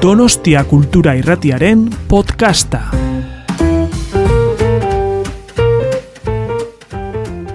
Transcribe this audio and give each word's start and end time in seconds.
Donostia 0.00 0.62
Kultura 0.64 1.12
Irratiaren 1.12 1.82
podcasta. 2.08 2.78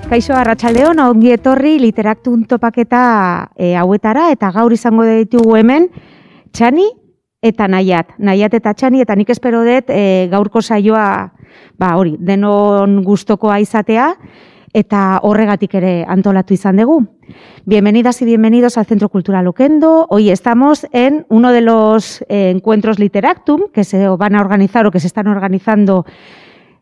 Kaixo 0.05 0.35
Arratsaldeon, 0.37 1.01
ongi 1.01 1.33
etorri 1.33 1.79
literaktun 1.81 2.43
topaketa 2.45 3.01
e, 3.57 3.71
hauetara 3.73 4.27
eta 4.35 4.51
gaur 4.53 4.75
izango 4.77 5.07
ditugu 5.09 5.57
hemen 5.57 5.89
Txani 6.53 6.85
eta 7.41 7.65
Naiat. 7.65 8.13
Naiat 8.21 8.53
eta 8.61 8.75
Txani 8.77 9.01
eta 9.01 9.17
nik 9.17 9.33
espero 9.33 9.63
dut 9.65 9.89
e, 9.89 10.29
gaurko 10.29 10.61
saioa 10.61 11.07
ba 11.81 11.95
hori, 11.97 12.13
denon 12.21 12.99
gustokoa 13.09 13.57
izatea 13.65 14.11
eta 14.75 15.21
horregatik 15.23 15.77
ere 15.79 15.91
antolatu 16.03 16.53
izan 16.53 16.75
dugu. 16.81 16.97
Bienvenidas 17.63 18.21
y 18.21 18.25
bienvenidos 18.25 18.77
al 18.77 18.85
Centro 18.85 19.07
Cultural 19.07 19.47
Oquendo. 19.47 20.05
Hoy 20.09 20.29
estamos 20.29 20.85
en 20.91 21.25
uno 21.29 21.53
de 21.53 21.61
los 21.61 22.21
eh, 22.27 22.49
encuentros 22.49 22.99
Literactum 22.99 23.71
que 23.73 23.85
se 23.85 24.05
van 24.09 24.35
a 24.35 24.41
organizar 24.41 24.85
o 24.85 24.91
que 24.91 24.99
se 24.99 25.07
están 25.07 25.27
organizando 25.27 26.05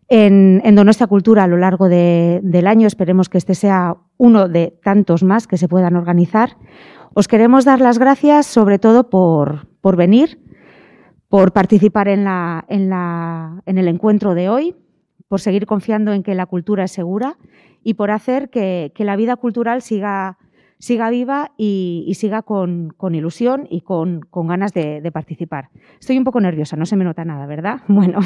en, 0.09 0.59
en 0.65 0.73
Donostia 0.73 1.05
Cultura 1.05 1.43
a 1.43 1.47
lo 1.47 1.57
largo 1.57 1.87
de, 1.87 2.39
del 2.41 2.65
año. 2.65 2.87
Esperemos 2.87 3.29
que 3.29 3.37
este 3.37 3.53
sea 3.53 3.95
uno 4.17 4.49
de 4.49 4.73
tantos 4.83 5.21
más 5.21 5.45
que 5.45 5.57
se 5.57 5.67
puedan 5.67 5.95
organizar. 5.95 6.57
Os 7.13 7.27
queremos 7.27 7.63
dar 7.63 7.79
las 7.79 7.99
gracias 7.99 8.47
sobre 8.47 8.79
todo 8.79 9.11
por, 9.11 9.67
por 9.81 9.97
venir, 9.97 10.41
por 11.29 11.53
participar 11.53 12.07
en, 12.07 12.23
la, 12.23 12.65
en, 12.69 12.89
la, 12.89 13.61
en 13.67 13.77
el 13.77 13.87
encuentro 13.87 14.33
de 14.33 14.49
hoy, 14.49 14.75
por 15.27 15.41
seguir 15.41 15.67
confiando 15.67 16.11
en 16.11 16.23
que 16.23 16.33
la 16.33 16.47
cultura 16.47 16.85
es 16.85 16.91
segura 16.91 17.37
y 17.83 17.95
por 17.95 18.11
hacer 18.11 18.49
que, 18.49 18.91
la 18.97 19.15
vida 19.15 19.35
cultural 19.35 19.81
siga, 19.81 20.37
siga 20.79 21.09
viva 21.09 21.51
y, 21.57 22.11
siga 22.15 22.41
con, 22.41 22.95
ilusión 23.11 23.67
y 23.69 23.81
con, 23.81 24.21
ganas 24.33 24.73
de, 24.73 25.01
de, 25.01 25.11
participar. 25.11 25.69
Estoy 25.99 26.17
un 26.17 26.23
poco 26.23 26.39
nerviosa, 26.39 26.75
no 26.75 26.85
se 26.85 26.95
me 26.95 27.03
nota 27.03 27.25
nada, 27.25 27.45
¿verdad? 27.45 27.81
Bueno. 27.87 28.19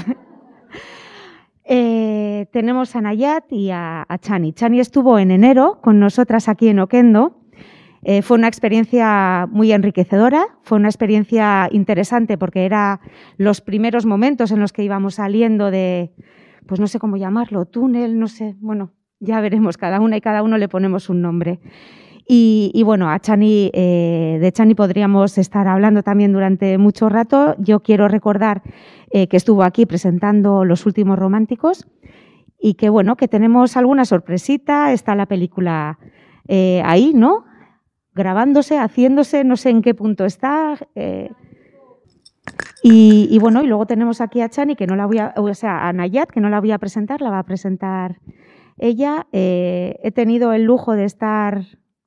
eh, 1.65 2.47
tenemos 2.51 2.95
a 2.95 3.01
Nayat 3.01 3.51
y 3.51 3.71
a, 3.71 4.05
a, 4.07 4.17
Chani. 4.17 4.53
Chani 4.53 4.79
estuvo 4.79 5.19
en 5.19 5.31
enero 5.31 5.79
con 5.81 5.99
nosotras 5.99 6.47
aquí 6.47 6.69
en 6.69 6.79
Oquendo. 6.79 7.41
Eh, 8.03 8.21
fue 8.21 8.37
una 8.37 8.47
experiencia 8.47 9.47
muy 9.51 9.71
enriquecedora, 9.71 10.45
fue 10.61 10.77
una 10.77 10.87
experiencia 10.87 11.67
interesante 11.71 12.37
porque 12.37 12.63
era 12.63 13.01
los 13.37 13.59
primeros 13.59 14.05
momentos 14.05 14.51
en 14.51 14.59
los 14.59 14.71
que 14.71 14.83
íbamos 14.83 15.15
saliendo 15.15 15.71
de, 15.71 16.13
pues 16.67 16.79
no 16.79 16.87
sé 16.87 16.99
cómo 16.99 17.17
llamarlo, 17.17 17.65
túnel, 17.65 18.19
no 18.19 18.27
sé, 18.27 18.55
bueno, 18.59 18.91
ya 19.19 19.41
veremos, 19.41 19.77
cada 19.77 19.99
una 19.99 20.17
y 20.17 20.21
cada 20.21 20.43
uno 20.43 20.57
le 20.57 20.69
ponemos 20.69 21.09
un 21.09 21.21
nombre. 21.21 21.59
Y, 22.29 22.83
bueno, 22.83 23.09
a 23.09 23.19
Chani, 23.19 23.71
eh, 23.73 24.37
de 24.41 24.51
Chani 24.51 24.75
podríamos 24.75 25.37
estar 25.37 25.65
hablando 25.69 26.03
también 26.03 26.33
durante 26.33 26.77
mucho 26.77 27.07
rato. 27.07 27.55
Yo 27.57 27.79
quiero 27.79 28.09
recordar 28.09 28.63
eh, 29.11 29.27
que 29.27 29.37
estuvo 29.37 29.63
aquí 29.63 29.85
presentando 29.85 30.65
Los 30.65 30.85
Últimos 30.85 31.17
Románticos 31.17 31.87
y 32.59 32.73
que 32.73 32.89
bueno, 32.89 33.15
que 33.15 33.29
tenemos 33.29 33.77
alguna 33.77 34.03
sorpresita. 34.03 34.91
Está 34.91 35.15
la 35.15 35.25
película 35.25 35.99
eh, 36.49 36.81
ahí, 36.83 37.13
¿no? 37.15 37.45
Grabándose, 38.13 38.77
haciéndose, 38.77 39.45
no 39.45 39.55
sé 39.55 39.69
en 39.69 39.81
qué 39.81 39.93
punto 39.93 40.25
está. 40.25 40.77
Y, 42.83 43.29
y, 43.31 43.39
bueno, 43.39 43.63
y 43.63 43.67
luego 43.67 43.85
tenemos 43.85 44.19
aquí 44.19 44.41
a 44.41 44.49
Chani, 44.49 44.75
que 44.75 44.85
no 44.85 44.97
la 44.97 45.05
voy 45.05 45.19
a, 45.19 45.33
o 45.37 45.53
sea, 45.53 45.87
a 45.87 45.93
Nayat, 45.93 46.29
que 46.29 46.41
no 46.41 46.49
la 46.49 46.59
voy 46.59 46.71
a 46.71 46.77
presentar, 46.77 47.21
la 47.21 47.29
va 47.29 47.39
a 47.39 47.43
presentar 47.43 48.17
ella. 48.77 49.27
Eh, 49.31 49.99
he 50.03 50.11
tenido 50.11 50.53
el 50.53 50.63
lujo 50.63 50.93
de 50.93 51.05
estar, 51.05 51.63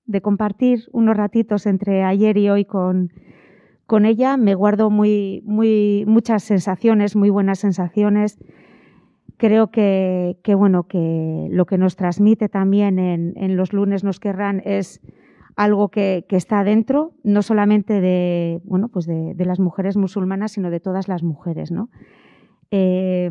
de 0.07 0.21
compartir 0.21 0.89
unos 0.93 1.17
ratitos 1.17 1.67
entre 1.67 2.05
ayer 2.05 2.37
y 2.37 2.49
hoy 2.49 2.65
con, 2.65 3.13
con 3.87 4.05
ella. 4.05 4.37
Me 4.37 4.55
guardo 4.55 4.91
muy, 4.91 5.43
muy, 5.45 6.05
muchas 6.07 6.43
sensaciones, 6.43 7.17
muy 7.17 7.31
buenas 7.31 7.59
sensaciones. 7.59 8.39
Creo 9.37 9.71
que, 9.71 10.39
que 10.43 10.55
bueno, 10.55 10.85
que 10.85 11.49
lo 11.51 11.67
que 11.67 11.79
nos 11.79 11.97
transmite 11.97 12.49
también 12.49 12.99
en, 12.99 13.33
en 13.37 13.57
los 13.57 13.73
lunes 13.73 14.05
nos 14.05 14.21
querrán 14.21 14.63
es 14.65 15.01
algo 15.57 15.89
que, 15.89 16.25
que, 16.29 16.37
está 16.37 16.63
dentro, 16.63 17.13
no 17.23 17.43
solamente 17.43 18.01
de, 18.01 18.61
bueno, 18.65 18.89
pues 18.89 19.07
de, 19.07 19.35
de, 19.35 19.45
las 19.45 19.59
mujeres 19.59 19.97
musulmanas, 19.97 20.53
sino 20.53 20.71
de 20.71 20.81
todas 20.81 21.09
las 21.09 21.23
mujeres. 21.23 21.71
¿no? 21.71 21.91
Eh, 22.71 23.29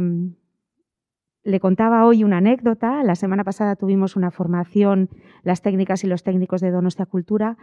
le 1.44 1.60
contaba 1.60 2.06
hoy 2.06 2.24
una 2.24 2.38
anécdota. 2.38 3.04
La 3.04 3.16
semana 3.16 3.44
pasada 3.44 3.76
tuvimos 3.76 4.16
una 4.16 4.32
formación, 4.32 5.10
las 5.44 5.62
técnicas 5.62 6.04
y 6.04 6.08
los 6.08 6.24
técnicos 6.24 6.62
de 6.62 6.72
Donostia 6.72 7.06
Cultura, 7.06 7.58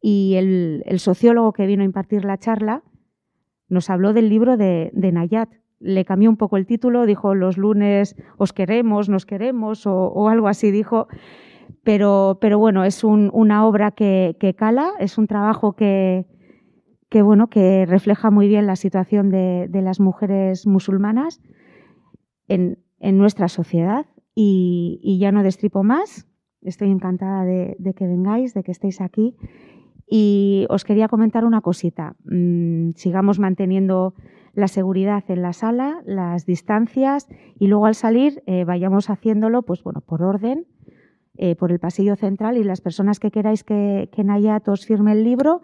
y 0.00 0.34
el, 0.36 0.84
sociólogo 0.98 1.52
que 1.52 1.66
vino 1.66 1.82
a 1.82 1.86
impartir 1.86 2.24
la 2.24 2.38
charla 2.38 2.82
nos 3.68 3.88
habló 3.88 4.12
del 4.12 4.28
libro 4.28 4.56
de, 4.56 4.90
Nayat. 4.94 5.48
Le 5.80 6.04
cambió 6.04 6.30
un 6.30 6.36
poco 6.36 6.56
el 6.56 6.66
título, 6.66 7.06
dijo 7.06 7.34
los 7.34 7.56
lunes 7.56 8.14
os 8.36 8.52
queremos, 8.52 9.08
nos 9.08 9.26
queremos, 9.26 9.86
o, 9.86 10.28
algo 10.28 10.48
así 10.48 10.70
dijo. 10.70 11.08
Pero, 11.82 12.38
pero 12.40 12.58
bueno, 12.58 12.84
es 12.84 13.04
un, 13.04 13.30
una 13.32 13.66
obra 13.66 13.90
que, 13.90 14.54
cala, 14.56 14.92
es 15.00 15.18
un 15.18 15.26
trabajo 15.26 15.74
que, 15.74 16.26
que, 17.08 17.22
bueno, 17.22 17.48
que 17.48 17.86
refleja 17.86 18.30
muy 18.30 18.48
bien 18.48 18.66
la 18.66 18.76
situación 18.76 19.30
de, 19.30 19.66
de 19.68 19.82
las 19.82 20.00
mujeres 20.00 20.66
musulmanas 20.66 21.40
en, 22.48 22.83
en 23.04 23.18
nuestra 23.18 23.48
sociedad 23.48 24.06
y, 24.34 25.18
ya 25.20 25.30
no 25.30 25.42
destripo 25.42 25.84
más. 25.84 26.26
Estoy 26.62 26.90
encantada 26.90 27.44
de, 27.44 27.76
que 27.94 28.06
vengáis, 28.06 28.54
de 28.54 28.62
que 28.62 28.72
estéis 28.72 29.02
aquí. 29.02 29.36
Y 30.06 30.66
os 30.70 30.84
quería 30.84 31.08
comentar 31.08 31.44
una 31.44 31.60
cosita. 31.60 32.16
Mm, 32.24 32.92
sigamos 32.96 33.38
manteniendo 33.38 34.14
la 34.54 34.68
seguridad 34.68 35.22
en 35.28 35.42
la 35.42 35.52
sala, 35.52 36.00
las 36.06 36.46
distancias 36.46 37.28
y 37.58 37.66
luego 37.66 37.86
al 37.86 37.94
salir 37.94 38.42
eh, 38.46 38.64
vayamos 38.64 39.10
haciéndolo, 39.10 39.62
pues 39.62 39.82
bueno, 39.82 40.00
por 40.00 40.22
orden, 40.22 40.66
eh, 41.36 41.56
por 41.56 41.72
el 41.72 41.80
pasillo 41.80 42.16
central 42.16 42.56
y 42.56 42.64
las 42.64 42.80
personas 42.80 43.20
que 43.20 43.30
queráis 43.30 43.64
que, 43.64 44.08
que 44.12 44.24
Nayat 44.24 44.66
os 44.68 44.86
firme 44.86 45.12
el 45.12 45.24
libro, 45.24 45.60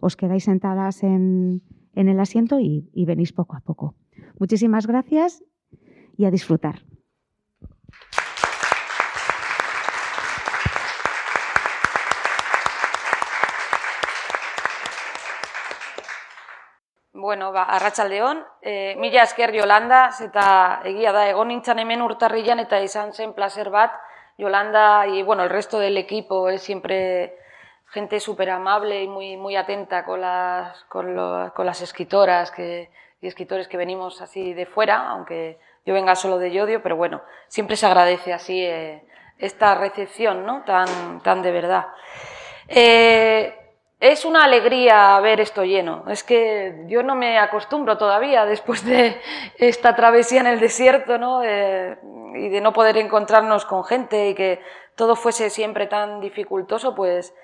os 0.00 0.16
quedáis 0.16 0.44
sentadas 0.44 1.02
en, 1.02 1.62
el 1.94 2.20
asiento 2.20 2.60
y 2.60 3.04
venís 3.06 3.32
poco 3.32 3.56
a 3.56 3.60
poco. 3.60 3.96
Muchísimas 4.38 4.86
gracias 4.86 5.42
y 6.16 6.24
a 6.26 6.30
disfrutar. 6.30 6.80
Bueno, 17.12 17.52
ba, 17.52 17.62
arratsaldeon, 17.62 18.44
e, 18.60 18.96
mila 19.00 19.22
esker 19.22 19.48
Jolanda, 19.56 20.10
eta 20.20 20.82
egia 20.84 21.12
da, 21.14 21.22
egon 21.30 21.48
nintzen 21.48 21.78
hemen 21.80 22.02
urtarrilan 22.04 22.60
eta 22.60 22.82
izan 22.84 23.14
zen 23.14 23.32
placer 23.32 23.70
bat, 23.72 23.94
Yolanda 24.36 25.06
y 25.06 25.22
bueno, 25.22 25.44
el 25.44 25.48
resto 25.48 25.78
del 25.78 25.96
equipo 25.96 26.50
es 26.50 26.62
siempre 26.62 27.38
gente 27.86 28.20
súper 28.20 28.50
amable 28.50 29.02
y 29.02 29.08
muy, 29.08 29.36
muy 29.36 29.56
atenta 29.56 30.04
con 30.04 30.20
las, 30.20 30.84
con, 30.84 31.14
lo, 31.14 31.52
con 31.54 31.64
las 31.64 31.80
escritoras 31.80 32.50
que, 32.50 32.90
y 33.20 33.26
escritores 33.26 33.68
que 33.68 33.76
venimos 33.76 34.20
así 34.20 34.52
de 34.52 34.66
fuera, 34.66 35.08
aunque 35.08 35.58
yo 35.86 35.92
venga 35.92 36.14
solo 36.14 36.38
de 36.38 36.50
Yodio, 36.50 36.82
pero 36.82 36.96
bueno, 36.96 37.22
siempre 37.48 37.76
se 37.76 37.86
agradece 37.86 38.32
así 38.32 38.62
eh, 38.62 39.04
esta 39.38 39.74
recepción 39.74 40.46
¿no? 40.46 40.62
tan, 40.64 41.20
tan 41.22 41.42
de 41.42 41.52
verdad. 41.52 41.86
Eh, 42.68 43.54
es 44.00 44.24
una 44.24 44.44
alegría 44.44 45.18
ver 45.20 45.40
esto 45.40 45.62
lleno. 45.62 46.04
Es 46.08 46.24
que 46.24 46.84
yo 46.86 47.02
no 47.02 47.14
me 47.14 47.38
acostumbro 47.38 47.98
todavía 47.98 48.46
después 48.46 48.84
de 48.84 49.20
esta 49.58 49.94
travesía 49.94 50.40
en 50.40 50.46
el 50.46 50.60
desierto, 50.60 51.18
¿no? 51.18 51.42
Eh, 51.42 51.98
y 52.34 52.48
de 52.48 52.60
no 52.60 52.72
poder 52.72 52.96
encontrarnos 52.96 53.64
con 53.64 53.84
gente 53.84 54.28
y 54.28 54.34
que 54.34 54.60
todo 54.96 55.16
fuese 55.16 55.50
siempre 55.50 55.86
tan 55.86 56.20
dificultoso, 56.20 56.94
pues 56.94 57.34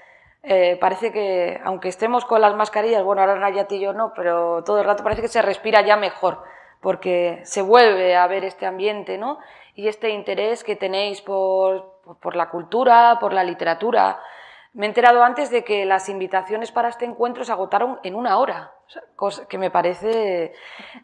parece 0.81 1.13
que, 1.13 1.61
aunque 1.65 1.89
estemos 1.89 2.25
con 2.25 2.41
las 2.41 2.55
mascarillas, 2.57 3.05
bueno, 3.05 3.21
ahora 3.21 3.39
Nayat 3.39 3.71
y 3.73 3.81
yo 3.81 3.93
no, 3.93 4.13
pero 4.17 4.65
todo 4.65 4.81
el 4.81 4.87
rato 4.87 5.05
parece 5.05 5.21
que 5.21 5.29
se 5.29 5.43
respira 5.43 5.83
ya 5.83 5.97
mejor, 5.97 6.43
porque 6.81 7.41
se 7.45 7.63
vuelve 7.63 8.17
a 8.17 8.27
ver 8.27 8.45
este 8.45 8.67
ambiente, 8.67 9.19
¿no? 9.19 9.39
Y 9.75 9.89
este 9.89 10.11
interés 10.11 10.65
que 10.65 10.77
tenéis 10.77 11.21
por, 11.21 12.01
por 12.21 12.37
la 12.37 12.49
cultura, 12.51 13.19
por 13.21 13.33
la 13.33 13.45
literatura, 13.45 14.21
me 14.73 14.87
he 14.87 14.89
enterado 14.89 15.25
antes 15.25 15.51
de 15.51 15.65
que 15.65 15.85
las 15.85 16.09
invitaciones 16.09 16.71
para 16.71 16.89
este 16.89 17.05
encuentro 17.05 17.45
se 17.45 17.51
agotaron 17.51 17.99
en 18.05 18.15
una 18.15 18.39
hora, 18.39 18.73
cosa 19.17 19.49
que 19.49 19.59
me 19.59 19.71
parece 19.71 20.53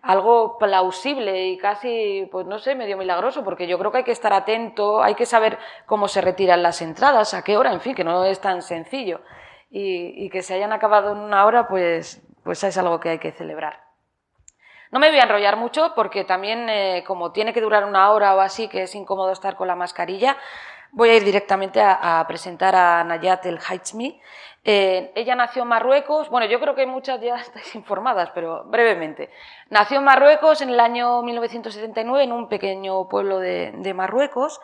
algo 0.03 0.57
plausible 0.57 1.49
y 1.49 1.59
casi, 1.59 2.29
pues 2.31 2.47
no 2.47 2.61
sé, 2.61 2.77
medio 2.77 2.97
milagroso, 2.97 3.43
porque 3.43 3.67
yo 3.67 3.77
creo 3.77 3.91
que 3.91 3.99
hay 3.99 4.05
que 4.05 4.13
estar 4.13 4.33
atento, 4.33 5.03
hay 5.03 5.17
que 5.17 5.27
saber 5.27 5.59
cómo 5.85 6.07
se 6.07 6.21
retiran 6.21 6.63
las 6.63 6.81
entradas, 6.81 7.35
a 7.35 7.43
qué 7.43 7.57
hora, 7.57 7.73
en 7.73 7.81
fin, 7.81 7.97
que 7.97 8.05
no 8.05 8.25
es 8.25 8.41
tan 8.41 8.63
sencillo. 8.63 9.21
Y, 9.69 10.25
y 10.25 10.31
que 10.31 10.43
se 10.43 10.55
hayan 10.55 10.73
acabado 10.73 11.11
en 11.11 11.19
una 11.19 11.45
hora, 11.45 11.67
pues, 11.67 12.25
pues 12.45 12.63
es 12.63 12.79
algo 12.79 13.01
que 13.01 13.09
hay 13.09 13.19
que 13.19 13.33
celebrar. 13.33 13.86
No 14.91 15.01
me 15.01 15.11
voy 15.11 15.19
a 15.19 15.25
enrollar 15.25 15.57
mucho 15.57 15.93
porque 15.95 16.25
también, 16.25 16.69
eh, 16.69 17.05
como 17.07 17.33
tiene 17.33 17.53
que 17.53 17.61
durar 17.61 17.85
una 17.85 18.11
hora 18.11 18.35
o 18.35 18.41
así, 18.41 18.69
que 18.69 18.83
es 18.83 18.95
incómodo 18.95 19.33
estar 19.33 19.57
con 19.57 19.67
la 19.69 19.75
mascarilla, 19.75 20.37
voy 20.93 21.11
a 21.11 21.17
ir 21.17 21.25
directamente 21.25 21.81
a, 21.83 22.25
presentar 22.27 22.75
a 22.75 23.05
Nayat 23.05 23.45
El 23.47 23.59
Haitzmi. 23.59 24.21
Eh, 24.65 25.13
ella 25.15 25.37
nació 25.37 25.63
en 25.63 25.69
Marruecos, 25.69 26.29
bueno, 26.29 26.47
yo 26.47 26.59
creo 26.59 26.75
que 26.75 26.87
muchas 26.87 27.21
ya 27.21 27.37
estáis 27.41 27.75
informadas, 27.75 28.31
pero 28.35 28.65
brevemente. 28.65 29.31
Nació 29.71 29.99
en 29.99 30.05
Marruecos 30.05 30.61
en 30.61 30.71
el 30.71 30.81
año 30.81 31.23
1979, 31.23 32.25
en 32.25 32.33
un 32.33 32.49
pequeño 32.49 33.09
pueblo 33.09 33.39
de, 33.39 33.93
Marruecos, 33.95 34.61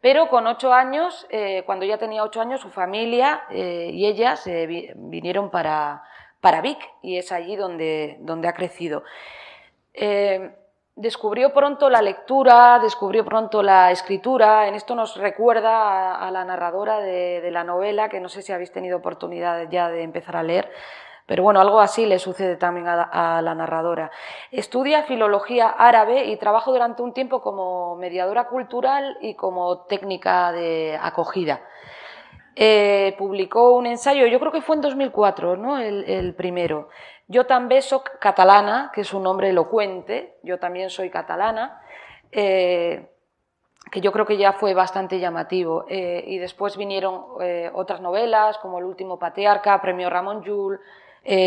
pero 0.00 0.28
con 0.28 0.46
ocho 0.46 0.72
años, 0.74 1.26
eh, 1.30 1.62
cuando 1.64 1.86
ya 1.86 1.98
tenía 1.98 2.22
ocho 2.22 2.40
años, 2.40 2.60
su 2.60 2.70
familia 2.70 3.44
eh, 3.50 3.90
y 3.92 4.06
ella 4.06 4.36
se 4.36 4.66
vinieron 4.66 5.50
para, 5.50 6.02
para 6.40 6.60
Vic 6.60 6.78
y 7.02 7.16
es 7.16 7.32
allí 7.32 7.56
donde, 7.56 8.16
donde 8.20 8.48
ha 8.48 8.52
crecido 8.52 9.04
descubrió 10.96 11.52
pronto 11.52 11.90
la 11.90 12.00
lectura, 12.00 12.78
descubrió 12.80 13.24
pronto 13.24 13.62
la 13.62 13.92
escritura. 13.92 14.66
En 14.66 14.74
esto 14.74 14.94
nos 14.94 15.16
recuerda 15.16 16.16
a, 16.16 16.30
la 16.30 16.44
narradora 16.44 17.00
de, 17.00 17.50
la 17.52 17.62
novela, 17.62 18.08
que 18.08 18.18
no 18.18 18.28
sé 18.28 18.42
si 18.42 18.52
habéis 18.52 18.72
tenido 18.72 18.96
oportunidad 18.96 19.68
ya 19.70 19.88
de 19.90 20.02
empezar 20.02 20.36
a 20.36 20.42
leer, 20.42 20.70
pero 21.26 21.42
bueno, 21.42 21.60
algo 21.60 21.80
así 21.80 22.06
le 22.06 22.18
sucede 22.18 22.56
también 22.56 22.86
a, 22.88 23.40
la 23.42 23.54
narradora. 23.54 24.10
Estudia 24.50 25.02
filología 25.02 25.68
árabe 25.68 26.24
y 26.24 26.36
trabaja 26.38 26.70
durante 26.70 27.02
un 27.02 27.12
tiempo 27.12 27.42
como 27.42 27.96
mediadora 27.96 28.48
cultural 28.48 29.18
y 29.20 29.34
como 29.34 29.84
técnica 29.84 30.50
de 30.52 30.98
acogida. 31.00 31.60
Eh, 32.58 33.14
publicó 33.18 33.76
un 33.76 33.84
ensayo, 33.84 34.26
yo 34.26 34.40
creo 34.40 34.50
que 34.50 34.62
fue 34.62 34.76
en 34.76 34.82
2004, 34.82 35.58
¿no? 35.58 35.78
el 35.78 36.34
primero. 36.34 36.88
Yo 37.28 37.44
también 37.46 37.82
soy 37.82 38.00
catalana, 38.20 38.92
que 38.94 39.00
es 39.00 39.12
un 39.12 39.24
nombre 39.24 39.50
elocuente, 39.50 40.38
yo 40.42 40.58
también 40.58 40.90
soy 40.90 41.10
catalana, 41.10 41.80
eh, 42.30 43.10
que 43.90 44.00
yo 44.00 44.12
creo 44.12 44.26
que 44.26 44.36
ya 44.36 44.52
fue 44.52 44.74
bastante 44.74 45.18
llamativo. 45.18 45.86
Eh, 45.88 46.22
y 46.26 46.38
después 46.38 46.76
vinieron 46.76 47.24
eh, 47.40 47.70
otras 47.74 48.00
novelas, 48.00 48.58
como 48.58 48.78
El 48.78 48.84
último 48.84 49.18
patriarca, 49.18 49.80
Premio 49.80 50.08
Ramón 50.08 50.42
Llull, 50.42 50.80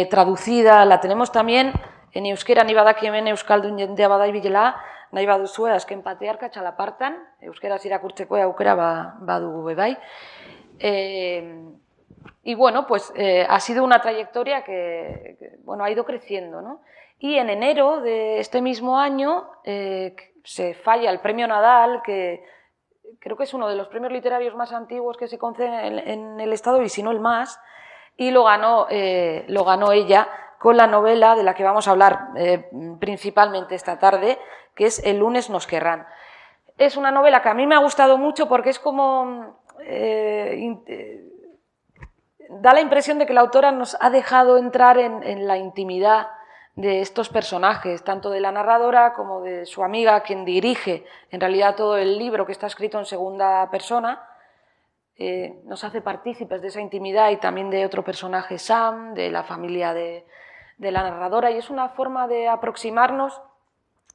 traducida, 0.10 0.84
la 0.84 1.00
tenemos 1.00 1.32
también 1.32 1.72
en 2.12 2.26
euskera, 2.26 2.66
ni 2.66 2.74
badakiemen 2.74 3.30
euskaldun 3.30 3.78
jendea 3.80 4.10
badai 4.10 4.34
bilela, 4.34 4.76
nahi 5.16 5.26
baduzue, 5.26 5.72
azken 5.72 6.02
patriarca, 6.04 6.50
txalapartan, 6.52 7.16
euskera 7.40 7.78
irakurtzeko 7.82 8.36
aukera 8.36 8.76
ba, 8.76 8.90
badugu 9.22 9.64
bebai. 9.72 9.96
Y 12.44 12.56
bueno, 12.56 12.88
pues 12.88 13.12
eh, 13.16 13.46
ha 13.48 13.60
sido 13.60 13.84
una 13.84 14.02
trayectoria 14.02 14.64
que, 14.64 15.60
bueno, 15.64 15.84
ha 15.84 15.92
ido 15.92 16.06
creciendo. 16.06 16.62
¿no? 16.62 16.82
Y 17.20 17.36
en 17.36 17.50
enero 17.50 18.02
de 18.02 18.40
este 18.40 18.62
mismo 18.62 18.98
año 18.98 19.50
eh, 19.64 20.16
se 20.44 20.74
falla 20.74 21.12
el 21.12 21.20
premio 21.20 21.48
Nadal, 21.48 22.02
que 22.04 22.44
creo 23.20 23.38
que 23.38 23.44
es 23.44 23.54
uno 23.54 23.68
de 23.68 23.76
los 23.76 23.88
premios 23.88 24.12
literarios 24.12 24.56
más 24.56 24.72
antiguos 24.72 25.18
que 25.18 25.28
se 25.28 25.38
conceden 25.38 26.00
en, 26.00 26.40
el 26.40 26.54
Estado 26.54 26.82
y 26.82 26.90
si 26.90 27.04
no 27.04 27.12
el 27.12 27.20
más, 27.20 27.60
y 28.18 28.32
lo 28.32 28.44
ganó, 28.46 28.88
eh, 28.90 29.46
lo 29.48 29.64
ganó 29.64 29.92
ella 29.92 30.28
con 30.60 30.76
la 30.76 30.88
novela 30.88 31.36
de 31.36 31.44
la 31.44 31.54
que 31.54 31.64
vamos 31.64 31.88
a 31.88 31.92
hablar 31.92 32.30
principalmente 33.00 33.76
esta 33.76 33.98
tarde, 34.00 34.38
que 34.76 34.88
es 34.88 35.06
El 35.06 35.20
lunes 35.20 35.50
nos 35.50 35.68
querrán. 35.68 36.06
Es 36.78 36.98
una 36.98 37.12
novela 37.12 37.42
que 37.42 37.50
a 37.50 37.54
mí 37.54 37.66
me 37.66 37.76
ha 37.76 37.80
gustado 37.80 38.18
mucho 38.18 38.50
porque 38.50 38.72
es 38.72 38.80
como 38.80 39.60
da 42.50 42.74
la 42.74 42.82
impresión 42.82 43.20
de 43.20 43.28
que 43.28 43.34
la 43.34 43.42
autora 43.42 43.72
nos 43.72 43.96
ha 44.00 44.10
dejado 44.10 44.58
entrar 44.58 44.98
en, 44.98 45.48
la 45.48 45.58
intimidad 45.58 46.30
de 46.76 47.02
estos 47.02 47.30
personajes, 47.30 48.04
tanto 48.04 48.32
de 48.32 48.40
la 48.40 48.52
narradora 48.52 49.14
como 49.14 49.42
de 49.42 49.66
su 49.66 49.84
amiga, 49.84 50.22
quien 50.22 50.46
dirige 50.46 51.06
en 51.30 51.42
realidad 51.42 51.76
todo 51.76 51.98
el 51.98 52.18
libro 52.18 52.46
que 52.46 52.52
está 52.52 52.68
escrito 52.68 52.98
en 52.98 53.06
segunda 53.06 53.70
persona, 53.70 54.26
eh, 55.18 55.60
nos 55.66 55.84
hace 55.84 56.02
partícipes 56.02 56.62
de 56.62 56.70
esa 56.70 56.82
intimidad 56.82 57.30
y 57.30 57.38
también 57.38 57.70
de 57.70 57.86
otro 57.86 58.04
personaje, 58.04 58.58
Sam, 58.58 59.14
de 59.14 59.30
la 59.30 59.44
familia 59.44 59.94
de, 59.94 60.26
la 60.80 61.04
narradora, 61.04 61.52
y 61.52 61.58
es 61.58 61.70
una 61.70 61.90
forma 61.90 62.28
de 62.28 62.48
aproximarnos, 62.48 63.42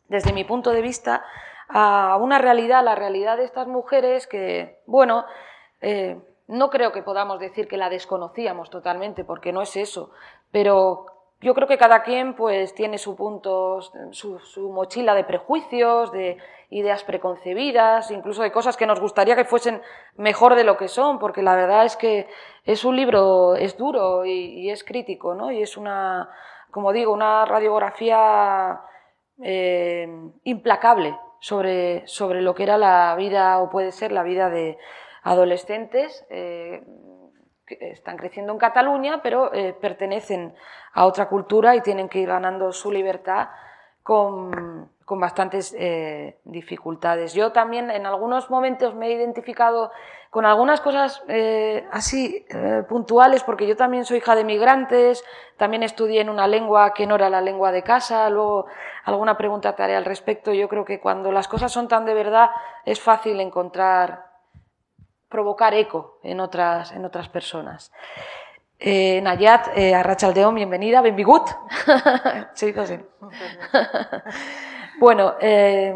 desde 0.09 0.33
mi 0.33 0.45
punto 0.45 0.71
de 0.71 0.81
vista, 0.81 1.23
a 1.69 2.17
una 2.21 2.39
realidad, 2.39 2.83
la 2.83 2.95
realidad 2.95 3.37
de 3.37 3.45
estas 3.45 3.69
mujeres 3.69 4.27
que, 4.27 4.81
bueno, 4.87 5.25
eh, 5.83 6.19
no 6.47 6.71
creo 6.71 6.93
que 6.93 7.03
podamos 7.03 7.41
decir 7.41 7.69
que 7.69 7.77
la 7.77 7.89
desconocíamos 7.89 8.71
totalmente, 8.71 9.25
porque 9.25 9.53
no 9.53 9.63
es 9.63 9.77
eso, 9.77 10.11
pero 10.51 11.07
yo 11.41 11.55
creo 11.55 11.69
que 11.69 11.79
cada 11.79 12.03
quien 12.03 12.35
pues 12.35 12.75
tiene 12.75 12.99
su 12.99 13.17
punto, 13.17 13.81
su, 14.13 14.71
mochila 14.71 15.15
de 15.15 15.25
prejuicios, 15.25 16.11
de 16.13 16.39
ideas 16.71 17.05
preconcebidas, 17.05 18.11
incluso 18.11 18.43
de 18.43 18.51
cosas 18.51 18.77
que 18.77 18.87
nos 18.87 19.01
gustaría 19.01 19.37
que 19.37 19.45
fuesen 19.45 19.83
mejor 20.17 20.55
de 20.55 20.65
lo 20.65 20.77
que 20.77 20.89
son, 20.89 21.19
porque 21.19 21.43
la 21.43 21.55
verdad 21.55 21.85
es 21.85 21.97
que 21.97 22.29
es 22.65 22.85
un 22.85 22.97
libro, 22.97 23.57
es 23.57 23.77
duro 23.77 24.25
y, 24.25 24.71
es 24.71 24.85
crítico, 24.85 25.35
¿no? 25.35 25.53
Y 25.53 25.63
es 25.63 25.77
una, 25.77 26.31
como 26.71 26.93
digo, 26.93 27.13
una 27.13 27.45
radiografía 27.45 28.81
eh, 29.43 30.09
implacable 30.45 31.19
sobre, 31.41 32.07
sobre 32.07 32.41
lo 32.41 32.55
que 32.55 32.63
era 32.63 32.79
la 32.79 33.15
vida 33.17 33.59
o 33.59 33.69
puede 33.69 33.93
ser 33.93 34.13
la 34.13 34.23
vida 34.23 34.49
de, 34.49 34.79
adolescentes 35.25 36.25
eh, 36.29 36.85
que 37.67 37.79
están 37.91 38.19
creciendo 38.19 38.53
en 38.53 38.59
Cataluña, 38.59 39.23
pero 39.23 39.53
eh, 39.53 39.73
pertenecen 39.73 40.55
a 40.93 41.07
otra 41.07 41.29
cultura 41.29 41.75
y 41.75 41.81
tienen 41.81 42.11
que 42.11 42.21
ir 42.21 42.29
ganando 42.29 42.73
su 42.73 42.93
libertad 42.93 43.49
con, 44.03 44.93
bastantes 45.07 45.75
eh, 45.79 46.39
dificultades. 46.45 47.33
Yo 47.33 47.53
también 47.53 47.91
en 47.91 48.05
algunos 48.05 48.51
momentos 48.51 48.95
me 48.95 49.07
he 49.07 49.13
identificado 49.13 49.91
con 50.29 50.45
algunas 50.45 50.81
cosas 50.81 51.23
así 51.93 52.45
puntuales, 52.89 53.45
porque 53.45 53.69
yo 53.69 53.77
también 53.77 54.05
soy 54.05 54.19
hija 54.19 54.35
de 54.35 54.43
migrantes, 54.43 55.25
también 55.57 55.85
estudié 55.85 56.21
en 56.21 56.29
una 56.29 56.49
lengua 56.49 56.93
que 56.93 57.07
no 57.07 57.15
era 57.15 57.31
la 57.31 57.41
lengua 57.41 57.71
de 57.71 57.83
casa, 57.83 58.29
luego 58.31 58.67
alguna 59.05 59.37
pregunta 59.37 59.77
te 59.77 59.85
haré 59.85 59.95
al 59.95 60.05
respecto. 60.05 60.53
Yo 60.53 60.69
creo 60.69 60.85
que 60.85 61.01
cuando 61.01 61.31
las 61.31 61.47
cosas 61.47 61.71
son 61.71 61.87
tan 61.87 62.05
de 62.05 62.15
verdad 62.15 62.51
es 62.85 63.01
fácil 63.01 63.41
encontrar 63.41 64.34
provocar 65.35 65.75
eco 65.75 66.21
en 66.23 66.39
otras, 66.39 66.93
en 66.93 67.05
otras 67.05 67.29
personas. 67.29 67.91
Eh, 68.79 69.21
Nayat, 69.21 69.67
eh, 69.75 69.93
Arrachaldeón, 69.93 70.55
bienvenida, 70.55 71.01
benvigut. 71.01 71.49
sí, 72.55 72.73
sí. 72.87 73.01
bueno, 75.01 75.35
eh, 75.41 75.93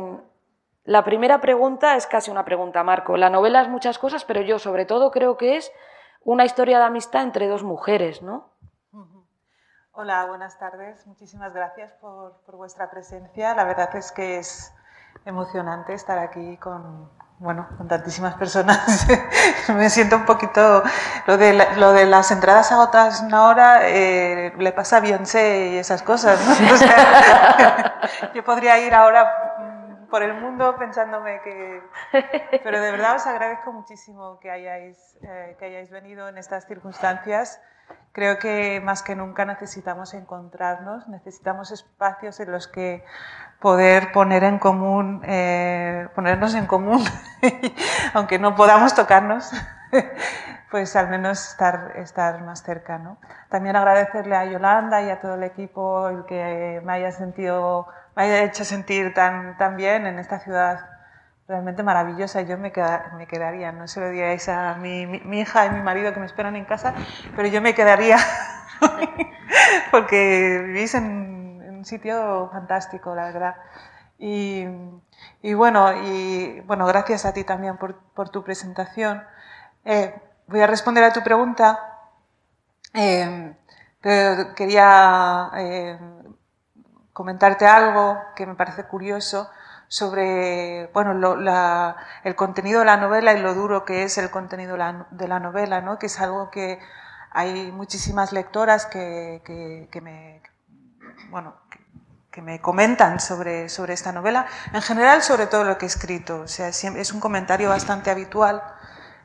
la 0.83 1.05
primera 1.05 1.41
pregunta 1.41 1.95
es 1.95 2.09
casi 2.09 2.33
una 2.33 2.45
pregunta, 2.45 2.83
Marco. 2.83 3.17
La 3.17 3.31
novela 3.31 3.63
es 3.63 3.69
muchas 3.69 3.97
cosas, 4.01 4.25
pero 4.25 4.43
yo 4.43 4.59
sobre 4.59 4.87
todo 4.87 5.13
creo 5.13 5.37
que 5.37 5.57
es 5.57 5.71
una 6.25 6.45
historia 6.45 6.81
de 6.81 6.87
amistad 6.87 7.23
entre 7.23 7.47
dos 7.47 7.63
mujeres, 7.63 8.23
¿no? 8.23 8.51
Hola, 9.93 10.27
buenas 10.27 10.59
tardes. 10.59 11.07
Muchísimas 11.07 11.55
gracias 11.55 11.93
por, 12.01 12.41
por 12.45 12.57
vuestra 12.57 12.91
presencia. 12.91 13.55
La 13.55 13.63
verdad 13.63 13.95
es 13.95 14.11
que 14.11 14.39
es 14.39 14.75
emocionante 15.25 15.95
estar 15.95 16.19
aquí 16.19 16.57
con, 16.57 17.09
bueno, 17.41 17.69
con 17.77 17.87
tantísimas 17.87 18.35
personas, 18.35 19.07
me 19.75 19.91
siento 19.91 20.17
un 20.17 20.25
poquito... 20.25 20.83
Lo 21.27 21.37
de, 21.37 21.53
lo 21.77 21.93
de 21.93 22.07
las 22.07 22.31
entradas 22.31 22.73
agotadas 22.73 23.21
una 23.23 23.45
hora 23.45 23.89
eh, 23.89 24.53
le 24.59 24.73
pasa 24.73 24.97
a 24.97 25.01
Beyoncé 25.01 25.69
y 25.69 25.77
esas 25.77 26.03
cosas, 26.03 26.41
yo 28.35 28.45
podría 28.45 28.79
ir 28.81 28.93
ahora 28.93 29.31
mm, 29.59 30.07
por 30.09 30.23
el 30.23 30.35
mundo 30.35 30.77
pensándome 30.79 31.41
que... 31.43 31.83
Pero 32.65 32.81
de 32.81 32.91
verdad 32.91 33.17
os 33.17 33.27
agradezco 33.27 33.73
muchísimo 33.73 34.41
que 34.41 34.51
hayáis, 34.51 34.97
eh, 35.23 35.57
que 35.59 35.67
hayáis 35.67 35.91
venido 35.91 36.29
en 36.29 36.39
estas 36.39 36.67
circunstancias. 36.67 37.61
Creo 38.13 38.39
que 38.39 38.81
más 38.81 39.03
que 39.03 39.15
nunca 39.15 39.45
necesitamos 39.45 40.13
encontrarnos, 40.13 41.07
necesitamos 41.09 41.71
espacios 41.71 42.41
en 42.41 42.51
los 42.51 42.67
que 42.67 43.05
poder 43.61 44.11
poner 44.13 44.43
en 44.45 44.59
común, 44.59 45.23
eh, 45.25 46.09
ponernos 46.15 46.55
en 46.55 46.67
común, 46.67 47.05
aunque 48.15 48.39
no 48.39 48.57
podamos 48.57 48.95
tocarnos, 48.95 49.51
pues 50.71 50.97
al 50.97 51.09
menos 51.09 51.51
estar, 51.51 51.93
estar 51.97 52.43
más 52.43 52.63
cerca. 52.63 52.99
¿no? 52.99 53.19
También 53.51 53.77
agradecerle 53.77 54.35
a 54.35 54.47
Yolanda 54.47 55.01
y 55.03 55.11
a 55.11 55.21
todo 55.21 55.35
el 55.35 55.45
equipo 55.45 56.09
el 56.09 56.25
que 56.25 56.81
me 56.85 56.95
haya, 56.95 57.13
sentido, 57.13 57.87
me 58.17 58.25
haya 58.25 58.43
hecho 58.43 58.65
sentir 58.65 59.15
tan, 59.15 59.57
tan 59.59 59.77
bien 59.77 60.07
en 60.07 60.19
esta 60.19 60.41
ciudad 60.41 60.98
realmente 61.49 61.83
maravillosa. 61.83 62.43
Yo 62.43 62.59
me, 62.59 62.73
me 63.17 63.27
quedaría, 63.27 63.73
no 63.73 63.89
se 63.89 64.01
lo 64.01 64.11
digáis 64.11 64.49
a 64.49 64.75
mi, 64.75 65.07
mi, 65.07 65.41
hija 65.41 65.67
y 65.67 65.71
mi 65.71 65.81
marido 65.81 66.13
que 66.13 66.21
me 66.21 66.27
esperan 66.27 66.55
en 66.57 66.67
casa, 66.67 66.95
pero 67.35 67.49
yo 67.49 67.63
me 67.63 67.75
quedaría 67.75 68.19
porque 69.91 70.63
vivís 70.67 70.95
en 70.95 71.65
un 71.71 71.85
sitio 71.85 72.51
fantástico, 72.53 73.15
la 73.15 73.25
verdad. 73.25 73.57
Y, 74.19 74.67
bueno, 75.55 75.93
y 76.05 76.61
bueno, 76.61 76.87
gracias 76.87 77.25
a 77.25 77.33
ti 77.33 77.45
también 77.45 77.79
por, 77.79 78.29
tu 78.31 78.45
presentación. 78.45 79.23
Eh, 79.85 80.15
voy 80.49 80.61
a 80.61 80.67
responder 80.67 81.05
a 81.05 81.13
tu 81.13 81.23
pregunta, 81.23 81.79
pero 84.03 84.55
quería 84.55 85.51
eh, 85.57 85.99
comentarte 87.13 87.67
algo 87.67 88.19
que 88.35 88.45
me 88.45 88.55
parece 88.55 88.85
curioso 88.85 89.49
sobre 89.89 90.91
bueno, 90.93 91.35
el 92.25 92.37
contenido 92.37 92.81
de 92.81 92.87
la 92.87 92.99
novela 92.99 93.33
y 93.33 93.41
lo 93.41 93.55
duro 93.55 93.85
que 93.85 94.05
es 94.05 94.19
el 94.19 94.31
contenido 94.31 94.77
de 95.11 95.29
la, 95.29 95.41
novela, 95.41 95.81
¿no? 95.81 95.99
que 95.99 96.07
es 96.07 96.21
algo 96.21 96.51
que 96.51 96.79
hay 97.31 97.73
muchísimas 97.73 98.33
lectoras 98.33 98.87
que, 98.87 99.43
que, 99.91 100.01
me, 100.01 100.43
bueno, 101.31 101.57
que, 102.31 102.43
me 102.43 102.61
comentan 102.61 103.19
sobre, 103.19 103.69
sobre 103.69 103.95
esta 103.95 104.13
novela, 104.13 104.47
en 104.73 104.81
general 104.81 105.23
sobre 105.23 105.47
todo 105.47 105.65
lo 105.65 105.77
que 105.77 105.87
he 105.87 105.89
escrito, 105.89 106.43
o 106.43 106.49
sea, 106.49 106.69
es 106.69 107.13
un 107.13 107.19
comentario 107.19 107.69
bastante 107.69 108.11
habitual. 108.11 108.63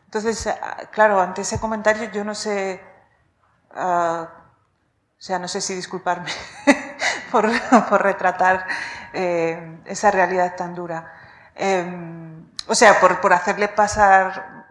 Entonces, 0.05 0.47
ah, 0.47 0.77
claro, 0.91 1.21
ante 1.21 1.41
ese 1.41 1.59
comentario 1.59 2.09
yo 2.11 2.23
no 2.23 2.33
sé, 2.35 2.81
uh, 3.75 4.23
o 4.23 4.27
sea, 5.17 5.39
no 5.39 5.47
sé 5.47 5.61
si 5.61 5.75
disculparme 5.75 6.29
por, 7.33 7.49
por 7.89 8.01
retratar 8.01 8.65
eh, 9.11 9.81
esa 9.85 10.11
realidad 10.11 10.55
tan 10.55 10.73
dura. 10.73 11.11
Em, 11.55 12.47
o 12.67 12.75
sea, 12.75 12.99
por, 13.01 13.19
por, 13.19 13.33
hacerle 13.33 13.67
pasar 13.67 14.63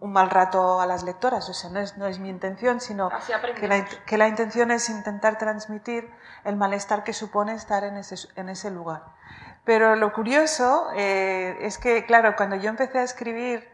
un 0.00 0.12
mal 0.12 0.30
rato 0.30 0.80
a 0.80 0.86
las 0.86 1.02
lectoras. 1.04 1.48
O 1.48 1.54
sea, 1.54 1.70
no 1.70 1.78
es, 1.78 1.96
no 1.96 2.06
es 2.06 2.18
mi 2.18 2.28
intención, 2.28 2.80
sino 2.80 3.10
que 3.58 3.68
la, 3.68 3.84
que 3.84 4.18
la, 4.18 4.26
intención 4.26 4.70
es 4.70 4.88
intentar 4.88 5.38
transmitir 5.38 6.10
el 6.44 6.56
malestar 6.56 7.04
que 7.04 7.12
supone 7.12 7.54
estar 7.54 7.84
en 7.84 7.96
ese, 7.96 8.16
en 8.36 8.48
ese 8.48 8.70
lugar. 8.70 9.04
Pero 9.64 9.94
lo 9.94 10.12
curioso 10.12 10.88
eh, 10.96 11.58
es 11.60 11.78
que, 11.78 12.04
claro, 12.06 12.34
cuando 12.34 12.56
yo 12.56 12.70
empecé 12.70 12.98
a 12.98 13.02
escribir, 13.02 13.68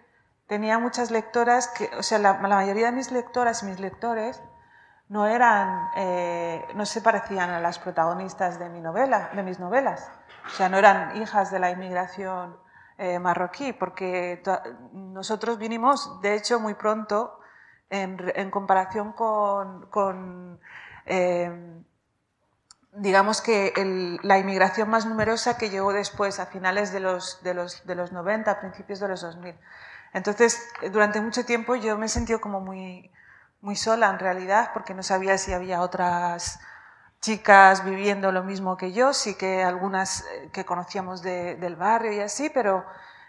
tenía 0.49 0.79
muchas 0.79 1.11
lectoras 1.11 1.69
que, 1.69 1.91
o 1.97 2.03
sea, 2.03 2.19
la, 2.19 2.33
la 2.43 2.57
mayoría 2.57 2.87
de 2.87 2.93
mis 2.93 3.11
lectoras 3.13 3.63
y 3.63 3.67
mis 3.67 3.81
lectores 3.81 4.43
no 5.09 5.27
eran, 5.27 5.91
eh, 5.97 6.65
no 6.75 6.85
se 6.85 7.01
parecían 7.01 7.51
a 7.51 7.61
las 7.61 7.79
protagonistas 7.79 8.59
de 8.59 8.69
mi 8.69 8.81
novela, 8.81 9.31
de 9.35 9.43
mis 9.43 9.61
novelas. 9.61 10.11
O 10.47 10.51
sea, 10.51 10.69
no 10.69 10.79
eran 10.79 11.17
hijas 11.21 11.51
de 11.51 11.59
la 11.59 11.71
inmigración 11.71 12.57
eh, 12.99 13.19
marroquí, 13.19 13.73
porque 13.73 14.43
nosotros 14.93 15.59
vinimos, 15.59 16.21
de 16.23 16.35
hecho, 16.35 16.59
muy 16.59 16.75
pronto 16.75 17.39
en, 17.91 18.51
comparación 18.51 19.13
con, 19.13 20.59
eh, 21.05 21.83
digamos 22.93 23.43
que 23.43 24.19
la 24.23 24.39
inmigración 24.39 24.89
más 24.89 25.07
numerosa 25.07 25.57
que 25.57 25.71
llegó 25.71 25.93
después, 25.93 26.41
a 26.41 26.47
finales 26.47 26.93
de 26.93 27.01
los, 27.01 27.43
de 27.45 27.55
los, 27.55 27.87
de 27.87 27.95
los 27.95 28.11
90, 28.13 28.51
a 28.51 28.61
principios 28.61 28.99
de 28.99 29.09
los 29.09 29.21
2000. 29.21 29.55
Entonces, 30.15 30.69
durante 30.91 31.21
mucho 31.21 31.45
tiempo 31.45 31.77
yo 31.77 31.97
me 31.99 32.07
he 32.07 32.09
sentido 32.09 32.41
como 32.41 32.61
muy, 32.61 33.11
muy 33.67 33.75
sola 33.75 34.11
en 34.11 34.21
realidad, 34.21 34.71
porque 34.73 34.95
no 34.95 35.03
sabía 35.03 35.39
si 35.39 35.53
había 35.53 35.81
otras 35.81 36.61
chicas 37.21 37.85
viviendo 37.85 38.31
lo 38.31 38.45
mismo 38.45 38.77
que 38.77 38.93
yo, 38.93 39.13
sí 39.13 39.35
que 39.35 39.65
algunas 39.65 40.21
eh, 40.21 40.51
que 40.53 40.65
conocíamos 40.65 41.21
del 41.21 41.75
barrio 41.75 42.13
y 42.13 42.21
así, 42.21 42.49
pero 42.49 42.85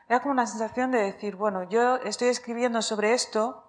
era 0.07 0.19
como 0.19 0.33
una 0.33 0.45
sensación 0.45 0.91
de 0.91 0.99
decir, 0.99 1.35
bueno, 1.35 1.63
yo 1.63 1.95
estoy 1.95 2.27
escribiendo 2.27 2.83
sobre 2.83 3.13
esto, 3.13 3.63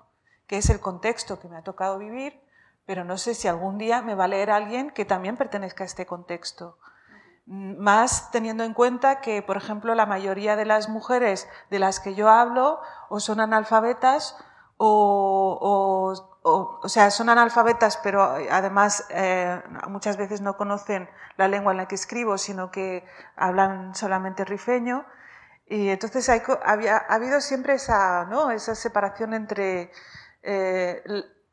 que 0.47 0.59
es 0.59 0.69
el 0.69 0.79
contexto 0.79 1.41
que 1.41 1.49
me 1.49 1.57
ha 1.57 1.63
tocado 1.63 1.97
vivir, 1.97 2.39
pero 2.85 3.03
no 3.03 3.17
sé 3.17 3.33
si 3.35 3.49
algún 3.49 3.79
día 3.79 4.03
me 4.03 4.15
va 4.15 4.25
a 4.25 4.29
leer 4.29 4.51
alguien 4.51 4.91
que 4.91 5.07
también 5.07 5.39
pertenezca 5.39 5.85
a 5.85 5.87
este 5.87 6.05
contexto. 6.05 6.77
Más 7.47 8.31
teniendo 8.31 8.63
en 8.65 8.75
cuenta 8.75 9.23
que, 9.23 9.41
por 9.41 9.57
ejemplo, 9.57 9.95
la 9.95 10.05
mayoría 10.05 10.55
de 10.55 10.67
las 10.67 10.91
mujeres 10.91 11.49
de 11.71 11.79
las 11.79 11.99
que 11.99 12.15
yo 12.15 12.29
hablo 12.29 12.83
o 13.09 13.21
son 13.21 13.41
analfabetas 13.41 14.37
o, 14.77 16.27
sea, 16.87 17.11
son 17.11 17.28
analfabetas, 17.28 17.97
pero 17.99 18.23
además 18.50 19.04
eh, 19.11 19.61
muchas 19.88 20.16
veces 20.16 20.40
no 20.40 20.57
conocen 20.57 21.09
la 21.37 21.49
lengua 21.49 21.73
en 21.73 21.78
la 21.78 21.88
que 21.88 21.95
escribo, 21.95 22.38
sino 22.38 22.71
que 22.71 23.04
hablan 23.37 23.95
solamente 23.95 24.45
rifeño. 24.45 25.04
Y 25.66 25.90
entonces 25.90 26.28
había, 26.28 26.97
ha 26.97 27.14
habido 27.14 27.40
siempre 27.40 27.75
esa, 27.75 28.25
¿no? 28.25 28.50
esa 28.50 28.75
separación 28.75 29.35
entre... 29.35 29.92
Eh, 30.42 31.02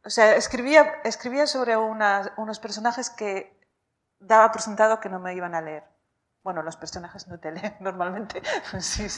o 0.06 0.10
sea, 0.10 0.36
escribía, 0.36 1.02
escribía 1.04 1.48
sobre 1.48 1.76
unos 1.76 2.60
personajes 2.60 3.10
que 3.10 3.60
daba 4.20 4.52
por 4.52 4.62
sentado 4.62 5.00
que 5.00 5.10
no 5.10 5.20
me 5.20 5.34
iban 5.34 5.56
a 5.56 5.62
leer. 5.62 5.84
Bueno, 6.46 6.62
los 6.62 6.78
personajes 6.78 7.28
no 7.28 7.40
te 7.40 7.52
leen 7.56 7.76
normalmente. 7.80 8.40
Si, 8.80 9.10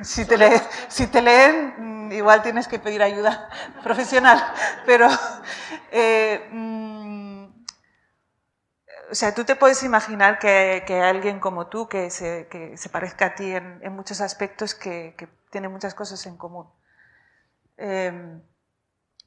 si, 0.00 0.24
te, 0.24 0.38
leen, 0.38 0.62
si 0.86 1.08
te 1.08 1.20
leen, 1.20 2.06
mm, 2.08 2.12
igual 2.12 2.40
tienes 2.40 2.68
que 2.68 2.78
pedir 2.78 3.02
ayuda 3.02 3.50
profesional. 3.82 4.40
Pero, 4.86 5.08
eh, 5.90 6.48
mm, 6.52 7.46
o 9.10 9.14
sea, 9.14 9.34
tú 9.34 9.44
te 9.44 9.56
puedes 9.56 9.82
imaginar 9.82 10.38
que, 10.38 10.84
que 10.86 11.02
alguien 11.02 11.40
como 11.40 11.66
tú, 11.66 11.88
que 11.88 12.10
se, 12.10 12.46
que 12.46 12.76
se, 12.76 12.88
parezca 12.88 13.26
a 13.26 13.34
ti 13.34 13.50
en, 13.50 13.80
en 13.82 13.92
muchos 13.96 14.20
aspectos, 14.20 14.76
que, 14.76 15.16
que, 15.18 15.26
tiene 15.50 15.68
muchas 15.68 15.94
cosas 15.94 16.24
en 16.26 16.36
común. 16.36 16.70
Eh, 17.76 18.40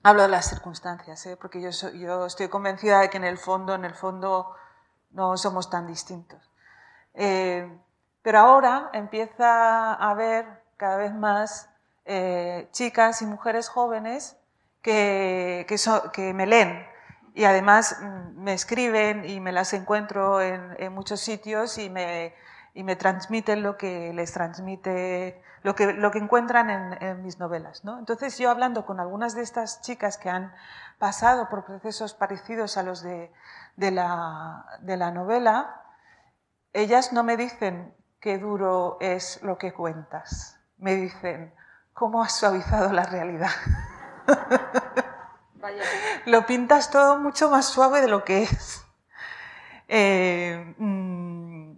hablo 0.04 0.22
de 0.22 0.30
las 0.30 0.48
circunstancias, 0.48 1.26
¿eh? 1.26 1.36
porque 1.36 1.62
yo, 1.62 1.72
yo 1.96 2.26
estoy 2.28 2.48
convencida 2.48 3.02
de 3.02 3.10
que 3.10 3.18
en 3.18 3.26
el 3.26 3.38
fondo, 3.38 3.76
en 3.76 3.84
el 3.84 3.96
fondo, 3.96 4.56
no 5.10 5.36
somos 5.36 5.70
tan 5.70 5.86
distintos. 5.86 6.51
Eh, 7.14 7.70
pero 8.22 8.40
ahora 8.40 8.90
empieza 8.94 9.94
a 9.94 10.10
haber 10.12 10.46
cada 10.78 10.98
vez 10.98 11.14
más 11.14 11.70
eh, 12.06 12.68
chicas 12.72 13.22
y 13.22 13.26
mujeres 13.26 13.70
jóvenes 13.70 14.38
que, 14.82 15.66
que, 16.14 16.34
me 16.34 16.48
leen 16.48 16.86
y 17.36 17.46
además 17.46 17.98
mm, 18.02 18.42
me 18.42 18.54
escriben 18.54 19.26
y 19.26 19.40
me 19.40 19.52
las 19.52 19.74
encuentro 19.74 20.42
en, 20.42 20.94
muchos 20.94 21.20
sitios 21.20 21.78
y 21.78 21.90
me, 21.90 22.34
y 22.74 22.84
me, 22.84 22.96
transmiten 22.96 23.64
lo 23.64 23.78
que 23.78 24.12
les 24.14 24.34
transmite, 24.34 25.42
lo 25.64 25.76
que, 25.76 25.94
lo 25.94 26.12
que 26.12 26.20
encuentran 26.20 26.98
en, 27.00 27.24
mis 27.24 27.40
novelas. 27.40 27.84
¿no? 27.84 28.00
Entonces 28.00 28.38
yo 28.38 28.50
hablando 28.50 28.86
con 28.86 29.00
algunas 29.00 29.36
de 29.36 29.44
estas 29.44 29.82
chicas 29.82 30.18
que 30.18 30.30
han 30.30 30.54
pasado 30.98 31.50
por 31.50 31.64
procesos 31.66 32.14
parecidos 32.14 32.78
a 32.78 32.84
los 32.84 33.04
de, 33.04 33.32
de, 33.78 33.92
la, 33.92 34.66
de 34.82 34.98
la 34.98 35.12
novela, 35.12 35.81
ellas 36.74 37.14
no 37.14 37.24
me 37.24 37.38
dicen 37.38 37.94
qué 38.20 38.38
duro 38.38 38.98
es 39.02 39.42
lo 39.44 39.58
que 39.58 39.74
cuentas, 39.74 40.60
me 40.78 40.96
dicen 40.96 41.54
cómo 41.94 42.24
has 42.24 42.36
suavizado 42.38 42.92
la 42.92 43.04
realidad. 43.04 43.52
Lo 46.26 46.46
pintas 46.46 46.90
todo 46.90 47.20
mucho 47.20 47.50
más 47.50 47.68
suave 47.68 48.02
de 48.02 48.08
lo 48.08 48.24
que 48.24 48.44
es. 48.44 48.84
Eh, 49.88 50.74
mm, 50.78 51.74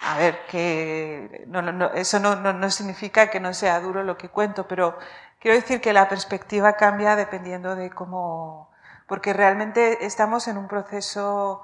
a 0.00 0.18
ver, 0.18 0.46
que 0.46 1.46
eso 1.94 2.18
no, 2.20 2.70
significa 2.70 3.30
que 3.30 3.40
no 3.40 3.52
sea 3.54 3.80
duro 3.80 4.02
lo 4.04 4.16
que 4.16 4.28
cuento, 4.28 4.68
pero 4.68 4.98
quiero 5.40 5.56
decir 5.56 5.80
que 5.80 5.92
la 5.92 6.08
perspectiva 6.08 6.74
cambia 6.74 7.16
dependiendo 7.16 7.74
de 7.76 7.90
cómo, 7.90 8.70
porque 9.06 9.32
realmente 9.32 10.06
estamos 10.06 10.48
en 10.48 10.58
un 10.58 10.68
proceso 10.68 11.62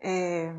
eh, 0.00 0.52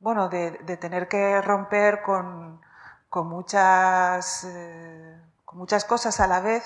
bueno, 0.00 0.28
de, 0.28 0.50
tener 0.78 1.08
que 1.08 1.40
romper 1.42 2.02
con, 2.02 2.60
con 3.08 3.28
muchas, 3.28 4.44
eh, 4.44 5.20
con 5.44 5.58
muchas 5.58 5.84
cosas 5.84 6.20
a 6.20 6.26
la 6.26 6.40
vez 6.40 6.64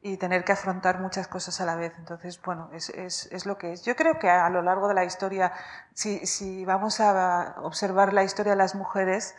y 0.00 0.16
tener 0.16 0.44
que 0.44 0.52
afrontar 0.52 1.00
muchas 1.00 1.28
cosas 1.28 1.60
a 1.60 1.66
la 1.66 1.76
vez. 1.76 1.92
Entonces, 1.98 2.40
bueno, 2.42 2.70
es, 2.72 2.88
es, 2.90 3.28
es, 3.32 3.44
lo 3.44 3.58
que 3.58 3.72
es. 3.72 3.84
Yo 3.84 3.94
creo 3.96 4.18
que 4.18 4.30
a 4.30 4.48
lo 4.50 4.62
largo 4.62 4.88
de 4.88 4.94
la 4.94 5.04
historia, 5.04 5.52
si, 5.94 6.26
si, 6.26 6.64
vamos 6.64 7.00
a 7.00 7.56
observar 7.62 8.12
la 8.12 8.24
historia 8.24 8.52
de 8.52 8.56
las 8.56 8.74
mujeres, 8.74 9.34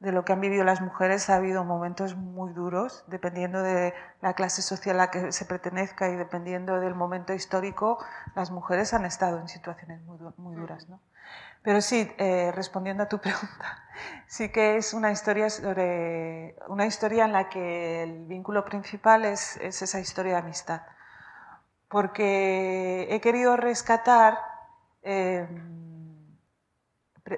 de 0.00 0.12
lo 0.12 0.24
que 0.24 0.32
han 0.32 0.40
vivido 0.40 0.64
las 0.64 0.80
mujeres, 0.80 1.30
ha 1.30 1.36
habido 1.36 1.64
momentos 1.64 2.16
muy 2.16 2.52
duros, 2.52 3.04
dependiendo 3.06 3.62
de 3.62 3.94
la 4.20 4.34
clase 4.34 4.62
social 4.62 4.96
a 4.96 5.04
la 5.06 5.10
que 5.10 5.32
se 5.32 5.44
pertenezca 5.44 6.08
y 6.08 6.16
dependiendo 6.16 6.80
del 6.80 6.94
momento 6.94 7.32
histórico, 7.32 7.98
las 8.34 8.50
mujeres 8.50 8.92
han 8.92 9.04
estado 9.04 9.38
en 9.38 9.48
situaciones 9.48 10.02
muy, 10.02 10.18
muy 10.36 10.56
duras. 10.56 10.88
¿no? 10.88 11.00
Pero 11.66 11.80
sí, 11.80 12.08
eh, 12.18 12.52
respondiendo 12.54 13.02
a 13.02 13.08
tu 13.08 13.18
pregunta, 13.26 13.82
sí 14.28 14.50
que 14.50 14.76
es 14.76 14.94
una 14.94 15.10
historia 15.10 15.50
sobre 15.50 16.54
una 16.68 16.86
historia 16.86 17.24
en 17.24 17.32
la 17.32 17.48
que 17.48 18.04
el 18.04 18.24
vínculo 18.26 18.64
principal 18.64 19.24
es, 19.24 19.56
esa 19.56 19.98
historia 19.98 20.34
de 20.34 20.38
amistad, 20.38 20.82
porque 21.88 23.08
he 23.10 23.20
querido 23.20 23.56
rescatar 23.56 24.38
em, 25.02 26.38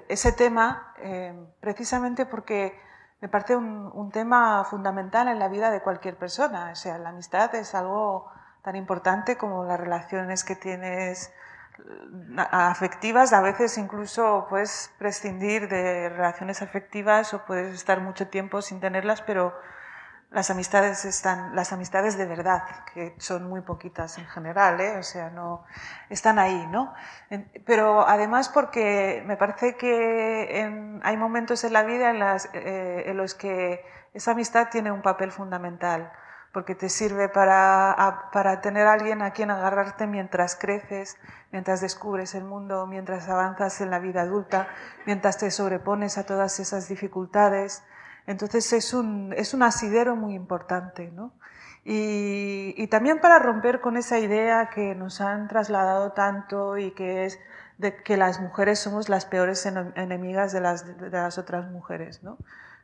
ese 0.07 0.31
tema 0.31 0.93
em, 0.97 1.47
precisamente 1.59 2.27
porque 2.27 2.79
me 3.21 3.29
parece 3.29 3.55
un, 3.55 3.89
un, 3.91 4.11
tema 4.11 4.63
fundamental 4.63 5.27
en 5.27 5.39
la 5.39 5.47
vida 5.47 5.71
de 5.71 5.81
cualquier 5.81 6.17
persona. 6.17 6.69
O 6.71 6.75
sea, 6.75 6.99
la 6.99 7.09
amistad 7.09 7.55
es 7.55 7.73
algo 7.73 8.31
tan 8.61 8.75
importante 8.75 9.37
como 9.37 9.65
las 9.65 9.79
relaciones 9.79 10.43
que 10.43 10.55
tienes 10.55 11.33
afectivas, 12.37 13.33
a 13.33 13.41
veces 13.41 13.77
incluso 13.77 14.47
puedes 14.49 14.91
prescindir 14.97 15.67
de 15.67 16.09
relaciones 16.09 16.61
afectivas 16.61 17.33
o 17.33 17.45
puedes 17.45 17.73
estar 17.73 18.01
mucho 18.01 18.27
tiempo 18.27 18.61
sin 18.61 18.79
tenerlas, 18.79 19.21
pero, 19.21 19.53
las 20.31 20.51
amistades 20.51 21.05
están, 21.05 21.55
las 21.55 21.73
amistades 21.73 22.17
de 22.17 22.25
verdad, 22.25 22.61
que 22.93 23.15
son 23.17 23.49
muy 23.49 23.61
poquitas 23.61 24.17
en 24.19 24.27
general, 24.27 24.79
¿eh? 24.79 24.97
o 24.97 25.03
sea, 25.03 25.31
no, 25.31 25.65
están 26.09 26.37
ahí, 26.37 26.67
¿no? 26.67 26.93
Pero 27.65 28.07
además 28.07 28.49
porque 28.49 29.23
me 29.25 29.37
parece 29.37 29.75
que 29.75 30.99
hay 31.01 31.17
momentos 31.17 31.63
en 31.63 31.73
la 31.73 31.83
vida 31.83 32.11
eh, 32.53 33.03
en 33.07 33.17
los 33.17 33.33
que 33.33 33.83
esa 34.13 34.31
amistad 34.31 34.67
tiene 34.69 34.91
un 34.91 35.01
papel 35.01 35.31
fundamental, 35.31 36.11
porque 36.51 36.75
te 36.75 36.89
sirve 36.89 37.29
para, 37.29 38.29
para 38.33 38.61
tener 38.61 38.87
a 38.87 38.93
alguien 38.93 39.21
a 39.21 39.31
quien 39.31 39.51
agarrarte 39.51 40.07
mientras 40.07 40.55
creces, 40.55 41.17
mientras 41.51 41.81
descubres 41.81 42.35
el 42.35 42.43
mundo, 42.43 42.87
mientras 42.87 43.29
avanzas 43.29 43.81
en 43.81 43.91
la 43.91 43.99
vida 43.99 44.21
adulta, 44.21 44.67
mientras 45.05 45.37
te 45.37 45.51
sobrepones 45.51 46.17
a 46.17 46.25
todas 46.25 46.59
esas 46.59 46.89
dificultades, 46.89 47.83
entonces 48.27 48.73
es 48.73 48.93
un, 48.93 49.33
es 49.35 49.53
un 49.53 49.63
asidero 49.63 50.15
muy 50.15 50.33
importante, 50.33 51.11
¿no? 51.11 51.33
Y, 51.85 52.87
también 52.87 53.19
para 53.19 53.39
romper 53.39 53.81
con 53.81 53.97
esa 53.97 54.19
idea 54.19 54.69
que 54.69 54.95
nos 54.95 55.21
han 55.21 55.47
trasladado 55.47 56.11
tanto 56.11 56.77
y 56.77 56.91
que 56.91 57.25
es 57.25 57.39
de 57.77 57.95
que 57.95 58.17
las 58.17 58.41
mujeres 58.41 58.79
somos 58.79 59.09
las 59.09 59.25
peores 59.25 59.65
enemigas 59.65 60.51
de 60.51 60.61
las, 60.61 60.85
de 60.99 61.09
las 61.09 61.37
otras 61.37 61.71
mujeres, 61.71 62.21
¿no? 62.21 62.37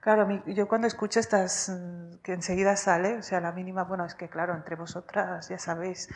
Claro, 0.06 0.30
yo 0.46 0.68
cuando 0.68 0.86
escucho 0.86 1.20
estas, 1.20 1.68
mm, 1.68 2.18
que 2.22 2.34
enseguida 2.34 2.76
sale, 2.76 3.18
o 3.18 3.24
sea, 3.24 3.40
la 3.42 3.52
mínima, 3.52 3.86
bueno, 3.86 4.06
es 4.06 4.14
que 4.14 4.30
claro, 4.30 4.54
entre 4.54 4.76
vosotras, 4.76 5.50
ya 5.50 5.58
sabéis, 5.58 6.10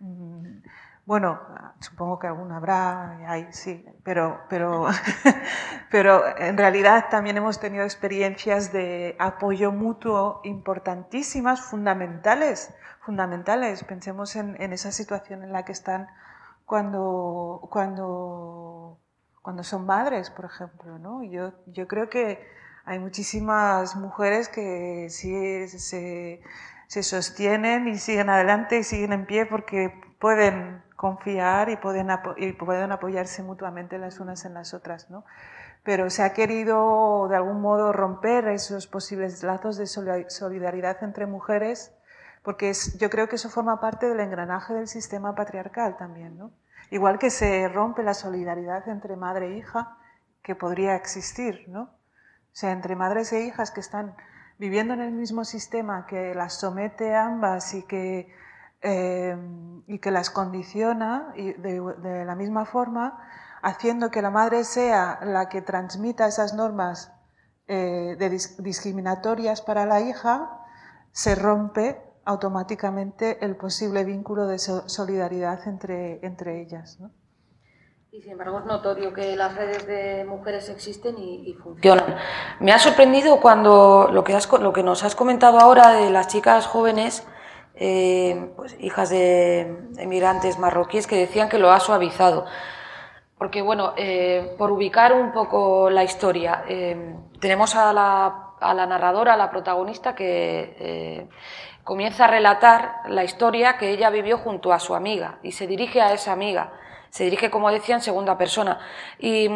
mm, 0.00 0.60
bueno, 1.04 1.38
supongo 1.80 2.18
que 2.18 2.28
alguna 2.28 2.56
habrá, 2.56 3.18
hay, 3.30 3.48
sí, 3.52 3.84
pero, 4.02 4.40
pero, 4.48 4.86
pero 5.90 6.24
en 6.38 6.56
realidad 6.56 7.08
también 7.10 7.36
hemos 7.36 7.60
tenido 7.60 7.84
experiencias 7.84 8.72
de 8.72 9.16
apoyo 9.18 9.70
mutuo 9.70 10.40
importantísimas, 10.44 11.60
fundamentales, 11.60 12.72
fundamentales. 13.00 13.84
Pensemos 13.84 14.34
en, 14.36 14.56
en 14.62 14.72
esa 14.72 14.92
situación 14.92 15.42
en 15.42 15.52
la 15.52 15.66
que 15.66 15.72
están 15.72 16.08
cuando, 16.64 17.68
cuando, 17.70 18.98
cuando 19.42 19.62
son 19.62 19.84
madres, 19.84 20.30
por 20.30 20.46
ejemplo. 20.46 20.98
¿no? 20.98 21.22
Yo, 21.22 21.52
yo 21.66 21.86
creo 21.86 22.08
que 22.08 22.56
hay 22.86 23.00
muchísimas 23.00 23.96
mujeres 23.96 24.48
que 24.48 25.08
sí 25.10 25.68
se, 25.68 26.40
se 26.86 27.02
sostienen 27.02 27.88
y 27.88 27.98
siguen 27.98 28.30
adelante 28.30 28.78
y 28.78 28.84
siguen 28.84 29.12
en 29.12 29.26
pie 29.26 29.44
porque 29.44 29.92
pueden 30.20 30.82
confiar 30.94 31.68
y 31.68 31.76
pueden, 31.76 32.08
y 32.36 32.52
pueden 32.52 32.92
apoyarse 32.92 33.42
mutuamente 33.42 33.98
las 33.98 34.20
unas 34.20 34.44
en 34.44 34.54
las 34.54 34.72
otras, 34.72 35.10
¿no? 35.10 35.24
Pero 35.82 36.10
se 36.10 36.22
ha 36.22 36.32
querido 36.32 37.26
de 37.28 37.36
algún 37.36 37.60
modo 37.60 37.92
romper 37.92 38.46
esos 38.48 38.86
posibles 38.86 39.42
lazos 39.42 39.76
de 39.76 39.86
solidaridad 39.86 41.02
entre 41.02 41.26
mujeres, 41.26 41.92
porque 42.42 42.70
es, 42.70 42.98
yo 42.98 43.10
creo 43.10 43.28
que 43.28 43.34
eso 43.34 43.50
forma 43.50 43.80
parte 43.80 44.08
del 44.08 44.20
engranaje 44.20 44.74
del 44.74 44.86
sistema 44.86 45.34
patriarcal 45.34 45.96
también, 45.96 46.38
¿no? 46.38 46.52
Igual 46.90 47.18
que 47.18 47.30
se 47.30 47.68
rompe 47.68 48.04
la 48.04 48.14
solidaridad 48.14 48.88
entre 48.88 49.16
madre 49.16 49.48
e 49.48 49.58
hija, 49.58 49.98
que 50.42 50.54
podría 50.54 50.94
existir, 50.94 51.64
¿no? 51.68 51.95
O 52.56 52.58
sea, 52.58 52.72
entre 52.72 52.96
madres 52.96 53.32
e 53.32 53.42
hijas 53.42 53.70
que 53.70 53.80
están 53.80 54.16
viviendo 54.58 54.94
en 54.94 55.02
el 55.02 55.12
mismo 55.12 55.44
sistema, 55.44 56.06
que 56.06 56.34
las 56.34 56.54
somete 56.54 57.14
a 57.14 57.26
ambas 57.26 57.74
y 57.74 57.82
que 57.82 58.32
Em, 58.88 59.82
y 59.88 59.98
que 59.98 60.12
las 60.12 60.30
condiciona 60.30 61.32
de, 61.34 62.24
la 62.24 62.34
misma 62.34 62.66
forma, 62.66 63.18
haciendo 63.62 64.10
que 64.12 64.22
la 64.22 64.30
madre 64.30 64.62
sea 64.64 65.18
la 65.22 65.48
que 65.48 65.60
transmita 65.60 66.28
esas 66.28 66.54
normas 66.54 67.12
eh, 67.68 68.16
discriminatorias 68.58 69.62
para 69.62 69.86
la 69.86 70.00
hija, 70.00 70.60
se 71.10 71.34
rompe 71.34 72.00
automáticamente 72.24 73.44
el 73.44 73.56
posible 73.56 74.04
vínculo 74.04 74.46
de 74.46 74.58
solidaridad 74.58 75.66
entre, 75.66 76.24
entre 76.24 76.60
ellas. 76.60 76.98
Y 78.16 78.22
sin 78.22 78.32
embargo 78.32 78.60
es 78.60 78.64
notorio 78.64 79.12
que 79.12 79.36
las 79.36 79.54
redes 79.54 79.86
de 79.86 80.24
mujeres 80.24 80.70
existen 80.70 81.16
y, 81.18 81.52
funcionan. 81.52 82.16
Me 82.60 82.72
ha 82.72 82.78
sorprendido 82.78 83.42
cuando 83.42 84.08
lo 84.10 84.24
que, 84.24 84.34
lo 84.58 84.72
que 84.72 84.82
nos 84.82 85.04
has 85.04 85.14
comentado 85.14 85.58
ahora 85.60 85.92
de 85.92 86.08
las 86.08 86.26
chicas 86.28 86.66
jóvenes, 86.66 87.28
eh, 87.74 88.52
pues, 88.56 88.74
hijas 88.80 89.10
de 89.10 89.76
emigrantes 89.98 90.58
marroquíes 90.58 91.06
que 91.06 91.16
decían 91.16 91.50
que 91.50 91.58
lo 91.58 91.70
ha 91.70 91.78
suavizado. 91.78 92.46
Porque, 93.36 93.60
bueno, 93.60 93.92
eh, 93.98 94.54
por 94.56 94.70
ubicar 94.70 95.12
un 95.12 95.32
poco 95.32 95.90
la 95.90 96.02
historia, 96.02 96.64
eh, 96.70 97.16
tenemos 97.38 97.76
a 97.76 97.92
la, 97.92 98.54
a 98.58 98.72
la, 98.72 98.86
narradora, 98.86 99.34
a 99.34 99.36
la 99.36 99.50
protagonista, 99.50 100.14
que 100.14 101.28
comienza 101.84 102.24
a 102.24 102.28
relatar 102.28 102.94
la 103.08 103.24
historia 103.24 103.76
que 103.76 103.90
ella 103.90 104.08
vivió 104.08 104.38
junto 104.38 104.72
a 104.72 104.80
su 104.80 104.94
amiga 104.94 105.38
y 105.42 105.52
se 105.52 105.66
dirige 105.66 106.00
a 106.00 106.14
esa 106.14 106.32
amiga. 106.32 106.72
Se 107.16 107.24
dirige, 107.24 107.50
como 107.50 107.70
decía, 107.70 107.94
en 107.94 108.02
segunda 108.02 108.36
persona 108.36 108.78
y 109.18 109.48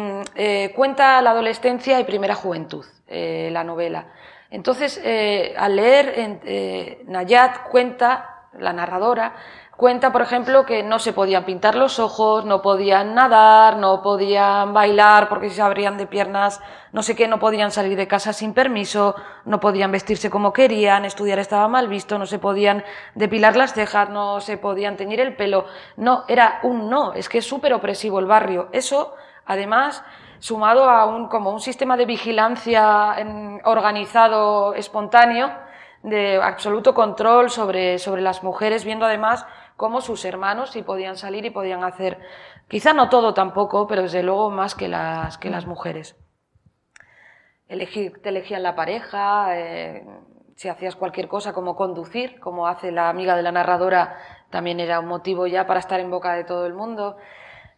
cuenta 0.75 1.21
la 1.21 1.29
adolescencia 1.29 1.99
y 1.99 2.03
primera 2.05 2.33
juventud, 2.33 2.83
la 3.07 3.63
novela. 3.63 4.07
Entonces, 4.51 4.99
eh, 5.03 5.53
al 5.57 5.77
leer, 5.77 6.13
eh, 6.17 7.03
Nayat 7.07 7.69
cuenta, 7.69 8.47
la 8.59 8.73
narradora, 8.73 9.33
cuenta, 9.81 10.11
por 10.11 10.21
ejemplo, 10.21 10.63
que 10.63 10.83
no 10.83 10.99
se 10.99 11.11
podían 11.11 11.43
pintar 11.43 11.73
los 11.73 11.97
ojos, 11.97 12.45
no 12.45 12.61
podían 12.61 13.15
nadar, 13.15 13.77
no 13.77 14.03
podían 14.03 14.75
bailar 14.75 15.27
porque 15.27 15.49
se 15.49 15.59
abrían 15.59 15.97
de 15.97 16.05
piernas, 16.05 16.61
no 16.91 17.01
sé 17.01 17.15
qué, 17.15 17.27
no 17.27 17.39
podían 17.39 17.71
salir 17.71 17.97
de 17.97 18.07
casa 18.07 18.31
sin 18.31 18.53
permiso, 18.53 19.15
no 19.43 19.59
podían 19.59 19.91
vestirse 19.91 20.29
como 20.29 20.53
querían, 20.53 21.03
estudiar 21.03 21.39
estaba 21.39 21.67
mal 21.67 21.87
visto, 21.87 22.19
no 22.19 22.27
se 22.27 22.37
podían 22.37 22.83
depilar 23.15 23.57
las 23.57 23.73
cejas, 23.73 24.11
no 24.11 24.39
se 24.39 24.59
podían 24.59 24.97
teñir 24.97 25.19
el 25.19 25.35
pelo. 25.35 25.65
No, 25.97 26.25
era 26.27 26.59
un 26.61 26.87
no, 26.87 27.13
es 27.13 27.27
que 27.27 27.39
es 27.39 27.47
súper 27.47 27.73
opresivo 27.73 28.19
el 28.19 28.27
barrio. 28.27 28.69
Eso, 28.73 29.15
además, 29.47 30.03
sumado 30.37 30.87
a 30.87 31.07
un, 31.07 31.27
como 31.27 31.49
un 31.49 31.59
sistema 31.59 31.97
de 31.97 32.05
vigilancia 32.05 33.15
organizado, 33.63 34.75
espontáneo, 34.75 35.49
de 36.03 36.41
absoluto 36.41 36.93
control 36.93 37.49
sobre, 37.49 37.99
sobre 37.99 38.21
las 38.21 38.43
mujeres, 38.43 38.85
viendo 38.85 39.05
además 39.05 39.45
cómo 39.81 39.99
sus 39.99 40.25
hermanos 40.25 40.69
sí 40.69 40.83
podían 40.83 41.17
salir 41.17 41.43
y 41.43 41.49
podían 41.49 41.83
hacer, 41.83 42.19
quizá 42.67 42.93
no 42.93 43.09
todo 43.09 43.33
tampoco, 43.33 43.87
pero 43.87 44.03
desde 44.03 44.21
luego 44.21 44.51
más 44.51 44.75
que 44.75 44.87
las, 44.87 45.39
que 45.39 45.49
las 45.49 45.65
mujeres. 45.65 46.15
Elegir, 47.67 48.21
te 48.21 48.29
elegían 48.29 48.61
la 48.61 48.75
pareja, 48.75 49.57
eh, 49.57 50.05
si 50.55 50.69
hacías 50.69 50.95
cualquier 50.95 51.27
cosa 51.27 51.51
como 51.51 51.75
conducir, 51.75 52.39
como 52.39 52.67
hace 52.67 52.91
la 52.91 53.09
amiga 53.09 53.35
de 53.35 53.41
la 53.41 53.51
narradora, 53.51 54.19
también 54.51 54.79
era 54.79 54.99
un 54.99 55.07
motivo 55.07 55.47
ya 55.47 55.65
para 55.65 55.79
estar 55.79 55.99
en 55.99 56.11
boca 56.11 56.33
de 56.33 56.43
todo 56.43 56.67
el 56.67 56.75
mundo. 56.75 57.17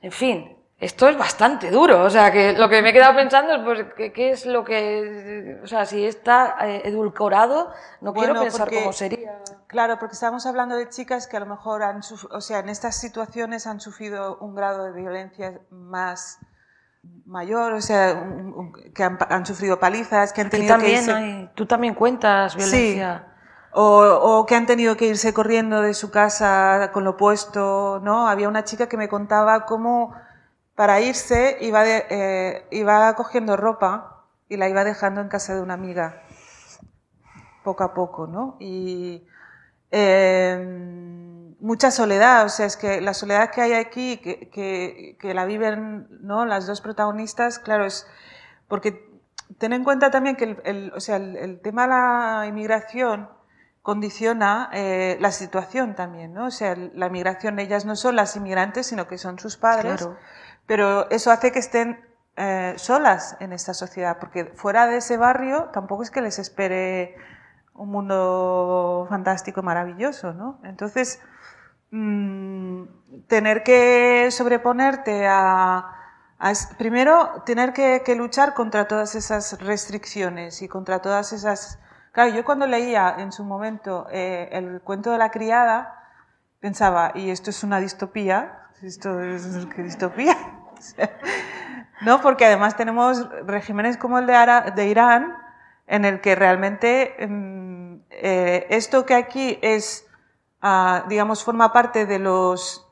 En 0.01 0.11
fin, 0.11 0.57
esto 0.83 1.07
es 1.07 1.17
bastante 1.17 1.71
duro. 1.71 2.03
O 2.03 2.09
sea, 2.09 2.31
que 2.31 2.53
lo 2.53 2.67
que 2.67 2.81
me 2.81 2.89
he 2.89 2.93
quedado 2.93 3.15
pensando 3.15 3.53
es, 3.53 3.61
pues, 3.63 4.11
¿qué, 4.13 4.31
es 4.31 4.45
lo 4.45 4.63
que. 4.65 5.59
O 5.63 5.67
sea, 5.67 5.85
si 5.85 6.05
está 6.05 6.57
eh, 6.61 6.81
edulcorado, 6.85 7.71
no 8.01 8.13
quiero 8.13 8.39
pensar 8.39 8.69
cómo 8.69 8.91
sería. 8.91 9.39
Claro, 9.67 9.97
porque 9.97 10.13
estamos 10.13 10.45
hablando 10.45 10.75
de 10.75 10.89
chicas 10.89 11.27
que 11.27 11.37
a 11.37 11.39
lo 11.39 11.45
mejor 11.45 11.83
han. 11.83 12.01
O 12.31 12.41
sea, 12.41 12.59
en 12.59 12.69
estas 12.69 12.97
situaciones 12.97 13.65
han 13.65 13.79
sufrido 13.79 14.37
un 14.39 14.55
grado 14.55 14.83
de 14.83 14.91
violencia 14.91 15.61
más 15.69 16.39
mayor, 17.25 17.73
o 17.73 17.81
sea, 17.81 18.21
que 18.93 19.03
han, 19.03 19.45
sufrido 19.45 19.79
palizas, 19.79 20.31
que 20.31 20.41
han 20.41 20.49
tenido 20.49 20.77
que 20.77 20.91
irse... 20.91 21.49
tú 21.53 21.65
también 21.65 21.95
cuentas 21.95 22.55
violencia. 22.55 23.23
Sí. 23.25 23.29
O, 23.75 24.03
o, 24.21 24.45
que 24.45 24.55
han 24.55 24.67
tenido 24.67 24.95
que 24.95 25.07
irse 25.07 25.33
corriendo 25.33 25.81
de 25.81 25.95
su 25.95 26.11
casa 26.11 26.91
con 26.93 27.03
lo 27.03 27.17
puesto, 27.17 27.99
¿no? 28.03 28.27
Había 28.27 28.47
una 28.47 28.63
chica 28.63 28.87
que 28.87 28.97
me 28.97 29.09
contaba 29.09 29.65
cómo 29.65 30.13
para 30.75 31.01
irse 31.01 31.57
iba, 31.61 31.83
eh, 31.85 32.65
iba 32.71 33.15
cogiendo 33.15 33.57
ropa 33.57 34.25
y 34.49 34.57
la 34.57 34.69
iba 34.69 34.83
dejando 34.83 35.21
en 35.21 35.29
casa 35.29 35.55
de 35.55 35.61
una 35.61 35.75
amiga, 35.75 36.21
poco 37.63 37.83
a 37.83 37.93
poco, 37.93 38.27
¿no? 38.27 38.57
Y 38.59 39.25
em, 39.91 41.55
mucha 41.59 41.91
soledad, 41.91 42.45
o 42.45 42.49
sea, 42.49 42.65
es 42.65 42.77
que 42.77 43.01
la 43.01 43.13
soledad 43.13 43.51
que 43.51 43.61
hay 43.61 43.73
aquí, 43.73 44.17
que, 44.17 45.33
la 45.33 45.45
viven 45.45 46.07
¿no? 46.21 46.45
las 46.45 46.67
dos 46.67 46.81
protagonistas, 46.81 47.59
claro, 47.59 47.85
es 47.85 48.07
porque 48.67 49.09
ten 49.57 49.73
en 49.73 49.83
cuenta 49.83 50.11
también 50.11 50.35
que 50.35 50.45
el, 50.45 50.61
el 50.65 50.93
o 50.95 50.99
sea, 50.99 51.17
el, 51.17 51.59
tema 51.61 51.83
de 51.83 51.89
la 51.89 52.45
inmigración 52.47 53.29
condiciona 53.81 54.69
eh, 54.73 55.17
la 55.19 55.31
situación 55.31 55.95
también, 55.95 56.33
¿no? 56.33 56.47
O 56.47 56.51
sea, 56.51 56.75
la 56.75 57.07
inmigración, 57.07 57.59
ellas 57.59 57.85
no 57.85 57.95
son 57.95 58.15
las 58.15 58.35
inmigrantes, 58.35 58.87
sino 58.87 59.07
que 59.07 59.17
son 59.17 59.39
sus 59.39 59.57
padres. 59.57 60.07
Pero 60.65 61.09
eso 61.09 61.31
hace 61.31 61.51
que 61.51 61.59
estén 61.59 61.99
eh, 62.35 62.73
solas 62.77 63.37
en 63.39 63.53
esta 63.53 63.73
sociedad, 63.73 64.17
porque 64.19 64.45
fuera 64.55 64.87
de 64.87 64.97
ese 64.97 65.17
barrio 65.17 65.69
tampoco 65.73 66.03
es 66.03 66.11
que 66.11 66.21
les 66.21 66.39
espere 66.39 67.15
un 67.73 67.89
mundo 67.89 69.05
fantástico, 69.09 69.61
maravilloso, 69.61 70.33
¿no? 70.33 70.59
Entonces, 70.63 71.21
mm, 71.91 72.83
tener 73.27 73.63
que 73.63 74.29
sobreponerte 74.31 75.27
a, 75.27 75.99
primero, 76.77 77.43
tener 77.45 77.73
que, 77.73 78.15
luchar 78.15 78.53
contra 78.53 78.87
todas 78.87 79.15
esas 79.15 79.59
restricciones 79.61 80.61
y 80.61 80.67
contra 80.67 80.99
todas 81.01 81.33
esas 81.33 81.79
Claro, 82.13 82.31
yo 82.35 82.45
cuando 82.45 82.67
leía 82.67 83.15
en 83.17 83.31
su 83.31 83.43
momento 83.43 84.07
eh, 84.11 84.47
el 84.51 84.81
cuento 84.81 85.11
de 85.11 85.17
la 85.17 85.31
criada, 85.31 86.11
pensaba, 86.59 87.11
¿y 87.15 87.31
esto 87.31 87.49
es 87.49 87.63
una 87.63 87.79
distopía? 87.79 88.62
¿Esto 88.83 89.21
es 89.21 89.67
distopía? 89.77 90.35
no, 92.01 92.21
porque 92.21 92.45
además 92.45 92.75
tenemos 92.75 93.27
regímenes 93.45 93.97
como 93.97 94.19
el 94.19 94.27
de, 94.27 94.35
Ara- 94.35 94.71
de 94.75 94.87
Irán, 94.87 95.37
en 95.87 96.03
el 96.05 96.19
que 96.21 96.35
realmente 96.35 97.15
mm, 97.27 97.95
eh, 98.11 98.67
esto 98.69 99.05
que 99.05 99.15
aquí 99.15 99.57
es, 99.61 100.05
ah, 100.61 101.05
digamos, 101.07 101.43
forma 101.43 101.71
parte 101.71 102.05
de 102.05 102.19
los 102.19 102.85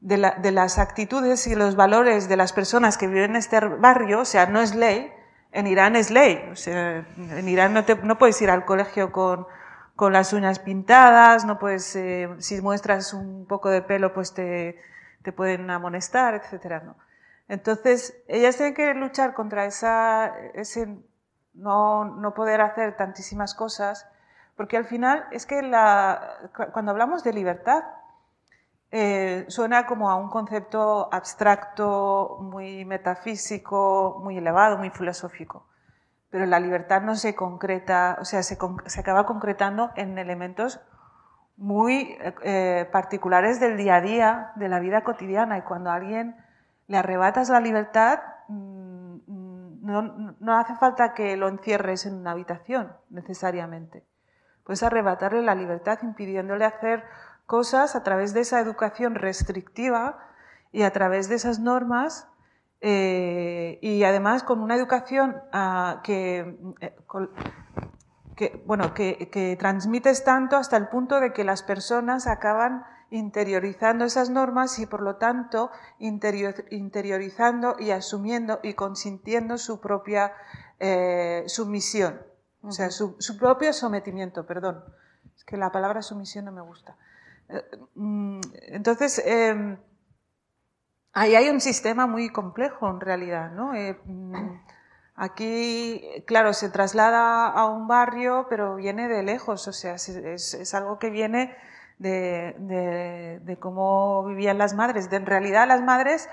de, 0.00 0.18
la- 0.18 0.32
de 0.32 0.50
las 0.50 0.78
actitudes 0.78 1.46
y 1.46 1.54
los 1.54 1.76
valores 1.76 2.28
de 2.28 2.36
las 2.36 2.52
personas 2.52 2.96
que 2.98 3.06
viven 3.06 3.30
en 3.32 3.36
este 3.36 3.60
barrio, 3.60 4.20
o 4.20 4.24
sea, 4.24 4.46
no 4.46 4.60
es 4.60 4.74
ley, 4.74 5.12
en 5.52 5.66
Irán 5.66 5.94
es 5.96 6.10
ley. 6.10 6.42
O 6.52 6.70
en 6.70 7.48
Irán 7.48 7.72
no, 7.74 7.84
te- 7.84 7.96
no 7.96 8.16
puedes 8.18 8.40
ir 8.42 8.50
al 8.50 8.64
colegio 8.64 9.12
con, 9.12 9.46
con 9.96 10.12
las 10.14 10.32
uñas 10.32 10.58
pintadas, 10.58 11.44
no 11.44 11.58
puedes, 11.58 11.94
eh, 11.96 12.28
si 12.38 12.60
muestras 12.60 13.12
un 13.14 13.46
poco 13.46 13.68
de 13.70 13.80
pelo, 13.82 14.12
pues 14.12 14.34
te, 14.34 14.78
te 15.24 15.32
pueden 15.32 15.70
amonestar, 15.70 16.34
etcétera, 16.34 16.80
¿no? 16.80 16.96
Entonces, 17.48 18.16
ellas 18.28 18.56
tienen 18.56 18.74
que 18.74 18.94
luchar 18.94 19.34
contra 19.34 19.64
esa, 19.66 20.38
ese 20.54 20.98
no, 21.54 22.04
no 22.04 22.34
poder 22.34 22.60
hacer 22.60 22.96
tantísimas 22.96 23.54
cosas, 23.54 24.06
porque 24.56 24.76
al 24.76 24.84
final 24.86 25.26
es 25.32 25.46
que 25.46 25.62
la, 25.62 26.38
cu- 26.56 26.70
cuando 26.72 26.92
hablamos 26.92 27.24
de 27.24 27.32
libertad, 27.32 27.84
eh, 28.90 29.44
suena 29.48 29.86
como 29.86 30.10
a 30.10 30.16
un 30.16 30.28
concepto 30.28 31.08
abstracto, 31.12 32.38
muy 32.40 32.84
metafísico, 32.84 34.20
muy 34.22 34.38
elevado, 34.38 34.78
muy 34.78 34.90
filosófico. 34.90 35.66
Pero 36.30 36.46
la 36.46 36.60
libertad 36.60 37.02
no 37.02 37.16
se 37.16 37.34
concreta, 37.34 38.18
o 38.20 38.24
sea, 38.24 38.42
se, 38.42 38.58
se 38.86 39.00
acaba 39.00 39.26
concretando 39.26 39.90
en 39.96 40.18
elementos 40.18 40.80
muy 41.56 42.16
eh, 42.42 42.88
particulares 42.92 43.60
del 43.60 43.76
día 43.76 43.96
a 43.96 44.00
día, 44.00 44.52
de 44.56 44.68
la 44.68 44.80
vida 44.80 45.02
cotidiana. 45.04 45.58
Y 45.58 45.62
cuando 45.62 45.90
a 45.90 45.94
alguien 45.94 46.36
le 46.86 46.98
arrebatas 46.98 47.48
la 47.48 47.60
libertad, 47.60 48.20
mm, 48.48 49.16
mm, 49.26 49.78
no, 49.82 50.36
no 50.38 50.58
hace 50.58 50.74
falta 50.76 51.14
que 51.14 51.36
lo 51.36 51.48
encierres 51.48 52.06
en 52.06 52.14
una 52.14 52.32
habitación, 52.32 52.92
necesariamente. 53.10 54.04
Puedes 54.64 54.82
arrebatarle 54.82 55.42
la 55.42 55.54
libertad 55.54 55.98
impidiéndole 56.02 56.64
hacer 56.64 57.04
cosas 57.46 57.94
a 57.96 58.02
través 58.02 58.32
de 58.34 58.40
esa 58.40 58.60
educación 58.60 59.14
restrictiva 59.14 60.18
y 60.72 60.82
a 60.82 60.92
través 60.92 61.28
de 61.28 61.36
esas 61.36 61.58
normas 61.58 62.28
eh, 62.86 63.78
y 63.80 64.04
además 64.04 64.42
con 64.42 64.60
una 64.60 64.76
educación 64.76 65.36
ah, 65.52 66.02
que, 66.04 66.58
eh, 66.80 66.94
que, 68.36 68.62
bueno, 68.66 68.94
que, 68.94 69.30
que 69.30 69.56
transmites 69.58 70.24
tanto 70.24 70.56
hasta 70.56 70.76
el 70.76 70.88
punto 70.88 71.20
de 71.20 71.32
que 71.32 71.44
las 71.44 71.62
personas 71.62 72.26
acaban 72.26 72.84
interiorizando 73.10 74.04
esas 74.04 74.30
normas 74.30 74.78
y 74.78 74.86
por 74.86 75.00
lo 75.00 75.16
tanto 75.16 75.70
interior- 75.98 76.64
interiorizando 76.70 77.76
y 77.78 77.90
asumiendo 77.90 78.58
y 78.62 78.74
consintiendo 78.74 79.56
su 79.58 79.80
propia 79.80 80.32
eh, 80.80 81.44
sumisión, 81.46 82.20
o 82.62 82.72
sea, 82.72 82.90
su, 82.90 83.14
su 83.18 83.36
propio 83.38 83.72
sometimiento, 83.72 84.46
perdón. 84.46 84.82
Es 85.36 85.44
que 85.44 85.56
la 85.56 85.70
palabra 85.70 86.02
sumisión 86.02 86.46
no 86.46 86.52
me 86.52 86.62
gusta. 86.62 86.96
Eh, 87.48 87.62
mm, 87.94 88.40
Entonces, 88.68 89.22
eh, 89.24 89.78
ahí 91.12 91.34
hay 91.36 91.48
un 91.50 91.60
sistema 91.60 92.06
muy 92.06 92.30
complejo 92.30 92.88
en 92.90 93.00
realidad, 93.00 93.52
¿no? 93.52 93.74
Eh, 93.74 93.98
mm, 94.04 94.34
Aquí, 95.16 96.04
claro, 96.26 96.52
se 96.52 96.70
traslada 96.70 97.46
a 97.46 97.66
un 97.66 97.86
barrio, 97.86 98.46
pero 98.50 98.74
viene 98.76 99.08
de 99.08 99.22
lejos, 99.22 99.68
o 99.68 99.72
sea, 99.72 99.94
es, 99.94 100.74
algo 100.74 100.98
que 100.98 101.10
viene 101.10 101.54
de, 101.98 103.56
cómo 103.60 104.24
vivían 104.24 104.58
las 104.58 104.74
madres. 104.74 105.08
En 105.12 105.24
realidad, 105.26 105.68
las 105.68 105.82
madres, 105.82 106.28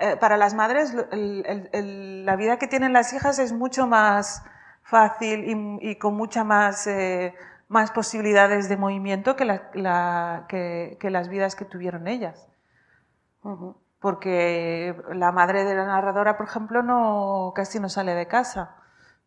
eh, 0.00 0.16
para 0.20 0.36
las 0.36 0.54
madres, 0.54 0.94
la 0.94 2.36
vida 2.36 2.58
que 2.58 2.68
tienen 2.68 2.92
las 2.92 3.12
hijas 3.12 3.38
es 3.40 3.52
mucho 3.52 3.86
más 3.88 4.44
fácil 4.84 5.78
y, 5.80 5.96
con 5.96 6.14
mucha 6.14 6.44
más, 6.44 6.86
eh, 6.86 7.34
más 7.68 7.90
posibilidades 7.90 8.68
de 8.68 8.76
movimiento 8.76 9.34
que, 9.34 9.44
la- 9.44 9.70
la- 9.74 10.46
que- 10.48 10.96
que 11.00 11.10
las 11.10 11.28
vidas 11.28 11.56
que 11.56 11.64
tuvieron 11.64 12.06
ellas. 12.06 12.46
Porque 14.02 14.94
la 15.14 15.32
madre 15.32 15.64
de 15.64 15.74
la 15.74 15.86
narradora, 15.86 16.36
por 16.36 16.46
ejemplo, 16.46 16.82
no, 16.82 17.52
casi 17.54 17.80
no 17.80 17.88
sale 17.88 18.14
de 18.14 18.26
casa, 18.26 18.76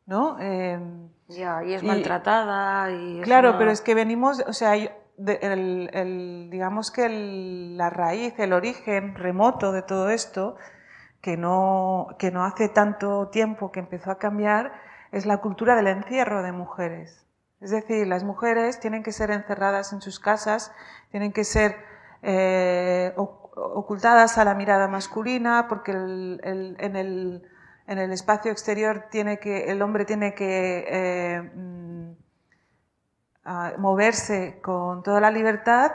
¿no? 0.06 0.38
Eh, 0.40 0.80
Ya, 1.28 1.64
y 1.64 1.74
es 1.74 1.82
Y- 1.82 1.88
maltratada 1.88 2.92
y... 2.92 3.22
claro, 3.22 3.50
una- 3.50 3.58
pero 3.58 3.72
es 3.72 3.82
que 3.82 3.96
venimos, 3.96 4.44
o 4.48 4.54
sea, 4.54 4.74
de- 4.74 5.40
el- 5.42 5.90
el- 5.94 6.50
digamos 6.52 6.92
que 6.92 7.06
el- 7.06 7.78
la 7.78 7.90
raíz, 7.90 8.38
el 8.38 8.54
origen 8.54 9.16
remoto 9.16 9.72
de 9.72 9.82
todo 9.82 10.10
esto, 10.10 10.58
que 11.22 11.38
no, 11.38 12.10
que 12.20 12.30
no 12.30 12.44
hace 12.46 12.70
tanto 12.70 13.30
tiempo 13.30 13.72
que 13.72 13.80
empezó 13.80 14.12
a 14.12 14.20
cambiar, 14.20 14.74
es 15.12 15.26
la 15.26 15.38
cultura 15.38 15.76
del 15.76 15.88
encierro 15.88 16.44
de 16.44 16.52
mujeres. 16.52 17.26
Es 17.62 17.72
decir, 17.72 18.06
las 18.06 18.24
mujeres 18.24 18.80
tienen 18.80 19.02
que 19.02 19.12
ser 19.14 19.32
encerradas 19.32 19.94
en 19.94 20.02
sus 20.02 20.20
casas, 20.20 20.72
tienen 21.10 21.32
que 21.34 21.44
ser 21.46 21.76
eh, 22.28 23.14
o- 23.18 23.45
ocultadas 23.56 24.38
a 24.38 24.46
la 24.46 24.54
mirada 24.56 24.88
masculina, 24.88 25.68
porque 25.68 25.92
en, 25.92 26.40
el, 26.96 27.42
en 27.88 27.98
el 28.00 28.12
espacio 28.12 28.52
exterior 28.52 29.06
tiene 29.10 29.40
que, 29.40 29.72
el 29.72 29.82
hombre 29.82 30.06
tiene 30.06 30.34
que 30.36 30.86
eh, 30.88 31.42
mm, 31.42 32.12
a 33.46 33.74
moverse 33.78 34.60
con 34.62 35.04
toda 35.04 35.20
la 35.22 35.32
libertad 35.32 35.92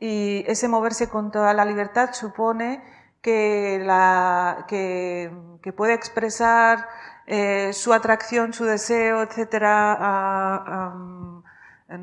y 0.00 0.44
ese 0.48 0.68
moverse 0.68 1.08
con 1.08 1.30
toda 1.30 1.54
la 1.54 1.64
libertad 1.64 2.10
supone 2.12 2.82
que, 3.20 3.78
la, 3.84 4.64
que, 4.66 5.30
puede 5.76 5.94
expresar 5.94 6.88
eh, 7.26 7.72
su 7.72 7.92
atracción, 7.92 8.52
su 8.52 8.64
deseo, 8.64 9.22
etcétera, 9.22 9.92
a- 9.92 10.56
a- 10.56 10.94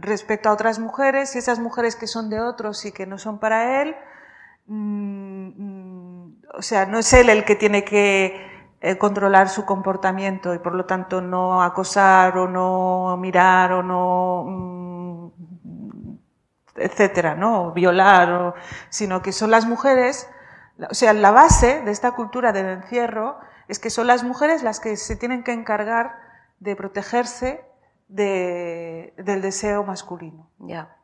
respecto 0.02 0.48
a 0.50 0.54
otras 0.54 0.80
mujeres 0.80 1.36
y 1.36 1.40
esas 1.40 1.60
mujeres 1.60 1.96
que 1.98 2.08
son 2.08 2.30
de 2.30 2.40
otros 2.40 2.86
y 2.86 2.92
que 2.94 3.06
no 3.06 3.18
son 3.18 3.40
para 3.40 3.82
él, 3.82 3.96
mm, 4.70 6.30
o 6.54 6.62
sea, 6.62 6.86
no 6.86 7.00
es 7.00 7.12
él 7.14 7.30
el 7.30 7.46
que 7.46 7.56
tiene 7.56 7.84
que 7.84 8.48
eh, 8.82 8.98
controlar 8.98 9.50
su 9.50 9.66
comportamiento 9.66 10.54
y 10.54 10.60
por 10.60 10.74
lo 10.76 10.86
tanto 10.86 11.22
no 11.22 11.62
acosar 11.64 12.38
o 12.38 12.48
no 12.48 13.18
mirar 13.18 13.72
o 13.74 13.84
no 13.84 14.46
mm, 14.48 16.14
etcétera, 16.76 17.36
¿no? 17.36 17.68
O 17.68 17.72
violar, 17.74 18.54
sino 18.90 19.22
que 19.22 19.32
son 19.34 19.52
las 19.52 19.66
mujeres, 19.68 20.30
o 20.90 20.94
sea, 20.94 21.14
la 21.14 21.32
base 21.32 21.82
de 21.82 21.92
esta 21.92 22.12
cultura 22.14 22.52
del 22.54 22.68
encierro 22.68 23.38
es 23.68 23.80
que 23.80 23.90
son 23.90 24.08
las 24.08 24.24
mujeres 24.24 24.64
las 24.64 24.80
que 24.80 24.96
se 24.98 25.16
tienen 25.16 25.44
que 25.44 25.52
encargar 25.54 26.16
de 26.60 26.76
protegerse 26.76 27.66
de- 28.08 29.14
del 29.18 29.42
deseo 29.42 29.84
masculino. 29.84 30.50
Ya. 30.60 30.96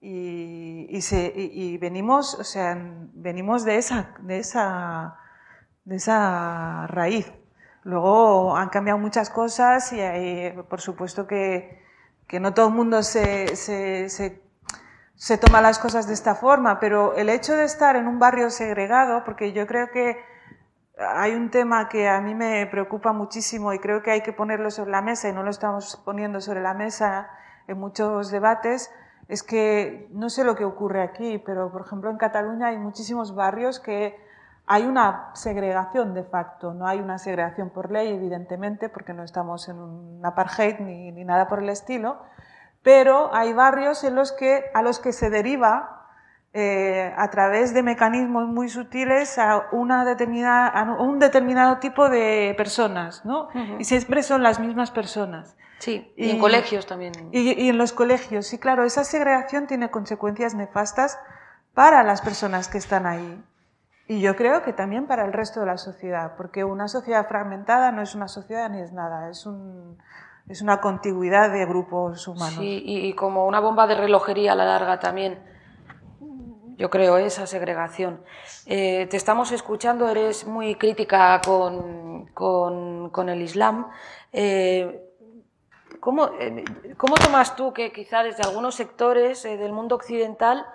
Y, 0.00 1.00
se- 1.02 1.32
venimos, 1.80 2.34
o 2.34 2.44
sea, 2.44 2.76
venimos 3.12 3.64
de 3.64 3.76
esa, 3.76 4.14
de 4.20 4.38
esa, 4.38 5.16
de 5.84 5.96
esa 5.96 6.86
raíz. 6.88 7.32
Luego 7.84 8.56
han 8.56 8.68
cambiado 8.70 8.98
muchas 8.98 9.30
cosas 9.30 9.92
y 9.92 9.98
por 10.68 10.80
supuesto 10.80 11.26
que, 11.26 11.82
que 12.26 12.40
no 12.40 12.54
todo 12.54 12.68
el 12.68 12.74
mundo 12.74 13.02
se, 13.02 13.56
se, 13.56 14.08
se, 14.10 14.42
se 15.16 15.38
toma 15.38 15.60
las 15.62 15.78
cosas 15.78 16.06
de 16.06 16.14
esta 16.14 16.34
forma, 16.34 16.80
pero 16.80 17.14
el 17.16 17.28
hecho 17.30 17.54
de 17.56 17.64
estar 17.64 17.96
en 17.96 18.06
un 18.08 18.18
barrio 18.18 18.50
segregado, 18.50 19.24
porque 19.24 19.52
yo 19.52 19.66
creo 19.66 19.90
que 19.90 20.18
hay 20.98 21.32
un 21.34 21.50
tema 21.50 21.88
que 21.88 22.08
a 22.08 22.20
mí 22.20 22.34
me 22.34 22.66
preocupa 22.66 23.12
muchísimo 23.12 23.72
y 23.72 23.78
creo 23.78 24.02
que 24.02 24.10
hay 24.10 24.22
que 24.22 24.32
ponerlo 24.32 24.70
sobre 24.70 24.90
la 24.90 25.02
mesa 25.02 25.28
y 25.28 25.32
no 25.32 25.42
lo 25.42 25.50
estamos 25.50 25.96
poniendo 26.04 26.40
sobre 26.40 26.60
la 26.60 26.74
mesa 26.74 27.30
en 27.68 27.78
muchos 27.78 28.30
debates, 28.30 28.90
es 29.30 29.42
que 29.42 30.08
no 30.10 30.28
sé 30.28 30.44
lo 30.44 30.56
que 30.56 30.64
ocurre 30.64 31.02
aquí, 31.02 31.38
pero 31.38 31.70
por 31.70 31.82
ejemplo 31.82 32.10
en 32.10 32.16
Cataluña 32.16 32.66
hay 32.66 32.78
muchísimos 32.78 33.34
barrios 33.34 33.78
que 33.78 34.16
hay 34.66 34.84
una 34.84 35.30
segregación 35.34 36.14
de 36.14 36.24
facto, 36.24 36.74
no 36.74 36.86
hay 36.86 37.00
una 37.00 37.18
segregación 37.18 37.70
por 37.70 37.90
ley, 37.90 38.12
evidentemente, 38.12 38.88
porque 38.88 39.14
no 39.14 39.22
estamos 39.22 39.68
en 39.68 39.78
un 39.78 40.24
apartheid 40.24 40.80
ni, 40.80 41.12
ni 41.12 41.24
nada 41.24 41.48
por 41.48 41.60
el 41.62 41.68
estilo, 41.68 42.18
pero 42.82 43.34
hay 43.34 43.52
barrios 43.52 44.04
en 44.04 44.14
los 44.14 44.32
que, 44.32 44.64
a 44.74 44.82
los 44.82 44.98
que 44.98 45.12
se 45.12 45.30
deriva 45.30 46.00
eh, 46.52 47.14
a 47.16 47.30
través 47.30 47.72
de 47.72 47.84
mecanismos 47.84 48.48
muy 48.48 48.68
sutiles 48.68 49.38
a, 49.38 49.68
una 49.70 50.04
determinada, 50.04 50.66
a 50.66 51.00
un 51.00 51.20
determinado 51.20 51.78
tipo 51.78 52.08
de 52.08 52.54
personas, 52.56 53.24
¿no? 53.24 53.48
Y 53.78 53.84
siempre 53.84 54.24
son 54.24 54.42
las 54.42 54.58
mismas 54.58 54.90
personas. 54.90 55.56
Sí, 55.80 56.12
y, 56.16 56.30
en 56.30 56.38
colegios 56.38 56.86
también. 56.86 57.12
Y, 57.32 57.60
y 57.60 57.68
en 57.70 57.78
los 57.78 57.92
colegios, 57.92 58.46
sí, 58.46 58.58
claro, 58.58 58.84
esa 58.84 59.02
segregación 59.02 59.66
tiene 59.66 59.90
consecuencias 59.90 60.54
nefastas 60.54 61.18
para 61.74 62.02
las 62.04 62.20
personas 62.20 62.68
que 62.68 62.78
están 62.78 63.06
ahí. 63.06 63.42
Y 64.06 64.20
yo 64.20 64.36
creo 64.36 64.62
que 64.62 64.72
también 64.72 65.06
para 65.06 65.24
el 65.24 65.32
resto 65.32 65.60
de 65.60 65.66
la 65.66 65.78
sociedad, 65.78 66.34
porque 66.36 66.64
una 66.64 66.88
sociedad 66.88 67.26
fragmentada 67.28 67.92
no 67.92 68.02
es 68.02 68.14
una 68.14 68.28
sociedad 68.28 68.68
ni 68.68 68.80
es 68.80 68.92
nada, 68.92 69.30
es 69.30 69.46
un, 69.46 69.98
es 70.48 70.62
una 70.62 70.80
contigüidad 70.80 71.52
de 71.52 71.64
grupos 71.64 72.26
humanos. 72.26 72.58
Sí, 72.58 72.82
y, 72.84 73.12
como 73.14 73.46
una 73.46 73.60
bomba 73.60 73.86
de 73.86 73.94
relojería 73.94 74.52
a 74.52 74.56
la 74.56 74.64
larga 74.64 74.98
también. 74.98 75.38
Yo 76.76 76.90
creo 76.90 77.18
esa 77.18 77.46
segregación. 77.46 78.22
Eh, 78.66 79.06
te 79.08 79.16
estamos 79.16 79.52
escuchando, 79.52 80.08
eres 80.08 80.46
muy 80.46 80.74
crítica 80.74 81.40
con, 81.44 82.26
con, 82.34 83.28
el 83.28 83.42
Islam. 83.42 83.86
Eh, 84.32 85.09
¿cómo, 85.98 86.30
eh, 86.38 86.64
¿cómo, 86.96 87.16
tomas 87.16 87.56
tú 87.56 87.72
que 87.72 87.92
quizá 87.92 88.22
desde 88.22 88.42
algunos 88.42 88.74
sectores 88.74 89.42
del 89.42 89.72
mundo 89.72 89.96
occidental, 89.96 90.66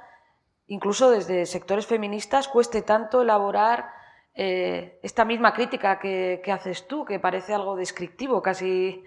incluso 0.67 1.09
desde 1.09 1.45
sectores 1.45 1.85
feministas, 1.85 2.47
cueste 2.47 2.81
tanto 2.81 3.21
elaborar 3.21 3.93
esta 4.37 5.23
misma 5.23 5.53
crítica 5.53 5.97
que, 5.97 6.41
que 6.43 6.51
haces 6.51 6.87
tú, 6.87 7.05
que 7.05 7.21
parece 7.21 7.53
algo 7.53 7.77
descriptivo, 7.77 8.41
casi 8.41 9.01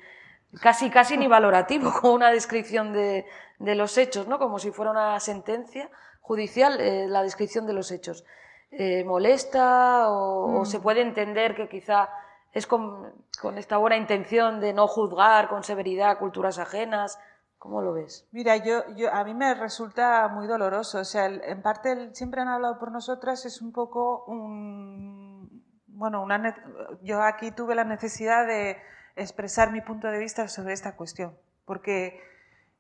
casi, 0.60 0.90
casi 0.90 1.16
ni 1.16 1.26
valorativo, 1.26 1.92
como 2.00 2.14
una 2.14 2.30
descripción 2.30 2.92
de, 2.92 3.26
de, 3.58 3.74
los 3.74 3.96
hechos, 3.98 4.26
¿no? 4.28 4.38
como 4.38 4.58
si 4.58 4.70
fuera 4.70 4.90
una 4.90 5.18
sentencia 5.20 5.90
judicial, 6.20 6.80
eh, 6.80 7.06
la 7.08 7.22
descripción 7.22 7.66
de 7.66 7.72
los 7.72 7.90
hechos. 7.90 8.24
Eh, 8.70 9.02
¿Molesta 9.04 10.10
o, 10.10 10.64
se 10.66 10.78
mm. 10.78 10.82
puede 10.82 11.00
entender 11.00 11.54
que 11.54 11.68
quizá 11.68 12.10
es 12.52 12.66
con, 12.66 13.12
esta 13.56 13.76
buena 13.76 13.96
intención 13.96 14.60
de 14.60 14.72
no 14.72 14.86
juzgar 14.86 15.48
con 15.48 15.62
severidad 15.62 16.18
culturas 16.18 16.58
ajenas? 16.58 17.18
¿Cómo 17.58 17.82
lo 17.82 17.92
ves? 17.92 18.26
Mira, 18.30 18.56
yo, 18.56 18.84
yo, 18.94 19.12
a 19.12 19.24
mí 19.24 19.34
me 19.34 19.54
resulta 19.54 20.28
muy 20.28 20.46
doloroso. 20.46 21.00
O 21.00 21.04
sea, 21.04 21.26
en 21.26 21.62
parte 21.62 22.14
siempre 22.14 22.40
han 22.40 22.48
hablado 22.48 22.78
por 22.78 22.92
nosotras, 22.92 23.44
es 23.46 23.60
un 23.60 23.72
poco 23.72 24.24
un... 24.26 25.62
Bueno, 25.88 26.22
una, 26.22 26.54
yo 27.02 27.20
aquí 27.22 27.50
tuve 27.50 27.74
la 27.74 27.82
necesidad 27.82 28.46
de, 28.46 28.76
expresar 29.18 29.72
mi 29.72 29.80
punto 29.80 30.08
de 30.08 30.18
vista 30.18 30.48
sobre 30.48 30.72
esta 30.72 30.96
cuestión, 30.96 31.36
porque 31.64 32.20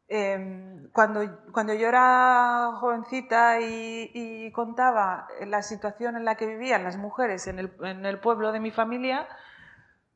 em, 0.08 0.88
cuando, 0.92 1.20
cuando 1.52 1.74
yo 1.74 1.88
era 1.88 2.70
jovencita 2.80 3.60
y, 3.60 4.50
contaba 4.52 5.28
la 5.46 5.62
situación 5.62 6.16
en 6.16 6.24
la 6.24 6.36
que 6.36 6.46
vivían 6.46 6.84
las 6.84 6.96
mujeres 6.96 7.46
en 7.46 7.58
el, 7.58 7.72
en 7.82 8.06
el, 8.06 8.18
pueblo 8.18 8.50
de 8.52 8.60
mi 8.60 8.70
familia 8.70 9.28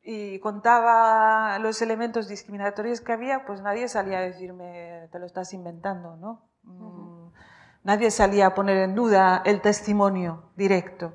y 0.03 0.39
contaba 0.39 1.57
los 1.59 1.81
elementos 1.81 2.27
discriminatorios 2.27 2.99
que 2.99 3.13
había, 3.13 3.45
pues 3.45 3.61
nadie 3.61 3.87
salía 3.87 4.17
a 4.17 4.21
decirme, 4.21 5.07
te 5.11 5.19
lo 5.19 5.25
estás 5.25 5.53
inventando, 5.53 6.17
¿no? 6.17 6.41
Mm, 6.63 7.31
nadie 7.83 8.11
salía 8.11 8.47
a 8.47 8.53
poner 8.53 8.77
en 8.77 8.95
duda 8.95 9.41
el 9.45 9.61
testimonio 9.61 10.51
directo. 10.57 11.13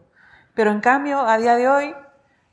Pero 0.54 0.70
en 0.70 0.80
cambio, 0.80 1.20
a 1.20 1.36
día 1.36 1.54
de 1.54 1.68
hoy, 1.68 1.94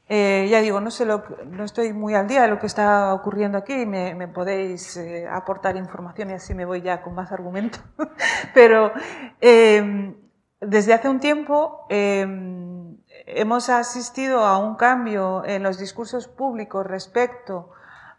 eh, 0.09 0.47
ya 0.51 0.59
digo, 0.59 0.81
no, 0.81 0.91
sé 0.91 1.05
lo, 1.05 1.23
no 1.47 1.63
estoy 1.63 1.93
muy 1.93 2.13
al 2.13 2.27
día 2.27 2.43
de 2.43 2.49
lo 2.49 2.59
que 2.59 2.67
está 2.67 3.13
ocurriendo 3.13 3.57
aquí, 3.57 3.85
me, 3.85 4.13
me 4.13 4.27
podéis 4.27 4.97
eh, 4.97 5.27
aportar 5.27 5.77
información 5.77 6.29
y 6.29 6.33
así 6.33 6.53
me 6.53 6.65
voy 6.65 6.81
ya 6.81 7.01
con 7.01 7.15
más 7.15 7.31
argumento. 7.31 7.79
Pero 8.53 8.91
eh, 9.39 10.13
desde 10.59 10.93
hace 10.93 11.09
un 11.09 11.19
tiempo 11.19 11.85
em, 11.89 12.84
hemos 13.25 13.69
asistido 13.69 14.45
a 14.45 14.57
un 14.57 14.75
cambio 14.75 15.43
en 15.45 15.63
los 15.63 15.77
discursos 15.77 16.27
públicos 16.27 16.85
respecto 16.85 17.71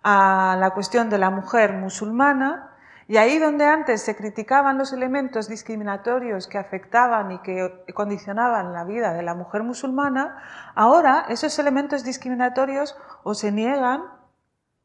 a 0.02 0.56
la 0.58 0.70
cuestión 0.70 1.10
de 1.10 1.18
la 1.18 1.30
mujer 1.30 1.72
musulmana 1.72 2.72
y 3.08 3.18
ahí 3.18 3.38
donde 3.38 3.64
antes 3.64 4.02
se 4.02 4.16
criticaban 4.16 4.78
los 4.78 4.92
elementos 4.92 5.48
discriminatorios 5.48 6.48
que 6.48 6.58
afectaban 6.58 7.30
y 7.30 7.38
que 7.38 7.84
condicionaban 7.94 8.72
la 8.72 8.82
vida 8.82 9.12
de 9.12 9.22
la 9.22 9.34
mujer 9.34 9.62
musulmana, 9.62 10.42
ahora 10.74 11.24
esos 11.28 11.56
elementos 11.60 12.02
discriminatorios 12.02 12.96
o 13.22 13.34
se 13.34 13.52
niegan, 13.52 14.02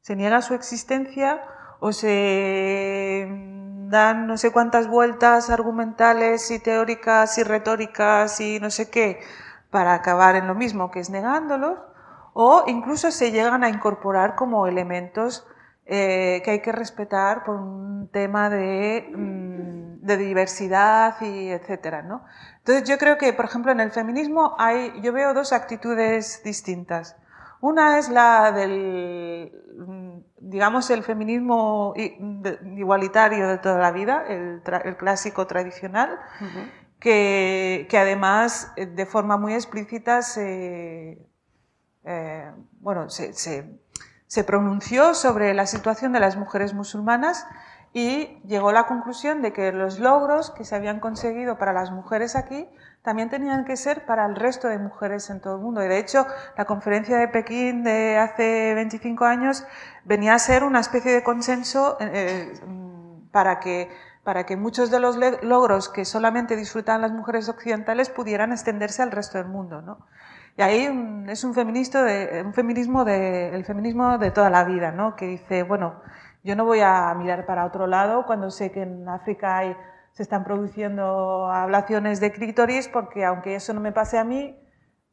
se 0.02 0.16
niega 0.16 0.44
su 0.44 0.54
existencia 0.54 1.42
o 1.80 1.94
se 1.94 3.28
dan 3.90 4.28
no 4.28 4.38
sé 4.38 4.52
cuántas 4.52 4.88
vueltas 4.88 5.50
argumentales 5.50 6.52
y 6.52 6.60
teóricas 6.60 7.40
y 7.40 7.44
retóricas 7.44 8.40
y 8.40 8.60
no 8.60 8.70
sé 8.70 8.92
qué 8.92 9.20
para 9.72 9.94
acabar 9.94 10.36
en 10.36 10.48
lo 10.48 10.54
mismo 10.54 10.92
que 10.92 11.00
es 11.00 11.10
negándolos, 11.10 11.80
o 12.34 12.64
incluso 12.68 13.12
se 13.12 13.32
llegan 13.32 13.64
a 13.64 13.70
incorporar 13.70 14.36
como 14.36 14.68
elementos 14.68 15.48
eh, 15.86 16.42
que 16.46 16.52
hay 16.52 16.62
que 16.62 16.72
respetar 16.72 17.44
por 17.44 17.56
un 17.56 18.10
tema 18.12 18.50
de, 18.50 19.12
mm, 19.16 20.06
de 20.06 20.18
diversidad 20.18 21.20
y 21.22 21.50
etcétera, 21.50 22.02
¿no? 22.02 22.24
Entonces 22.60 22.88
yo 22.88 22.98
creo 22.98 23.18
que, 23.18 23.34
por 23.34 23.46
ejemplo, 23.46 23.72
en 23.72 23.80
el 23.80 23.92
feminismo 23.92 24.56
hay, 24.60 25.02
yo 25.02 25.12
veo 25.12 25.34
dos 25.34 25.52
actitudes 25.52 26.44
distintas. 26.44 27.18
Una 27.62 28.00
es 28.00 28.10
la 28.10 28.52
del, 28.52 29.52
mm, 29.78 30.20
digamos, 30.40 30.90
el 30.90 31.04
feminismo 31.04 31.94
igualitario 31.96 33.48
de 33.48 33.58
toda 33.60 33.78
la 33.78 33.92
vida, 33.92 34.24
el, 34.28 34.62
clásico 34.98 35.46
tradicional, 35.46 36.20
que, 37.02 37.88
además 37.92 38.72
eh, 38.78 38.86
de 38.86 39.06
forma 39.06 39.36
muy 39.36 39.54
explícita 39.54 40.22
se, 40.22 41.28
eh, 42.06 42.52
bueno, 42.80 43.10
se 43.10 43.34
se 44.32 44.46
pronunció 44.46 45.14
sobre 45.14 45.54
la 45.54 45.66
situación 45.66 46.14
de 46.14 46.22
las 46.22 46.38
mujeres 46.38 46.74
musulmanas 46.74 47.46
y 47.92 48.40
llegó 48.46 48.70
a 48.70 48.72
la 48.74 48.88
conclusión 48.88 49.42
de 49.42 49.52
que 49.52 49.74
los 49.74 50.00
logros 50.00 50.52
que 50.52 50.64
se 50.64 50.74
habían 50.74 51.02
conseguido 51.02 51.58
para 51.58 51.74
las 51.74 51.92
mujeres 51.92 52.38
aquí 52.38 52.70
también 53.02 53.30
tenían 53.30 53.66
que 53.66 53.76
ser 53.76 54.06
para 54.06 54.26
el 54.26 54.38
resto 54.38 54.70
de 54.70 54.78
mujeres 54.78 55.30
en 55.30 55.42
todo 55.42 55.56
el 55.58 55.62
mundo. 55.62 55.84
Y 55.84 55.90
de 55.90 55.98
hecho, 55.98 56.26
la 56.58 56.64
conferencia 56.64 57.18
de 57.18 57.28
Pekín 57.28 57.84
de 57.84 58.18
hace 58.18 58.74
25 58.74 59.26
años 59.26 59.66
venía 60.06 60.34
a 60.34 60.40
ser 60.40 60.64
una 60.64 60.80
especie 60.80 61.12
de 61.12 61.24
consenso 61.24 61.98
eh, 62.00 62.54
para, 63.32 63.60
que, 63.60 63.90
para 64.24 64.46
que 64.46 64.56
muchos 64.56 64.92
de 64.92 65.00
los 65.00 65.18
logros 65.42 65.90
que 65.90 66.06
solamente 66.06 66.56
disfrutan 66.56 67.02
las 67.02 67.12
mujeres 67.12 67.50
occidentales 67.50 68.10
pudieran 68.10 68.52
extenderse 68.52 69.02
al 69.02 69.12
resto 69.12 69.38
del 69.38 69.48
mundo. 69.48 69.82
¿no? 69.82 70.06
Y 70.58 70.62
ahí 70.62 71.26
es 71.28 71.44
un, 71.44 71.54
feminismo 71.54 72.04
de, 72.04 73.50
el 73.50 73.66
feminismo 73.66 74.18
de 74.18 74.32
toda 74.32 74.50
la 74.50 74.64
vida, 74.64 74.92
¿no? 74.92 75.16
que 75.16 75.26
dice, 75.26 75.64
bueno, 75.64 76.02
yo 76.44 76.56
no 76.56 76.66
voy 76.66 76.82
a 76.82 77.14
mirar 77.16 77.46
para 77.46 77.66
otro 77.66 77.88
lado 77.88 78.26
cuando 78.26 78.52
sé 78.52 78.72
que 78.72 78.84
en 78.84 79.08
África 79.10 79.62
se 80.12 80.24
están 80.24 80.44
produciendo 80.44 81.48
ablaciones 81.52 82.20
de 82.20 82.32
clítoris, 82.32 82.88
porque 82.88 83.26
aunque 83.26 83.56
eso 83.56 83.74
no 83.74 83.82
me 83.82 83.92
pase 83.92 84.18
a 84.18 84.24
mí, 84.24 84.58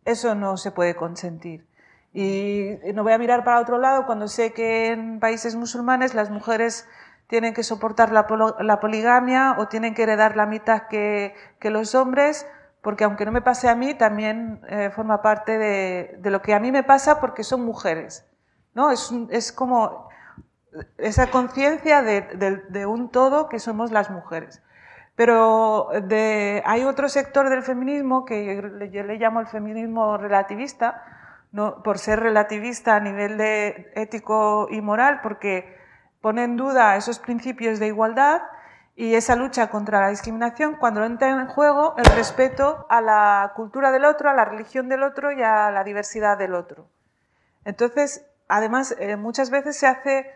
eso 0.05 0.35
no 0.35 0.57
se 0.57 0.71
puede 0.71 0.97
consentir. 0.97 1.66
Y 2.12 2.79
no 2.94 3.03
voy 3.03 3.12
a 3.12 3.18
mirar 3.18 3.44
para 3.44 3.61
otro 3.61 3.79
lado 3.79 4.07
cuando 4.07 4.29
sé 4.29 4.53
que 4.53 4.88
en 4.88 5.21
países 5.21 5.55
musulmanes 5.55 6.14
las 6.14 6.31
mujeres 6.31 6.88
tienen 7.28 7.54
que 7.54 7.62
soportar 7.62 8.10
la, 8.10 8.26
la 8.58 8.80
poligamia 8.80 9.56
o 9.58 9.68
tienen 9.68 9.94
que 9.94 10.02
heredar 10.02 10.36
la 10.36 10.46
mitad 10.46 10.88
que, 10.88 11.34
que 11.60 11.70
los 11.70 11.94
hombres, 11.94 12.46
porque 12.82 13.04
aunque 13.04 13.26
no 13.26 13.32
me 13.32 13.42
pase 13.42 13.68
a 13.68 13.74
mí, 13.74 13.94
también 13.94 14.62
eh, 14.68 14.90
forma 14.90 15.20
parte 15.20 15.58
de, 15.58 16.18
lo 16.24 16.40
que 16.40 16.54
a 16.54 16.60
mí 16.60 16.72
me 16.72 16.82
pasa 16.82 17.20
porque 17.20 17.44
son 17.44 17.64
mujeres. 17.64 18.26
¿no? 18.74 18.90
Es, 18.90 19.12
es 19.30 19.52
como 19.52 20.08
esa 20.96 21.30
conciencia 21.30 22.02
de, 22.02 22.86
un 22.86 23.10
todo 23.10 23.48
que 23.48 23.58
somos 23.58 23.90
las 23.90 24.10
mujeres. 24.10 24.62
Pero 25.14 25.90
hay 26.64 26.84
otro 26.84 27.08
sector 27.08 27.50
del 27.50 27.62
feminismo 27.62 28.24
que 28.24 28.88
yo 28.92 29.02
le 29.02 29.16
llamo 29.16 29.40
el 29.40 29.48
feminismo 29.48 30.16
relativista, 30.16 31.02
¿no? 31.50 31.82
por 31.82 31.98
ser 31.98 32.20
relativista 32.20 32.96
a 32.96 33.00
nivel 33.00 33.36
de 33.36 33.90
ético 33.96 34.68
y 34.70 34.80
moral, 34.80 35.20
porque 35.22 35.77
pone 36.20 36.44
en 36.44 36.57
duda 36.57 36.96
esos 36.96 37.18
principios 37.18 37.78
de 37.78 37.87
igualdad 37.88 38.42
y 38.96 39.14
esa 39.14 39.37
lucha 39.37 39.70
contra 39.70 40.00
la 40.00 40.09
discriminación 40.09 40.74
cuando 40.74 41.04
entra 41.04 41.31
en 41.31 41.46
juego 41.46 41.94
el 41.98 42.04
respeto 42.16 42.87
a 42.90 43.00
la 43.00 43.52
cultura 43.54 43.92
del 43.92 44.04
otro, 44.04 44.28
a 44.28 44.35
la 44.35 44.44
religión 44.44 44.88
del 44.88 45.04
otro 45.04 45.31
y 45.31 45.40
a 45.42 45.70
la 45.70 45.85
diversidad 45.85 46.37
del 46.37 46.54
otro. 46.54 46.88
Entonces, 47.64 48.26
además, 48.48 48.96
eh, 48.98 49.16
muchas 49.16 49.50
veces 49.50 49.76
se 49.76 49.87
hace, 49.87 50.33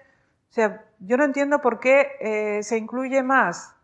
o 0.51 0.53
sea, 0.53 0.85
yo 1.01 1.17
no 1.17 1.25
entiendo 1.25 1.61
por 1.61 1.81
qué 1.81 2.13
eh, 2.21 2.63
se 2.63 2.77
incluye 2.77 3.23
más 3.25 3.75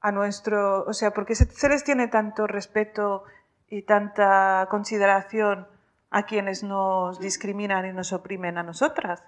a 0.00 0.12
nuestro, 0.12 0.84
o 0.84 0.92
sea, 0.92 1.12
por 1.12 1.24
qué 1.24 1.34
se, 1.34 1.68
les 1.68 1.82
tiene 1.82 2.08
tanto 2.08 2.46
respeto 2.46 3.24
y 3.70 3.82
tanta 3.82 4.66
consideración 4.70 5.66
a 6.10 6.24
quienes 6.24 6.62
nos 6.62 7.18
discriminan 7.20 7.86
y 7.86 7.92
nos 7.94 8.12
oprimen 8.12 8.58
a 8.58 8.62
nosotras. 8.62 9.22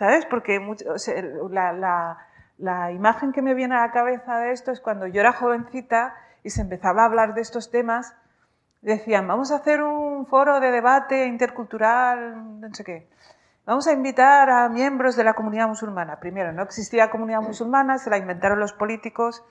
¿Sabes? 0.00 0.24
Porque 0.24 0.58
la 2.56 2.90
imagen 2.90 3.32
que 3.32 3.42
me 3.42 3.52
viene 3.52 3.74
a 3.74 3.82
la 3.82 3.92
cabeza 3.92 4.38
de 4.38 4.52
esto 4.52 4.70
es 4.70 4.80
cuando 4.80 5.06
yo 5.06 5.20
era 5.20 5.34
jovencita 5.34 6.14
y 6.42 6.48
se 6.48 6.62
empezaba 6.62 7.02
a 7.02 7.04
hablar 7.04 7.34
de 7.34 7.42
estos 7.42 7.70
temas, 7.70 8.16
decían, 8.80 9.28
vamos 9.28 9.52
a 9.52 9.56
hacer 9.56 9.82
un 9.82 10.24
foro 10.24 10.58
de 10.58 10.70
debate 10.70 11.26
intercultural, 11.26 12.60
no 12.62 12.74
sé 12.74 12.82
qué. 12.82 13.10
Vamos 13.66 13.86
a 13.88 13.92
invitar 13.92 14.48
a 14.48 14.70
miembros 14.70 15.16
de 15.16 15.24
la 15.24 15.34
comunidad 15.34 15.68
musulmana. 15.68 16.18
Primero, 16.18 16.50
no 16.50 16.62
existía 16.62 17.10
comunidad 17.10 17.42
musulmana, 17.42 17.98
se 17.98 18.08
la 18.08 18.16
inventaron 18.16 18.58
los 18.58 18.72
políticos 18.72 19.44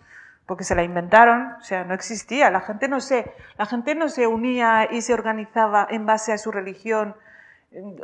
porque 0.47 0.63
se 0.63 0.73
la 0.73 0.81
inventaron, 0.81 1.57
o 1.59 1.61
sea, 1.61 1.83
no 1.83 1.93
existía. 1.93 2.49
La 2.49 2.61
gente 2.61 2.87
no 2.87 3.01
se, 3.01 3.31
la 3.55 3.67
gente 3.67 3.93
no 3.93 4.09
se 4.09 4.25
unía 4.25 4.87
y 4.89 5.03
se 5.03 5.13
organizaba 5.13 5.85
en 5.91 6.07
base 6.07 6.33
a 6.33 6.39
su 6.39 6.51
religión 6.51 7.15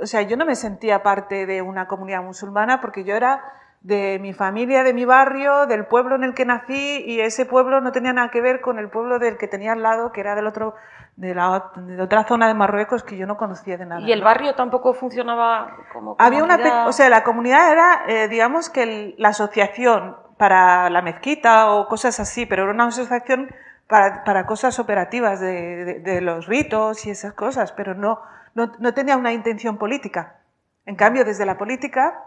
o 0.01 0.05
sea, 0.05 0.21
yo 0.21 0.37
no 0.37 0.45
me 0.45 0.55
sentía 0.55 1.01
parte 1.03 1.45
de 1.45 1.61
una 1.61 1.87
comunidad 1.87 2.21
musulmana 2.21 2.81
porque 2.81 3.03
yo 3.03 3.15
era 3.15 3.43
de 3.81 4.17
mi 4.19 4.33
familia, 4.33 4.83
de 4.83 4.93
mi 4.93 5.05
barrio, 5.05 5.67
del 5.67 5.85
pueblo 5.85 6.15
en 6.15 6.23
el 6.23 6.33
que 6.33 6.45
nací 6.45 7.03
y 7.05 7.19
ese 7.21 7.45
pueblo 7.45 7.81
no 7.81 7.91
tenía 7.91 8.13
nada 8.13 8.29
que 8.31 8.41
ver 8.41 8.59
con 8.61 8.79
el 8.79 8.89
pueblo 8.89 9.19
del 9.19 9.37
que 9.37 9.47
tenía 9.47 9.73
al 9.73 9.83
lado, 9.83 10.11
que 10.11 10.21
era 10.21 10.33
del 10.35 10.47
otro, 10.47 10.73
de, 11.17 11.35
la, 11.35 11.71
de 11.75 12.01
otra 12.01 12.23
zona 12.23 12.47
de 12.47 12.55
Marruecos 12.55 13.03
que 13.03 13.15
yo 13.15 13.27
no 13.27 13.37
conocía 13.37 13.77
de 13.77 13.85
nada. 13.85 14.01
¿Y 14.01 14.11
el 14.11 14.23
barrio 14.23 14.55
tampoco 14.55 14.93
funcionaba 14.95 15.77
como 15.93 16.15
Había 16.17 16.39
comunidad? 16.41 16.65
una, 16.83 16.87
o 16.87 16.91
sea, 16.93 17.09
la 17.09 17.23
comunidad 17.23 17.71
era, 17.71 18.01
eh, 18.07 18.27
digamos 18.27 18.69
que 18.71 18.83
el- 18.83 19.15
la 19.19 19.29
asociación 19.29 20.17
para 20.37 20.89
la 20.89 21.01
mezquita 21.03 21.71
o 21.71 21.87
cosas 21.87 22.19
así, 22.19 22.45
pero 22.47 22.63
era 22.63 22.71
una 22.71 22.85
asociación 22.87 23.49
para, 23.87 24.23
para 24.23 24.47
cosas 24.47 24.79
operativas 24.79 25.39
de, 25.39 25.85
de- 25.85 25.99
de 25.99 26.21
los 26.21 26.47
ritos 26.47 27.05
y 27.05 27.11
esas 27.11 27.33
cosas, 27.33 27.71
pero 27.71 27.93
no, 27.93 28.19
no, 28.55 28.93
tenía 28.93 29.17
una 29.17 29.33
intención 29.33 29.77
política. 29.77 30.37
En 30.85 30.95
cambio, 30.95 31.25
desde 31.25 31.45
la 31.45 31.57
política 31.57 32.23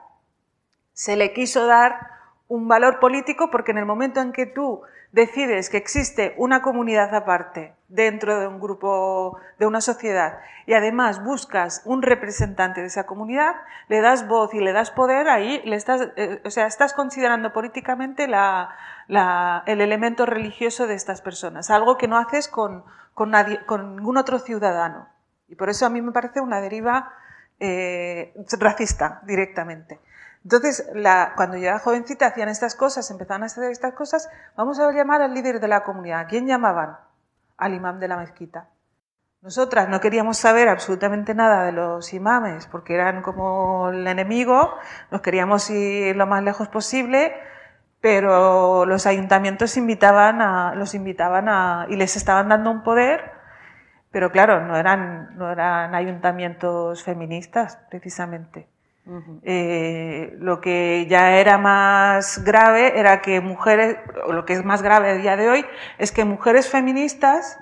se 0.92 1.16
le 1.16 1.32
quiso 1.32 1.66
dar 1.66 1.98
un 2.48 2.68
valor 2.68 3.00
político 3.00 3.50
porque 3.50 3.72
en 3.72 3.78
el 3.78 3.86
momento 3.86 4.20
en 4.20 4.32
que 4.32 4.46
tú 4.46 4.82
decides 5.12 5.70
que 5.70 5.78
existe 5.78 6.34
una 6.36 6.60
comunidad 6.60 7.14
aparte 7.14 7.74
dentro 7.88 8.38
de 8.38 8.46
un 8.46 8.60
grupo, 8.60 9.38
de 9.58 9.66
una 9.66 9.80
sociedad, 9.80 10.40
y 10.66 10.74
además 10.74 11.24
buscas 11.24 11.80
un 11.86 12.02
representante 12.02 12.82
de 12.82 12.88
esa 12.88 13.06
comunidad, 13.06 13.54
le 13.88 14.02
das 14.02 14.28
voz 14.28 14.52
y 14.52 14.60
le 14.60 14.74
das 14.74 14.90
poder, 14.90 15.30
ahí 15.30 15.62
le 15.64 15.76
estás, 15.76 16.08
eh, 16.16 16.42
o 16.44 16.50
sea, 16.50 16.66
estás 16.66 16.92
considerando 16.92 17.54
políticamente 17.54 18.24
el 18.26 19.80
elemento 19.80 20.26
religioso 20.26 20.86
de 20.86 20.94
estas 20.94 21.22
personas, 21.22 21.70
algo 21.70 21.96
que 21.96 22.08
no 22.08 22.18
haces 22.18 22.48
con, 22.48 22.84
nadie- 23.16 23.64
con 23.64 23.96
ningún 23.96 24.18
otro 24.18 24.38
ciudadano. 24.38 25.08
Y 25.48 25.54
por 25.54 25.70
eso 25.70 25.86
a 25.86 25.88
mí 25.90 26.02
me 26.02 26.12
parece 26.12 26.40
una 26.40 26.60
deriva 26.60 27.12
eh, 27.58 28.34
racista 28.58 29.20
directamente. 29.24 30.00
Entonces, 30.44 30.88
cuando 31.36 31.56
yo 31.56 31.68
era 31.68 31.78
jovencita 31.78 32.26
hacían 32.26 32.48
estas 32.48 32.74
cosas, 32.74 33.10
empezaban 33.10 33.42
a 33.42 33.46
hacer 33.46 33.70
estas 33.70 33.94
cosas, 33.94 34.30
vamos 34.56 34.78
a 34.78 34.90
llamar 34.92 35.20
al 35.20 35.34
líder 35.34 35.60
de 35.60 35.68
la 35.68 35.82
comunidad. 35.82 36.20
¿A 36.20 36.26
quién 36.26 36.46
llamaban? 36.46 36.96
Al 37.56 37.74
imam 37.74 37.98
de 37.98 38.08
la 38.08 38.16
mezquita. 38.16 38.68
Nosotras 39.42 39.88
no 39.88 40.00
queríamos 40.00 40.36
saber 40.38 40.68
absolutamente 40.68 41.34
nada 41.34 41.64
de 41.64 41.72
los 41.72 42.12
imames 42.12 42.66
porque 42.66 42.94
eran 42.94 43.22
como 43.22 43.90
el 43.90 44.06
enemigo, 44.06 44.74
nos 45.12 45.20
queríamos 45.20 45.70
ir 45.70 46.16
lo 46.16 46.26
más 46.26 46.42
lejos 46.42 46.68
posible, 46.68 47.34
pero 48.00 48.84
los 48.84 49.06
ayuntamientos 49.06 49.76
los 49.76 50.94
invitaban 50.94 51.86
y 51.88 51.96
les 51.96 52.16
estaban 52.16 52.48
dando 52.48 52.70
un 52.70 52.82
poder, 52.82 53.37
pero 54.10 54.32
claro, 54.32 54.64
no 54.64 54.76
eran, 54.76 55.36
no 55.36 55.50
eran 55.50 55.94
ayuntamientos 55.94 57.02
feministas 57.02 57.78
precisamente. 57.90 58.68
Eh, 59.42 60.36
lo 60.38 60.60
que 60.60 61.06
ya 61.08 61.38
era 61.38 61.56
más 61.56 62.44
grave 62.44 62.98
era 63.00 63.22
que 63.22 63.40
mujeres, 63.40 63.96
o 64.26 64.34
lo 64.34 64.44
que 64.44 64.52
es 64.52 64.64
más 64.64 64.82
grave 64.82 65.10
a 65.10 65.14
día 65.14 65.36
de 65.36 65.48
hoy, 65.48 65.64
es 65.96 66.12
que 66.12 66.26
mujeres 66.26 66.68
feministas 66.68 67.58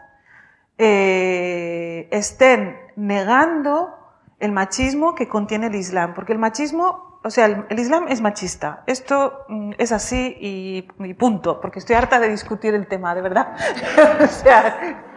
eh, 0.79 2.09
estén 2.11 2.77
negando 2.97 3.95
el 4.41 4.51
machismo 4.51 5.15
que 5.15 5.29
contiene 5.29 5.69
el 5.69 5.77
Islam, 5.77 6.15
porque 6.15 6.33
el 6.33 6.39
machismo, 6.39 7.21
o 7.23 7.31
sea, 7.31 7.47
el, 7.47 7.65
el 7.69 7.79
Islam 7.79 8.07
es 8.09 8.21
machista. 8.21 8.83
Esto 8.89 9.45
mm, 9.49 9.73
es 9.79 9.93
así 9.93 10.37
y, 10.41 10.89
y 10.99 11.15
punto, 11.15 11.61
porque 11.61 11.79
estoy 11.79 11.95
harta 11.95 12.19
de 12.19 12.29
discutir 12.29 12.75
el 12.75 12.89
tema, 12.89 13.15
de 13.15 13.23
verdad. 13.23 13.55
o 14.21 14.27
sea, 14.27 15.15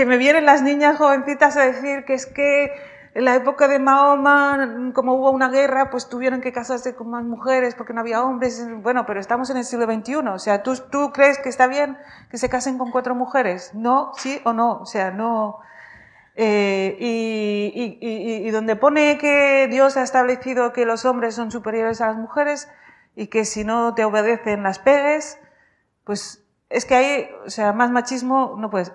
que 0.00 0.06
me 0.06 0.16
vienen 0.16 0.46
las 0.46 0.62
niñas 0.62 0.96
jovencitas 0.96 1.58
a 1.58 1.62
decir 1.64 2.06
que 2.06 2.14
es 2.14 2.24
que 2.24 2.72
en 3.12 3.26
la 3.26 3.34
época 3.34 3.68
de 3.68 3.78
Mahoma, 3.78 4.92
como 4.94 5.12
hubo 5.12 5.30
una 5.30 5.50
guerra, 5.50 5.90
pues 5.90 6.08
tuvieron 6.08 6.40
que 6.40 6.52
casarse 6.54 6.94
con 6.94 7.10
más 7.10 7.22
mujeres 7.22 7.74
porque 7.74 7.92
no 7.92 8.00
había 8.00 8.22
hombres. 8.22 8.66
Bueno, 8.82 9.04
pero 9.04 9.20
estamos 9.20 9.50
en 9.50 9.58
el 9.58 9.64
siglo 9.66 9.84
XXI. 9.84 10.14
O 10.28 10.38
sea, 10.38 10.62
¿tú, 10.62 10.74
tú 10.90 11.12
crees 11.12 11.36
que 11.36 11.50
está 11.50 11.66
bien 11.66 11.98
que 12.30 12.38
se 12.38 12.48
casen 12.48 12.78
con 12.78 12.90
cuatro 12.92 13.14
mujeres? 13.14 13.74
No, 13.74 14.12
sí 14.16 14.40
o 14.44 14.54
no. 14.54 14.78
O 14.80 14.86
sea, 14.86 15.10
no. 15.10 15.58
Eh, 16.34 16.96
y, 16.98 17.98
y- 18.00 18.46
y- 18.48 18.50
donde 18.52 18.76
pone 18.76 19.18
que 19.18 19.68
Dios 19.70 19.98
ha 19.98 20.02
establecido 20.02 20.72
que 20.72 20.86
los 20.86 21.04
hombres 21.04 21.34
son 21.34 21.50
superiores 21.50 22.00
a 22.00 22.06
las 22.06 22.16
mujeres 22.16 22.70
y 23.16 23.26
que 23.26 23.44
si 23.44 23.64
no 23.64 23.92
te 23.94 24.04
obedecen 24.06 24.62
las 24.62 24.78
pegues, 24.78 25.38
pues 26.04 26.42
es 26.70 26.86
que 26.86 26.94
hay, 26.94 27.30
o 27.44 27.50
sea, 27.50 27.74
más 27.74 27.90
machismo 27.90 28.54
no 28.56 28.70
puede, 28.70 28.86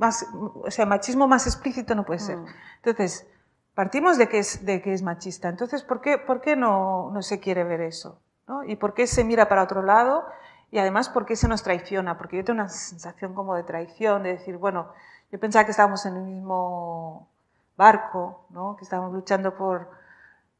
más, 0.00 0.26
o 0.32 0.70
sea, 0.70 0.86
machismo 0.86 1.28
más 1.28 1.46
explícito 1.46 1.94
no 1.94 2.04
puede 2.04 2.20
ser. 2.20 2.38
Mm. 2.38 2.46
Entonces, 2.82 3.26
partimos 3.74 4.16
de 4.16 4.28
que 4.28 4.38
es, 4.38 4.64
de 4.64 4.80
que 4.80 4.94
es 4.94 5.02
machista. 5.02 5.48
Entonces, 5.48 5.82
¿por 5.82 6.00
qué, 6.00 6.16
por 6.16 6.40
qué 6.40 6.56
no, 6.56 7.10
no 7.12 7.22
se 7.22 7.38
quiere 7.38 7.64
ver 7.64 7.82
eso? 7.82 8.18
¿no? 8.48 8.64
¿Y 8.64 8.76
por 8.76 8.94
qué 8.94 9.06
se 9.06 9.24
mira 9.24 9.48
para 9.48 9.62
otro 9.62 9.82
lado? 9.82 10.24
Y 10.70 10.78
además, 10.78 11.10
¿por 11.10 11.26
qué 11.26 11.36
se 11.36 11.48
nos 11.48 11.62
traiciona? 11.62 12.16
Porque 12.16 12.38
yo 12.38 12.44
tengo 12.44 12.60
una 12.60 12.68
sensación 12.70 13.34
como 13.34 13.54
de 13.54 13.62
traición, 13.62 14.22
de 14.22 14.30
decir, 14.30 14.56
bueno, 14.56 14.88
yo 15.30 15.38
pensaba 15.38 15.64
que 15.64 15.72
estábamos 15.72 16.06
en 16.06 16.16
el 16.16 16.22
mismo 16.22 17.28
barco, 17.76 18.46
¿no? 18.48 18.76
que 18.76 18.84
estábamos 18.84 19.12
luchando 19.12 19.54
por, 19.54 19.90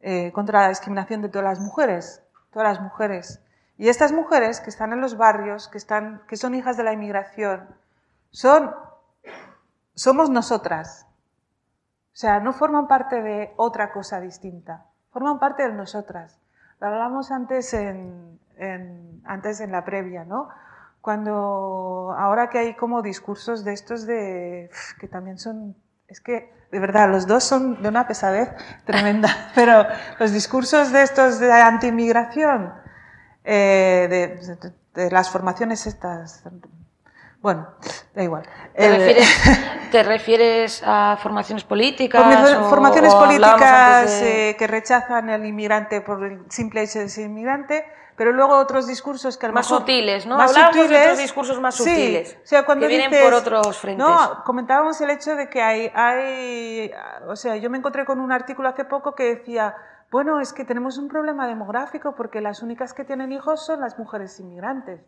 eh, 0.00 0.32
contra 0.32 0.62
la 0.62 0.68
discriminación 0.68 1.22
de 1.22 1.30
todas 1.30 1.44
las 1.44 1.60
mujeres, 1.60 2.22
todas 2.52 2.68
las 2.68 2.82
mujeres. 2.82 3.40
Y 3.78 3.88
estas 3.88 4.12
mujeres 4.12 4.60
que 4.60 4.68
están 4.68 4.92
en 4.92 5.00
los 5.00 5.16
barrios, 5.16 5.68
que, 5.68 5.78
están, 5.78 6.22
que 6.28 6.36
son 6.36 6.54
hijas 6.54 6.76
de 6.76 6.84
la 6.84 6.92
inmigración, 6.92 7.68
son, 8.30 8.74
somos 10.00 10.30
nosotras. 10.30 11.06
O 12.14 12.16
sea, 12.16 12.40
no 12.40 12.54
forman 12.54 12.88
parte 12.88 13.20
de 13.20 13.52
otra 13.56 13.92
cosa 13.92 14.18
distinta, 14.18 14.86
forman 15.12 15.38
parte 15.38 15.62
de 15.68 15.74
nosotras. 15.74 16.40
Lo 16.80 16.86
hablamos 16.86 17.30
antes 17.30 17.74
en, 17.74 18.40
antes 19.24 19.60
en 19.60 19.72
la 19.72 19.84
previa, 19.84 20.24
¿no? 20.24 20.48
Cuando 21.02 22.14
ahora 22.16 22.48
que 22.48 22.58
hay 22.58 22.76
como 22.76 23.02
discursos 23.02 23.62
de 23.62 23.74
estos 23.74 24.06
de 24.06 24.70
que 24.98 25.06
también 25.06 25.38
son 25.38 25.76
es 26.08 26.22
que 26.22 26.50
de 26.72 26.80
verdad 26.80 27.10
los 27.10 27.26
dos 27.26 27.44
son 27.44 27.82
de 27.82 27.88
una 27.90 28.08
pesadez 28.08 28.48
tremenda, 28.86 29.28
pero 29.54 29.84
los 30.18 30.32
discursos 30.32 30.92
de 30.92 31.02
estos 31.02 31.38
de 31.38 31.52
anti-inmigración, 31.52 32.72
eh, 33.44 34.38
de 34.94 35.10
las 35.10 35.28
formaciones 35.28 35.86
estas, 35.86 36.42
bueno, 37.42 37.68
da 38.14 38.22
igual. 38.22 38.42
¿Te, 38.74 38.84
Eh, 38.86 38.96
refieres, 38.96 39.28
te 39.92 40.02
refieres 40.02 40.82
a 40.86 41.16
formaciones 41.22 41.64
políticas? 41.64 42.22
Formaciones- 42.22 42.58
o- 42.58 42.68
formaciones 42.70 43.12
o 43.12 43.16
hablábamos 43.18 43.58
políticas 43.58 44.20
de- 44.20 44.50
eh, 44.50 44.56
que 44.56 44.66
rechazan 44.66 45.30
el 45.30 45.44
inmigrante 45.46 46.00
por 46.00 46.24
el 46.24 46.44
simple 46.50 46.82
hecho 46.82 46.98
de 47.00 47.08
ser 47.08 47.26
inmigrante, 47.26 47.84
pero 48.16 48.32
luego 48.32 48.56
otros 48.58 48.86
discursos 48.86 49.38
que 49.38 49.46
a 49.46 49.48
lo 49.48 49.54
Más 49.54 49.66
mejor- 49.66 49.80
sutiles, 49.80 50.26
¿no? 50.26 50.36
más 50.36 50.50
Hablábamos 50.50 50.76
de 50.76 50.82
sutiles. 50.82 51.02
otros 51.06 51.18
discursos 51.18 51.60
más 51.60 51.74
Sí, 51.74 51.84
sutiles, 51.84 52.36
o 52.42 52.46
sea, 52.46 52.64
cuando 52.66 52.82
que 52.86 52.88
vienen 52.88 53.10
dices- 53.10 53.24
por 53.24 53.34
otros 53.34 53.78
frentes. 53.78 54.06
No, 54.06 54.44
comentábamos 54.44 55.00
el 55.00 55.08
hecho 55.10 55.34
de 55.36 55.48
que 55.48 55.62
hay, 55.62 55.90
hay, 55.94 56.90
o 57.26 57.36
sea, 57.36 57.56
yo 57.56 57.70
me 57.70 57.78
encontré 57.78 58.04
con 58.04 58.20
un 58.20 58.32
artículo 58.32 58.68
hace 58.68 58.84
poco 58.84 59.14
que 59.14 59.24
decía, 59.36 59.74
bueno, 60.10 60.40
es 60.40 60.52
que 60.52 60.64
tenemos 60.64 60.98
un 60.98 61.08
problema 61.08 61.46
demográfico 61.46 62.14
porque 62.14 62.40
las 62.42 62.62
únicas 62.62 62.92
que 62.92 63.04
tienen 63.04 63.32
hijos 63.32 63.64
son 63.64 63.80
las 63.80 63.98
mujeres 63.98 64.38
inmigrantes. 64.40 65.00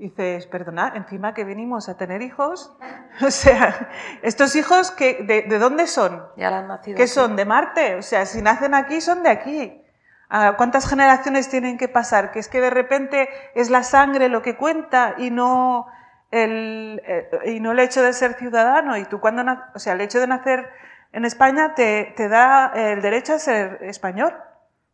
Dices, 0.00 0.46
perdona, 0.46 0.94
encima 0.96 1.34
que 1.34 1.44
venimos 1.44 1.90
a 1.90 1.98
tener 1.98 2.22
hijos, 2.22 2.74
o 3.20 3.30
sea, 3.30 3.90
estos 4.22 4.56
hijos, 4.56 4.90
que, 4.90 5.22
de, 5.24 5.42
¿de 5.42 5.58
dónde 5.58 5.86
son? 5.86 6.24
Ya 6.38 6.48
han 6.48 6.68
nacido. 6.68 6.96
¿Qué 6.96 7.02
aquí. 7.02 7.12
son? 7.12 7.36
¿De 7.36 7.44
Marte? 7.44 7.96
O 7.96 8.02
sea, 8.02 8.24
si 8.24 8.40
nacen 8.40 8.72
aquí, 8.72 9.02
son 9.02 9.22
de 9.22 9.28
aquí. 9.28 9.82
Ah, 10.30 10.54
¿Cuántas 10.56 10.88
generaciones 10.88 11.50
tienen 11.50 11.76
que 11.76 11.86
pasar? 11.86 12.30
Que 12.30 12.38
es 12.38 12.48
que 12.48 12.62
de 12.62 12.70
repente 12.70 13.28
es 13.54 13.68
la 13.68 13.82
sangre 13.82 14.30
lo 14.30 14.40
que 14.40 14.56
cuenta 14.56 15.16
y 15.18 15.30
no 15.30 15.86
el, 16.30 17.02
eh, 17.06 17.28
y 17.44 17.60
no 17.60 17.72
el 17.72 17.80
hecho 17.80 18.02
de 18.02 18.14
ser 18.14 18.32
ciudadano. 18.38 18.96
Y 18.96 19.04
tú 19.04 19.20
cuando, 19.20 19.42
o 19.74 19.78
sea, 19.78 19.92
el 19.92 20.00
hecho 20.00 20.18
de 20.18 20.28
nacer 20.28 20.66
en 21.12 21.26
España 21.26 21.74
te, 21.74 22.14
te 22.16 22.30
da 22.30 22.72
el 22.74 23.02
derecho 23.02 23.34
a 23.34 23.38
ser 23.38 23.80
español. 23.82 24.34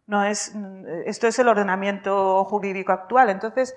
No 0.08 0.24
es, 0.24 0.52
esto 1.04 1.28
es 1.28 1.38
el 1.38 1.46
ordenamiento 1.46 2.44
jurídico 2.44 2.90
actual. 2.90 3.30
Entonces, 3.30 3.76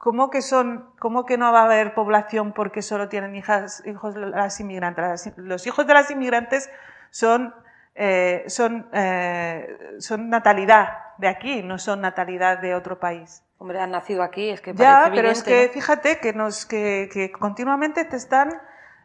¿cómo 0.00 0.30
que, 0.30 0.40
son, 0.40 0.88
¿cómo 0.98 1.26
que 1.26 1.36
no 1.36 1.52
va 1.52 1.60
a 1.60 1.64
haber 1.66 1.92
población 1.92 2.52
porque 2.54 2.80
solo 2.80 3.10
tienen 3.10 3.36
hijas, 3.36 3.82
hijos 3.84 4.16
las 4.16 4.58
inmigrantes? 4.58 5.04
Las- 5.26 5.36
Los 5.36 5.66
hijos 5.66 5.86
de 5.86 5.92
las 5.92 6.10
inmigrantes 6.10 6.70
son, 7.10 7.54
eh, 7.94 8.44
son, 8.48 8.88
eh, 8.94 9.96
son 9.98 10.30
natalidad 10.30 10.88
de 11.18 11.28
aquí, 11.28 11.62
no 11.62 11.78
son 11.78 12.00
natalidad 12.00 12.58
de 12.60 12.74
otro 12.74 12.98
país. 12.98 13.42
Hombre, 13.58 13.78
han 13.78 13.90
nacido 13.90 14.22
aquí, 14.22 14.48
es 14.48 14.62
que 14.62 14.72
Ya, 14.72 15.00
parece 15.02 15.16
pero 15.16 15.28
es 15.30 15.42
que 15.42 15.66
¿no? 15.66 15.72
fíjate 15.74 16.18
que, 16.18 16.32
nos, 16.32 16.64
que, 16.64 17.10
que 17.12 17.30
continuamente 17.30 18.06
te 18.06 18.16
están, 18.16 18.58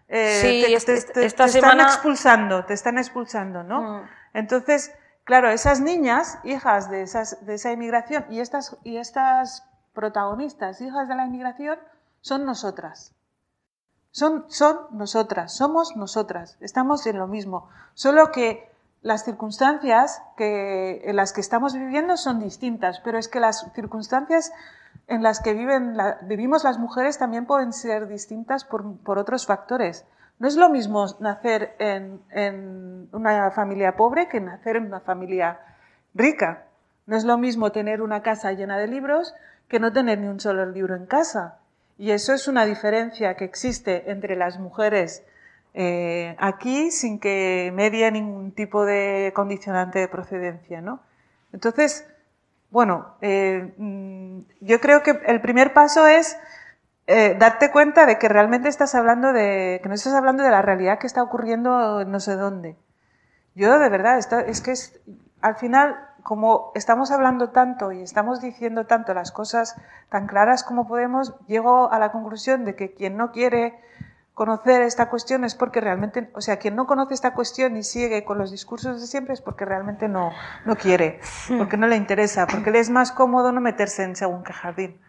eh, 0.07 0.39
Sí, 0.41 0.63
te, 0.65 0.73
este- 0.75 1.01
te- 1.01 1.13
te- 1.13 1.25
esta 1.25 1.43
te 1.43 1.49
están 1.49 1.81
expulsando, 1.81 2.63
te 2.63 2.73
están 2.73 2.97
expulsando, 2.97 3.63
¿no? 3.63 3.81
Mm. 3.81 4.09
Entonces, 4.33 4.95
claro, 5.25 5.49
esas 5.49 5.81
niñas, 5.81 6.39
hijas 6.45 6.89
de, 6.89 7.01
esas, 7.01 7.45
de 7.45 7.55
esa 7.55 7.73
inmigración, 7.73 8.25
y 8.29 8.39
estas, 8.39 8.77
y 8.85 8.95
estas 8.95 9.67
protagonistas, 9.95 10.79
hijas 10.81 11.07
de 11.07 11.15
la 11.15 11.25
inmigración, 11.25 11.79
son 12.21 12.45
nosotras. 12.45 13.15
Son, 14.11 14.45
son 14.47 14.77
nosotras, 14.91 15.55
somos 15.55 15.95
nosotras, 15.95 16.57
estamos 16.61 17.05
en 17.07 17.17
lo 17.17 17.27
mismo. 17.27 17.67
Solo 17.95 18.31
que 18.31 18.69
las 19.01 19.23
circunstancias 19.23 20.23
en 20.37 21.15
las 21.15 21.33
que 21.33 21.41
estamos 21.41 21.73
viviendo 21.73 22.17
son 22.17 22.39
distintas, 22.39 22.99
pero 23.01 23.17
es 23.17 23.27
que 23.27 23.39
las 23.39 23.71
circunstancias 23.75 24.51
en 25.07 25.21
las 25.21 25.41
que 25.41 25.53
viven 25.53 25.95
vivimos 26.23 26.63
las 26.63 26.79
mujeres 26.79 27.19
también 27.19 27.45
pueden 27.45 27.71
ser 27.71 28.07
distintas 28.07 28.65
por, 28.65 28.97
por, 28.99 29.19
otros 29.19 29.45
factores. 29.45 30.05
No 30.39 30.47
es 30.47 30.55
lo 30.55 30.69
mismo 30.69 31.05
nacer 31.19 31.75
en, 31.77 32.19
en 32.31 33.09
una 33.11 33.51
familia 33.51 33.95
pobre 33.95 34.27
que 34.27 34.41
nacer 34.41 34.77
en 34.77 34.87
una 34.87 35.01
familia 35.01 35.59
rica. 36.15 36.63
No 37.05 37.15
es 37.15 37.25
lo 37.25 37.37
mismo 37.37 37.71
tener 37.71 38.01
una 38.01 38.23
casa 38.23 38.53
llena 38.53 38.79
de 38.79 38.87
libros 38.87 39.35
que 39.67 39.79
no 39.79 39.91
tener 39.91 40.19
ni 40.19 40.27
un 40.27 40.39
solo 40.39 40.65
libro 40.65 40.95
en 40.95 41.05
casa. 41.05 41.59
Y 41.97 42.11
eso 42.11 42.33
es 42.33 42.47
una 42.47 42.65
diferencia 42.65 43.35
que 43.35 43.45
existe 43.45 44.11
entre 44.11 44.35
las 44.35 44.59
mujeres 44.59 45.23
eh, 45.73 46.35
aquí 46.39 46.89
sin 46.91 47.19
que 47.19 47.71
medie 47.73 48.09
ningún 48.09 48.53
tipo 48.53 48.85
de 48.85 49.31
condicionante 49.35 49.99
de 49.99 50.07
procedencia. 50.07 50.81
¿no? 50.81 51.01
Entonces, 51.51 52.07
bueno, 52.69 53.15
eh, 53.21 53.73
mm, 53.77 54.39
yo 54.61 54.79
creo 54.79 55.03
que 55.03 55.19
el 55.25 55.41
primer 55.41 55.73
paso 55.73 56.07
es 56.07 56.37
eh, 57.07 57.35
darte 57.37 57.71
cuenta 57.71 58.05
de 58.05 58.17
que 58.17 58.29
realmente 58.29 58.69
estás 58.69 58.95
hablando 58.95 59.31
de, 59.31 59.79
que 59.83 59.89
no 59.89 59.95
estás 59.95 60.13
hablando 60.13 60.43
de 60.43 60.49
la 60.49 60.61
realidad 60.61 60.97
que 60.97 61.07
está 61.07 61.21
ocurriendo 61.23 62.03
no 62.05 62.19
sé 62.19 62.35
dónde. 62.35 62.77
Yo 63.53 63.79
de 63.79 63.89
verdad, 63.89 64.17
es 64.17 64.61
que 64.61 64.71
es, 64.71 64.99
al 65.41 65.55
final 65.55 65.97
como 66.25 66.71
estamos 66.73 67.11
hablando 67.11 67.51
tanto 67.51 67.91
y 67.91 68.01
estamos 68.01 68.41
diciendo 68.41 68.87
tanto 68.87 69.13
las 69.13 69.31
cosas 69.31 69.79
tan 70.09 70.25
claras 70.25 70.63
como 70.63 70.87
podemos, 70.87 71.35
llego 71.45 71.91
a 71.91 71.99
la 71.99 72.11
conclusión 72.11 72.65
de 72.65 72.75
que 72.75 72.95
quien 72.95 73.15
no 73.15 73.31
quiere 73.31 73.79
conocer 74.33 74.81
esta 74.81 75.07
cuestión 75.07 75.43
es 75.43 75.53
porque 75.53 75.81
realmente, 75.81 76.31
o 76.33 76.41
sea, 76.41 76.57
quien 76.57 76.75
no 76.75 76.87
conoce 76.87 77.13
esta 77.13 77.35
cuestión 77.35 77.77
y 77.77 77.83
sigue 77.83 78.25
con 78.25 78.39
los 78.39 78.49
discursos 78.49 78.99
de 78.99 79.05
siempre 79.05 79.35
es 79.35 79.41
porque 79.41 79.65
realmente 79.65 80.07
no, 80.07 80.31
no 80.65 80.75
quiere, 80.75 81.19
porque 81.59 81.77
no 81.77 81.85
le 81.85 81.95
interesa, 81.95 82.47
porque 82.47 82.71
le 82.71 82.79
es 82.79 82.89
más 82.89 83.11
cómodo 83.11 83.51
no 83.51 83.61
meterse 83.61 84.01
en 84.01 84.15
según 84.15 84.43
qué 84.43 84.51
jardín. 84.51 84.99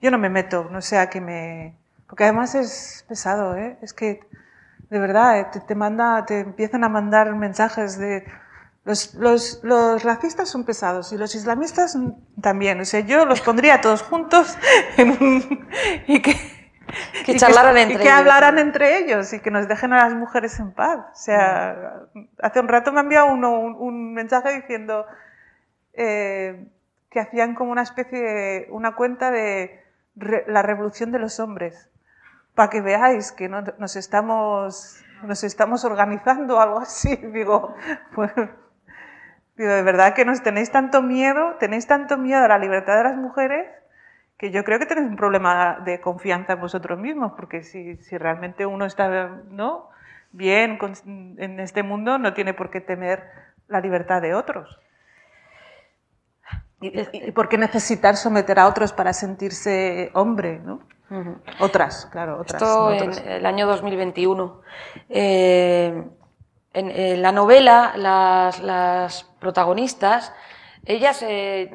Yo 0.00 0.10
no 0.10 0.16
me 0.16 0.30
meto, 0.30 0.68
no 0.70 0.80
sea 0.80 1.10
que 1.10 1.20
me... 1.20 1.76
Porque 2.06 2.24
además 2.24 2.54
es 2.54 3.04
pesado, 3.06 3.56
¿eh? 3.56 3.76
Es 3.82 3.92
que, 3.92 4.20
de 4.88 4.98
verdad, 4.98 5.38
eh, 5.38 5.46
te, 5.52 5.60
te, 5.60 5.74
manda, 5.74 6.24
te 6.24 6.40
empiezan 6.40 6.82
a 6.82 6.88
mandar 6.88 7.34
mensajes 7.34 7.98
de 7.98 8.24
los, 8.84 9.14
los, 9.14 9.60
los, 9.62 10.02
racistas 10.02 10.48
son 10.48 10.64
pesados 10.64 11.12
y 11.12 11.16
los 11.16 11.34
islamistas 11.34 11.96
también. 12.40 12.80
O 12.80 12.84
sea, 12.84 13.00
yo 13.00 13.24
los 13.26 13.40
pondría 13.40 13.80
todos 13.80 14.02
juntos 14.02 14.58
en 14.96 15.10
un, 15.10 15.68
y 16.06 16.20
que, 16.20 16.34
que 17.24 17.36
charlaran 17.36 17.76
entre 17.76 17.94
y 17.94 17.98
que 17.98 18.10
hablaran 18.10 18.58
entre 18.58 18.98
ellos 18.98 19.32
y 19.32 19.40
que 19.40 19.50
nos 19.50 19.68
dejen 19.68 19.92
a 19.92 20.04
las 20.04 20.14
mujeres 20.14 20.58
en 20.58 20.72
paz. 20.72 20.98
O 20.98 21.14
sea, 21.16 22.02
hace 22.40 22.60
un 22.60 22.68
rato 22.68 22.92
me 22.92 22.98
ha 22.98 23.02
enviado 23.02 23.26
uno 23.26 23.52
un, 23.58 23.76
un 23.76 24.14
mensaje 24.14 24.52
diciendo 24.52 25.06
eh, 25.92 26.66
que 27.10 27.20
hacían 27.20 27.54
como 27.54 27.70
una 27.70 27.82
especie 27.82 28.20
de 28.20 28.66
una 28.70 28.96
cuenta 28.96 29.30
de 29.30 29.80
re, 30.16 30.44
la 30.48 30.62
revolución 30.62 31.12
de 31.12 31.20
los 31.20 31.38
hombres 31.38 31.88
para 32.54 32.68
que 32.68 32.80
veáis 32.80 33.32
que 33.32 33.48
no, 33.48 33.62
nos 33.78 33.96
estamos 33.96 35.02
nos 35.22 35.44
estamos 35.44 35.84
organizando 35.84 36.60
algo 36.60 36.80
así. 36.80 37.16
Digo, 37.32 37.74
pues, 38.14 38.32
Digo, 39.56 39.70
de 39.70 39.82
verdad 39.82 40.14
que 40.14 40.24
nos 40.24 40.42
tenéis 40.42 40.70
tanto 40.70 41.02
miedo, 41.02 41.56
tenéis 41.60 41.86
tanto 41.86 42.16
miedo 42.16 42.44
a 42.44 42.48
la 42.48 42.58
libertad 42.58 42.96
de 42.96 43.04
las 43.04 43.16
mujeres, 43.16 43.68
que 44.38 44.50
yo 44.50 44.64
creo 44.64 44.78
que 44.78 44.86
tenéis 44.86 45.08
un 45.08 45.16
problema 45.16 45.80
de 45.84 46.00
confianza 46.00 46.54
en 46.54 46.60
vosotros 46.60 46.98
mismos, 46.98 47.32
porque 47.36 47.62
si, 47.62 47.96
si 47.96 48.18
realmente 48.18 48.66
uno 48.66 48.86
está 48.86 49.28
¿no? 49.50 49.90
bien 50.32 50.78
con, 50.78 50.94
en 51.06 51.60
este 51.60 51.82
mundo, 51.82 52.18
no 52.18 52.32
tiene 52.32 52.54
por 52.54 52.70
qué 52.70 52.80
temer 52.80 53.22
la 53.68 53.80
libertad 53.80 54.22
de 54.22 54.34
otros. 54.34 54.80
¿Y, 56.80 57.28
y 57.28 57.30
por 57.30 57.48
qué 57.48 57.58
necesitar 57.58 58.16
someter 58.16 58.58
a 58.58 58.66
otros 58.66 58.92
para 58.92 59.12
sentirse 59.12 60.10
hombre? 60.14 60.58
¿no? 60.64 60.80
Uh 61.10 61.14
-huh. 61.14 61.36
Otras, 61.60 62.06
claro, 62.10 62.40
otras. 62.40 62.60
Esto 62.62 62.90
en 62.90 63.28
el 63.28 63.46
año 63.46 63.66
2021. 63.66 64.60
Eh, 65.10 66.04
en, 66.74 67.22
la 67.22 67.32
novela, 67.32 67.92
las, 67.96 68.60
las 68.60 69.24
protagonistas, 69.40 70.32
ellas 70.84 71.22
eh, 71.22 71.70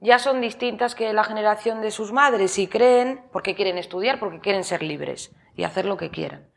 ya 0.00 0.18
son 0.18 0.40
distintas 0.40 0.94
que 0.94 1.12
la 1.12 1.24
generación 1.24 1.80
de 1.80 1.90
sus 1.90 2.12
madres 2.12 2.58
y 2.58 2.66
creen, 2.66 3.22
porque 3.32 3.54
quieren 3.54 3.78
estudiar, 3.78 4.18
porque 4.18 4.40
quieren 4.40 4.64
ser 4.64 4.82
libres 4.82 5.34
y 5.54 5.64
hacer 5.64 5.84
lo 5.84 5.96
que 5.96 6.10
quieran. 6.10 6.50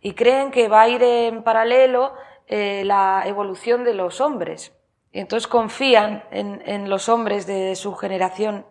Y 0.00 0.14
creen 0.14 0.50
que 0.50 0.68
va 0.68 0.82
a 0.82 0.88
ir 0.88 1.02
en 1.02 1.42
paralelo 1.42 2.14
eh, 2.46 2.82
la 2.84 3.22
evolución 3.26 3.84
de 3.84 3.94
los 3.94 4.20
hombres. 4.20 4.76
Y 5.12 5.20
entonces 5.20 5.46
confían 5.46 6.24
en, 6.30 6.62
en 6.66 6.88
los 6.88 7.08
hombres 7.08 7.46
de 7.46 7.76
su 7.76 7.94
generación, 7.94 8.66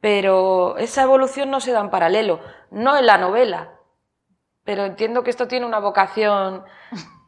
pero 0.00 0.76
esa 0.78 1.02
evolución 1.02 1.50
no 1.50 1.60
se 1.60 1.72
da 1.72 1.80
en 1.80 1.90
paralelo, 1.90 2.40
no 2.70 2.96
en 2.96 3.06
la 3.06 3.18
novela. 3.18 3.72
Pero 4.64 4.84
entiendo 4.84 5.22
que 5.22 5.30
esto 5.30 5.48
tiene 5.48 5.66
una 5.66 5.78
vocación 5.78 6.64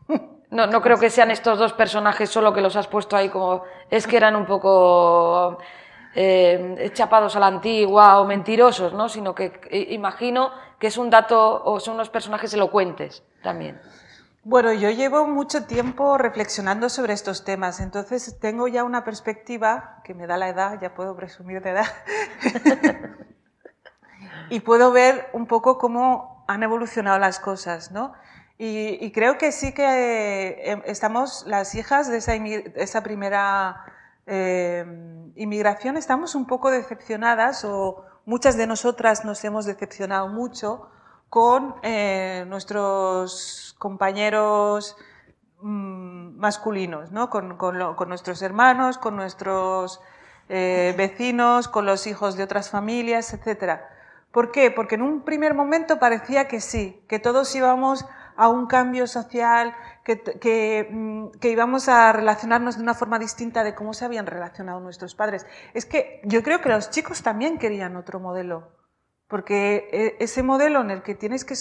no, 0.51 0.81
creo 0.81 0.99
que 0.99 1.11
sean 1.11 1.31
estos 1.31 1.59
dos 1.59 1.73
personajes 1.73 2.31
solo 2.31 2.53
que 2.53 2.61
los 2.61 2.77
has 2.77 2.87
puesto 2.87 3.17
ahí 3.17 3.29
como... 3.29 3.65
Es 3.91 4.07
que 4.07 4.17
eran 4.17 4.35
un 4.35 4.47
poco 4.47 5.59
eh, 6.15 6.91
chapados 6.95 7.37
a 7.37 7.41
la 7.41 7.49
antigua 7.49 8.21
o 8.21 8.25
mentirosos, 8.25 8.93
¿no? 8.93 9.09
Sino 9.09 9.35
que 9.35 9.61
imagino 9.91 10.51
que 10.79 10.87
es 10.87 10.97
un 10.97 11.11
dato 11.11 11.63
o 11.65 11.81
son 11.81 11.95
unos 11.95 12.09
personajes 12.09 12.55
elocuentes 12.55 13.23
también. 13.43 13.81
Bueno, 14.45 14.73
yo 14.73 14.89
llevo 14.91 15.27
mucho 15.27 15.65
tiempo 15.67 16.17
reflexionando 16.17 16.89
sobre 16.89 17.13
estos 17.13 17.45
temas, 17.45 17.81
entonces 17.81 18.39
tengo 18.41 18.67
ya 18.67 18.85
una 18.85 19.05
perspectiva 19.05 20.01
que 20.05 20.15
me 20.15 20.27
da 20.27 20.39
la 20.39 20.49
edad, 20.49 20.81
ya 20.81 20.95
puedo 20.95 21.15
presumir 21.15 21.61
de 21.61 21.71
edad, 21.71 21.87
y 24.49 24.61
puedo 24.61 24.91
ver 24.93 25.29
un 25.35 25.47
poco 25.47 25.77
cómo 25.77 26.45
han 26.49 26.63
evolucionado 26.63 27.19
las 27.19 27.41
cosas, 27.41 27.93
¿no? 27.93 28.15
Y, 28.61 29.13
creo 29.13 29.39
que 29.39 29.53
sí 29.53 29.73
que 29.73 29.85
eh, 29.85 30.83
estamos, 30.87 31.45
las 31.47 31.77
hijas 31.77 32.09
de 32.11 32.19
esa, 32.75 33.03
primera 33.05 33.85
eh, 34.27 34.85
inmigración, 35.37 35.97
estamos 35.97 36.35
un 36.35 36.47
poco 36.47 36.73
decepcionadas 36.73 37.65
o 37.65 38.05
muchas 38.27 38.57
de 38.57 38.67
nosotras 38.67 39.25
nos 39.25 39.45
hemos 39.45 39.65
decepcionado 39.65 40.27
mucho 40.27 40.91
con 41.31 41.77
eh, 41.83 42.45
nuestros 42.49 43.77
compañeros 43.79 44.97
mmm, 45.61 46.37
masculinos, 46.39 47.13
¿no? 47.13 47.31
con, 47.31 47.57
con, 47.57 48.09
nuestros 48.09 48.43
hermanos, 48.43 48.99
con 48.99 49.15
nuestros 49.15 50.01
eh, 50.49 50.95
vecinos, 50.97 51.69
con 51.69 51.87
los 51.87 52.07
hijos 52.07 52.37
de 52.37 52.43
otras 52.43 52.71
familias, 52.71 53.35
etc. 53.35 53.81
¿Por 54.33 54.51
qué? 54.51 54.71
Porque 54.71 54.97
en 54.97 55.03
un 55.03 55.23
primer 55.23 55.55
momento 55.55 55.99
parecía 55.99 56.49
que 56.49 56.61
sí, 56.61 57.01
que 57.09 57.19
todos 57.19 57.55
íbamos 57.55 58.05
a 58.39 58.49
un 58.49 58.67
cambio 58.67 59.09
social, 59.09 59.75
que, 60.05 60.89
mm, 60.91 61.39
que, 61.41 61.51
íbamos 61.51 61.89
a 61.89 62.13
relacionarnos 62.13 62.77
de 62.77 62.83
una 62.85 62.95
forma 62.95 63.19
distinta 63.19 63.65
de 63.65 63.75
cómo 63.75 63.93
se 63.93 64.05
habían 64.05 64.27
relacionado 64.27 64.79
nuestros 64.79 65.17
padres. 65.17 65.45
Es 65.75 65.85
que 65.85 66.21
yo 66.25 66.43
creo 66.45 66.61
que 66.61 66.69
los 66.69 66.89
chicos 66.91 67.23
también 67.23 67.59
querían 67.59 67.97
otro 67.97 68.21
modelo. 68.21 68.73
Porque 69.27 69.91
eh, 69.93 70.17
ese 70.21 70.43
modelo 70.43 70.81
en 70.81 70.91
el 70.91 71.03
que 71.03 71.17
tienes 71.17 71.45
que 71.45 71.55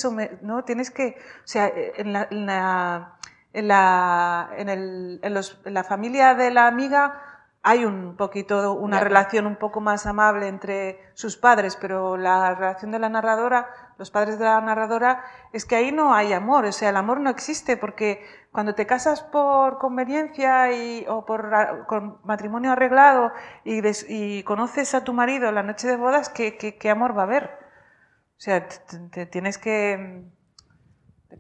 ¿no? 0.44 0.64
Tienes 0.64 0.92
que, 0.92 1.18
o 1.44 1.48
sea, 1.48 1.74
la, 1.98 2.28
en 2.30 2.46
la, 2.46 3.18
en 3.52 3.68
la, 3.68 4.50
en 4.56 4.70
el, 4.70 5.20
en 5.24 5.74
la 5.74 5.84
familia 5.84 6.36
de 6.36 6.52
la 6.52 6.68
amiga 6.68 7.37
hay 7.68 7.84
un 7.84 8.16
poquito, 8.16 8.72
una 8.76 9.02
relación 9.02 9.46
un 9.46 9.58
poco 9.58 9.82
más 9.82 10.06
amable 10.06 10.48
entre 10.48 11.12
sus 11.16 11.36
padres, 11.36 11.76
pero 11.76 12.16
la 12.16 12.56
relación 12.56 12.92
de 12.92 13.00
la 13.00 13.10
narradora, 13.10 13.68
los 13.98 14.10
padres 14.10 14.40
de 14.40 14.46
la 14.46 14.62
narradora, 14.62 15.26
es 15.52 15.66
que 15.66 15.76
ahí 15.76 15.92
no 15.92 16.14
hay 16.14 16.32
amor, 16.32 16.64
o 16.64 16.72
sea, 16.72 16.92
el 16.92 16.96
amor 16.96 17.20
no 17.20 17.30
existe 17.30 17.76
porque 17.76 18.26
cuando 18.54 18.74
te 18.74 18.86
casas 18.86 19.22
por 19.22 19.80
conveniencia 19.80 20.72
y, 20.72 21.06
o 21.10 21.26
por 21.26 21.52
con 21.88 22.20
matrimonio 22.24 22.72
arreglado 22.72 23.34
y, 23.66 23.82
des, 23.82 24.06
y, 24.08 24.44
conoces 24.44 24.96
a 24.96 25.04
tu 25.04 25.12
marido 25.12 25.52
la 25.52 25.62
noche 25.62 25.90
de 25.90 25.98
bodas, 25.98 26.30
¿qué, 26.30 26.56
qué, 26.56 26.78
qué 26.78 26.90
amor 26.90 27.18
va 27.18 27.24
a 27.24 27.26
haber? 27.26 27.44
O 27.44 28.40
sea, 28.40 28.66
te, 28.66 28.78
te 29.12 29.26
tienes 29.26 29.58
que, 29.58 30.24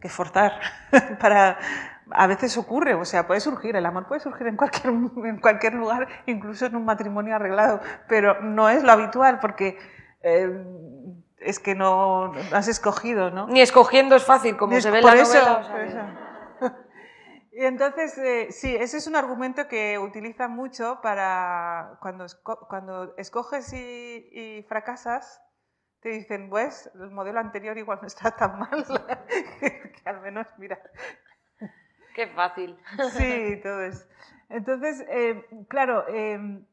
que 0.01 0.09
forzar 0.09 0.59
para, 1.21 1.57
a 2.11 2.27
veces 2.27 2.57
ocurre, 2.57 2.93
o 2.93 3.05
sea, 3.05 3.27
puede 3.27 3.39
surgir, 3.39 3.75
el 3.75 3.85
amor 3.85 4.07
puede 4.07 4.21
surgir 4.21 4.47
en 4.47 4.57
cualquier, 4.57 4.85
en 5.25 5.39
cualquier 5.39 5.73
lugar, 5.73 6.07
incluso 6.25 6.65
en 6.65 6.75
un 6.75 6.85
matrimonio 6.85 7.35
arreglado, 7.35 7.81
pero 8.07 8.41
no 8.41 8.69
es 8.69 8.83
lo 8.83 8.91
habitual 8.91 9.39
porque 9.39 9.77
eh, 10.21 10.63
es 11.39 11.59
que 11.59 11.75
no, 11.75 12.33
has 12.53 12.67
escogido, 12.67 13.31
¿no? 13.31 13.47
Ni 13.47 13.61
escogiendo 13.61 14.15
es 14.15 14.25
fácil, 14.25 14.57
como 14.57 14.73
Ni 14.73 14.81
se 14.81 14.91
ve 14.91 14.99
en 14.99 15.05
la 15.05 15.13
eso, 15.13 15.33
novela. 15.33 15.57
O 15.57 15.63
sea, 15.63 15.83
eso. 15.83 16.77
Y 17.51 17.65
entonces, 17.65 18.15
eh, 18.19 18.51
sí, 18.51 18.75
ese 18.75 18.97
es 18.97 19.07
un 19.07 19.15
argumento 19.15 19.67
que 19.67 19.97
utilizan 19.97 20.51
mucho 20.51 20.99
para 21.01 21.97
cuando, 22.01 22.25
esco 22.25 22.67
cuando 22.67 23.15
escoges 23.17 23.73
y, 23.73 24.29
y 24.31 24.63
fracasas, 24.69 25.41
te 26.01 26.09
dicen, 26.09 26.51
pues, 26.51 26.91
el 26.93 27.09
modelo 27.09 27.39
anterior 27.39 27.75
igual 27.77 27.97
no 27.99 28.07
está 28.07 28.29
tan 28.29 28.59
mal, 28.59 28.85
que 29.59 30.01
al 30.05 30.21
menos, 30.21 30.45
mira, 30.57 30.79
Qué 32.17 32.25
fácil. 32.29 32.75
Sí, 33.15 33.59
todo 33.61 33.83
es. 33.83 34.07
Entonces, 34.49 35.05
eh, 35.07 35.45
claro, 35.69 36.07
em, 36.07 36.65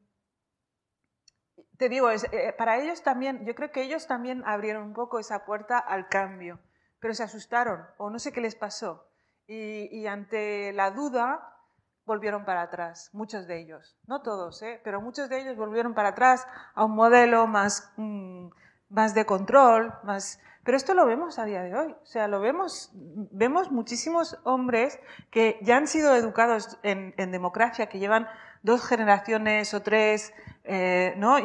te 1.77 1.91
digo, 1.91 2.11
eh, 2.11 2.55
para 2.57 2.79
ellos 2.79 3.03
también, 3.03 3.45
yo 3.45 3.55
creo 3.55 3.71
que 3.71 3.83
ellos 3.83 4.07
también 4.07 4.43
abrieron 4.47 4.85
un 4.85 4.95
poco 4.95 5.19
esa 5.19 5.45
puerta 5.45 5.79
al 5.79 6.09
cambio, 6.09 6.61
pero 6.99 7.13
se 7.13 7.25
asustaron 7.25 7.85
o 7.99 8.09
no 8.09 8.19
sé 8.19 8.33
qué 8.33 8.41
les 8.41 8.55
pasó. 8.55 9.07
Y, 9.47 10.07
ante 10.07 10.73
la 10.73 10.91
duda 10.93 11.59
volvieron 12.07 12.47
para 12.47 12.63
atrás, 12.63 13.11
muchos 13.13 13.47
de 13.47 13.61
ellos, 13.61 13.99
no 14.07 14.23
todos, 14.23 14.63
¿eh? 14.63 14.81
pero 14.83 15.03
muchos 15.03 15.29
de 15.29 15.43
ellos 15.43 15.59
volvieron 15.59 15.93
para 15.93 16.11
atrás 16.11 16.47
a 16.75 16.87
un 16.87 16.95
modelo 16.95 17.47
más, 17.47 17.93
mm, 17.99 18.49
más 18.89 19.15
de 19.15 19.27
control, 19.27 19.93
más... 20.05 20.41
Pero 20.65 20.77
esto 20.77 20.95
lo 20.95 21.07
vemos 21.07 21.39
a 21.39 21.45
día 21.45 21.63
de 21.63 21.75
hoy, 21.77 21.93
o 21.93 22.07
sea, 22.07 22.27
lo 22.27 22.41
vemos, 22.41 22.91
vemos 22.95 23.71
muchísimos 23.71 24.39
hombres 24.45 24.99
que 25.31 25.59
ya 25.63 25.77
han 25.77 25.87
sido 25.87 26.15
educados 26.15 26.79
en, 26.83 27.15
en 27.19 27.31
democracia, 27.33 27.87
que 27.87 27.99
llevan 27.99 28.27
dos 28.63 28.87
generaciones 28.87 29.75
o 29.75 29.83
tres 29.83 30.33
eh, 30.65 31.13
¿no? 31.19 31.37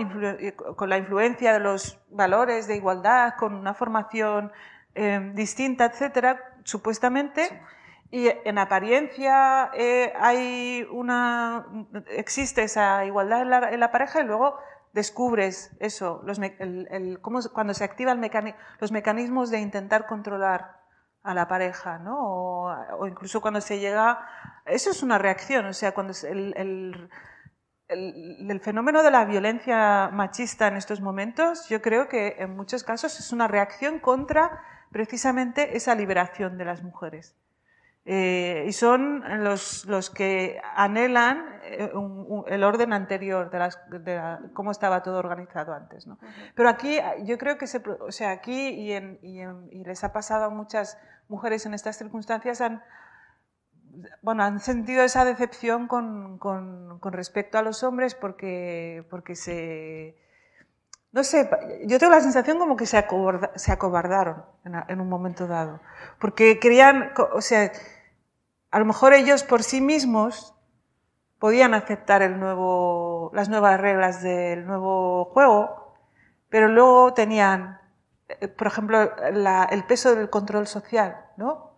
con 0.78 0.90
la 0.90 0.98
influencia 0.98 1.52
de 1.52 1.60
los 1.60 2.00
valores 2.10 2.68
de 2.68 2.78
igualdad, 2.78 3.34
con 3.38 3.54
una 3.54 3.74
formación 3.74 4.54
eh, 4.96 5.32
distinta, 5.36 5.86
etcétera, 5.86 6.40
supuestamente. 6.64 7.62
Y 8.12 8.30
en 8.46 8.58
apariencia 8.58 9.70
eh, 9.74 10.14
hay 10.20 10.88
una, 10.90 11.68
existe 12.08 12.64
esa 12.64 13.06
igualdad 13.06 13.42
en 13.72 13.80
la, 13.80 13.92
pareja 13.92 14.22
y 14.22 14.24
luego 14.24 14.58
descubres 14.94 15.72
eso, 15.80 16.22
los 16.26 16.40
cómo, 17.22 17.40
cuando 17.54 17.74
se 17.74 17.84
activan 17.84 18.22
los 18.80 18.92
mecanismos 18.92 19.50
de 19.50 19.60
intentar 19.60 20.08
controlar 20.08 20.80
a 21.24 21.34
la 21.34 21.48
pareja, 21.48 22.00
¿no? 22.00 22.18
O, 22.20 22.72
o, 23.00 23.08
incluso 23.08 23.42
cuando 23.42 23.62
se 23.62 23.80
llega... 23.80 24.26
Eso 24.66 24.92
es 24.92 25.04
una 25.04 25.18
reacción, 25.18 25.66
o 25.66 25.74
sea, 25.74 25.94
cuando 25.94 26.14
el, 26.24 27.10
el, 27.90 28.60
fenómeno 28.62 29.04
de 29.04 29.12
la 29.12 29.26
violencia 29.26 30.10
machista 30.14 30.68
en 30.68 30.78
estos 30.78 31.02
momentos, 31.02 31.68
yo 31.70 31.82
creo 31.82 32.08
que 32.08 32.36
en 32.40 32.56
muchos 32.56 32.84
casos 32.84 33.20
es 33.20 33.32
una 33.32 33.48
reacción 33.48 34.00
contra 34.00 34.64
precisamente 34.92 35.76
esa 35.76 35.96
liberación 35.96 36.58
de 36.58 36.66
las 36.66 36.84
mujeres. 36.84 37.36
Eh, 38.12 38.66
y 38.68 38.74
son 38.74 39.24
los, 39.44 39.86
los 39.86 40.10
que 40.10 40.60
anhelan 40.76 41.46
eh, 41.62 41.92
el 42.48 42.64
orden 42.64 42.92
anterior 42.92 43.52
de, 43.52 43.60
las, 43.60 43.78
de 43.88 44.20
cómo 44.54 44.72
estaba 44.72 45.04
todo 45.04 45.20
organizado 45.20 45.76
antes. 45.76 46.08
¿no? 46.08 46.18
Pero 46.56 46.70
aquí, 46.70 46.98
yo 47.26 47.38
creo 47.38 47.60
que 47.60 47.68
se, 47.68 47.84
o 48.00 48.12
sea, 48.12 48.32
aquí 48.32 48.70
y, 48.70 48.94
en, 48.94 49.20
y, 49.22 49.42
y 49.42 49.84
les 49.84 50.04
ha 50.04 50.12
pasado 50.12 50.46
a 50.46 50.50
muchas 50.50 50.98
mujeres 51.28 51.68
en 51.68 51.76
estas 51.76 52.00
circunstancias, 52.00 52.62
han, 52.62 52.82
bueno, 54.24 54.44
han 54.44 54.60
sentido 54.60 55.04
esa 55.04 55.24
decepción 55.24 55.88
con, 55.88 56.40
con, 56.40 56.98
con, 56.98 57.14
respecto 57.14 57.60
a 57.60 57.62
los 57.62 57.84
hombres 57.84 58.16
porque, 58.16 59.06
porque 59.12 59.36
se... 59.36 60.18
No 61.12 61.24
sé, 61.24 61.48
yo 61.86 62.00
tengo 62.00 62.14
la 62.14 62.22
sensación 62.22 62.58
como 62.58 62.76
que 62.76 62.88
se, 62.88 62.98
acobardaron 62.98 64.46
en, 64.66 64.74
en, 64.88 65.00
un 65.00 65.10
momento 65.10 65.46
dado. 65.46 65.80
Porque 66.20 66.58
querían, 66.60 67.12
o 67.34 67.42
sea, 67.42 67.72
a 68.72 68.80
lo 68.80 68.86
mejor 68.86 69.14
ellos 69.14 69.44
por 69.44 69.64
sí 69.64 69.82
mismos 69.82 70.56
podían 71.40 71.74
aceptar 71.74 72.22
el 72.22 72.40
nuevo, 72.40 73.32
las 73.34 73.50
nuevas 73.50 73.80
reglas 73.80 74.22
del 74.22 74.66
nuevo 74.66 75.26
juego, 75.26 75.96
pero 76.50 76.68
luego 76.68 77.14
tenían, 77.14 77.80
eh, 78.28 78.48
por 78.48 78.68
ejemplo, 78.68 79.16
el 79.22 79.84
peso 79.86 80.16
del 80.16 80.30
control 80.30 80.68
social, 80.68 81.26
¿no? 81.38 81.72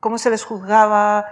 Cómo 0.00 0.18
se 0.18 0.30
les 0.30 0.44
juzgaba, 0.44 1.26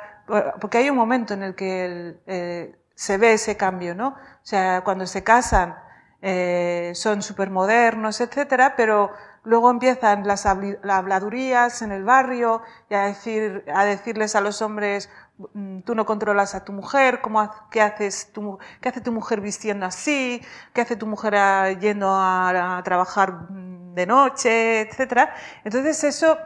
porque 0.60 0.78
hay 0.78 0.90
un 0.90 0.96
momento 0.96 1.34
en 1.34 1.42
el 1.42 1.54
que 1.54 2.20
eh, 2.26 2.76
se 2.94 3.16
ve 3.16 3.32
ese 3.32 3.56
cambio, 3.56 3.94
¿no? 3.94 4.08
O 4.08 4.44
sea, 4.44 4.82
cuando 4.84 5.06
se 5.06 5.24
casan 5.24 5.76
eh, 6.22 6.92
son 6.94 7.22
supermodernos, 7.22 8.20
etcétera, 8.20 8.74
pero 8.76 9.12
luego 9.44 9.70
empiezan 9.70 10.26
las 10.26 10.46
habladurías 10.46 11.82
en 11.82 11.92
el 11.92 12.04
barrio 12.04 12.62
y 12.88 12.94
a, 12.94 13.02
decir, 13.06 13.64
a 13.72 13.84
decirles 13.84 14.36
a 14.36 14.40
los 14.40 14.62
hombres, 14.62 15.10
mm, 15.54 15.80
tú 15.80 15.94
no 15.94 16.06
controlas 16.06 16.54
a 16.54 16.64
tu 16.64 16.72
mujer, 16.72 17.20
¿cómo, 17.20 17.50
qué, 17.70 17.80
haces 17.80 18.32
tu, 18.32 18.58
¿qué 18.80 18.90
hace 18.90 19.00
tu 19.00 19.12
mujer 19.12 19.40
vistiendo 19.40 19.86
así? 19.86 20.42
¿Qué 20.72 20.82
hace 20.82 20.96
tu 20.96 21.06
mujer 21.06 21.36
ah, 21.36 21.72
yendo 21.72 22.08
a, 22.10 22.78
a 22.78 22.82
trabajar 22.82 23.32
mm, 23.50 23.94
de 23.94 24.06
noche, 24.06 24.80
etcétera? 24.82 25.34
Entonces 25.64 26.04
eso, 26.04 26.36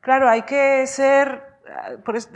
claro, 0.00 0.28
hay 0.28 0.42
que 0.42 0.86
ser 0.86 1.56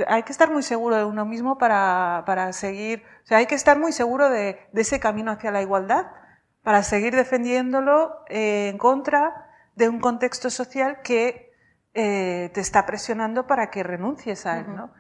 hay 0.09 0.25
que 0.25 0.33
estar 0.33 0.51
muy 0.51 0.63
seguro 0.63 0.97
de 0.97 1.05
uno 1.05 1.25
mismo 1.25 1.57
para, 1.57 2.25
para 2.27 2.53
seguir, 2.53 3.05
o 3.23 3.27
sea, 3.27 3.39
hay 3.39 3.47
que 3.47 3.55
estar 3.55 3.79
muy 3.79 3.93
seguro 3.93 4.29
de, 4.29 4.59
de, 4.73 4.81
ese 4.83 4.99
camino 5.01 5.31
hacia 5.31 5.51
la 5.53 5.63
igualdad 5.63 6.07
para 6.63 6.83
seguir 6.83 7.15
defendiéndolo 7.15 8.25
eh, 8.29 8.69
en 8.69 8.79
contra 8.79 9.50
de 9.77 9.89
un 9.89 10.01
contexto 10.01 10.51
social 10.51 11.03
que 11.03 11.53
eh, 11.95 12.51
te 12.55 12.61
está 12.61 12.87
presionando 12.87 13.47
para 13.47 13.71
que 13.71 13.83
renuncies 13.83 14.47
a 14.47 14.61
él, 14.61 14.75
¿no? 14.75 14.93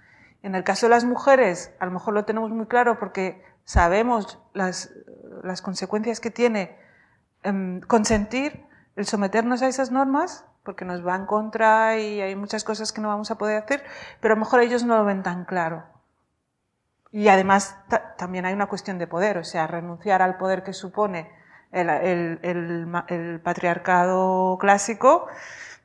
En 0.42 0.54
el 0.54 0.64
caso 0.64 0.86
de 0.86 0.90
las 0.90 1.04
mujeres, 1.04 1.72
a 1.78 1.86
lo 1.86 1.92
mejor 1.92 2.14
lo 2.14 2.24
tenemos 2.24 2.50
muy 2.50 2.66
claro 2.66 2.98
porque 2.98 3.44
sabemos 3.64 4.38
las, 4.54 4.90
las 5.42 5.62
consecuencias 5.62 6.18
que 6.18 6.30
tiene 6.30 6.76
eh, 7.42 7.80
consentir 7.86 8.64
el 8.96 9.06
someternos 9.06 9.62
a 9.62 9.68
esas 9.68 9.90
normas 9.90 10.44
porque 10.64 10.84
nos 10.84 11.06
va 11.06 11.16
en 11.16 11.26
contra 11.26 11.98
y 11.98 12.20
hay 12.20 12.36
muchas 12.36 12.64
cosas 12.64 12.92
que 12.92 13.00
no 13.00 13.08
vamos 13.08 13.30
a 13.30 13.38
poder 13.38 13.62
hacer, 13.62 13.82
pero 14.20 14.34
a 14.34 14.36
lo 14.36 14.40
mejor 14.40 14.60
ellos 14.60 14.84
no 14.84 14.96
lo 14.96 15.04
ven 15.04 15.22
tan 15.22 15.44
claro. 15.44 15.84
Y 17.12 17.28
además 17.28 17.76
también 18.18 18.44
hay 18.46 18.54
una 18.54 18.68
cuestión 18.68 18.98
de 18.98 19.06
poder, 19.06 19.38
o 19.38 19.44
sea, 19.44 19.66
renunciar 19.66 20.22
al 20.22 20.36
poder 20.36 20.62
que 20.62 20.72
supone 20.72 21.30
el, 21.72 23.40
patriarcado 23.42 24.58
clásico, 24.58 25.26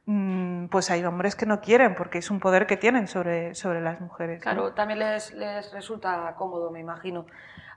mm, 0.05 0.67
pues 0.67 0.91
hay 0.91 1.03
hombres 1.05 1.35
que 1.35 1.45
no 1.45 1.61
quieren 1.61 1.95
porque 1.95 2.17
es 2.19 2.29
un 2.31 2.39
poder 2.39 2.67
que 2.67 2.77
tienen 2.77 3.07
sobre, 3.07 3.55
sobre 3.55 3.81
las 3.81 3.99
mujeres. 4.01 4.41
Claro, 4.41 4.73
también 4.73 4.99
les, 4.99 5.33
les, 5.33 5.71
resulta 5.73 6.35
cómodo, 6.37 6.71
me 6.71 6.79
imagino, 6.79 7.25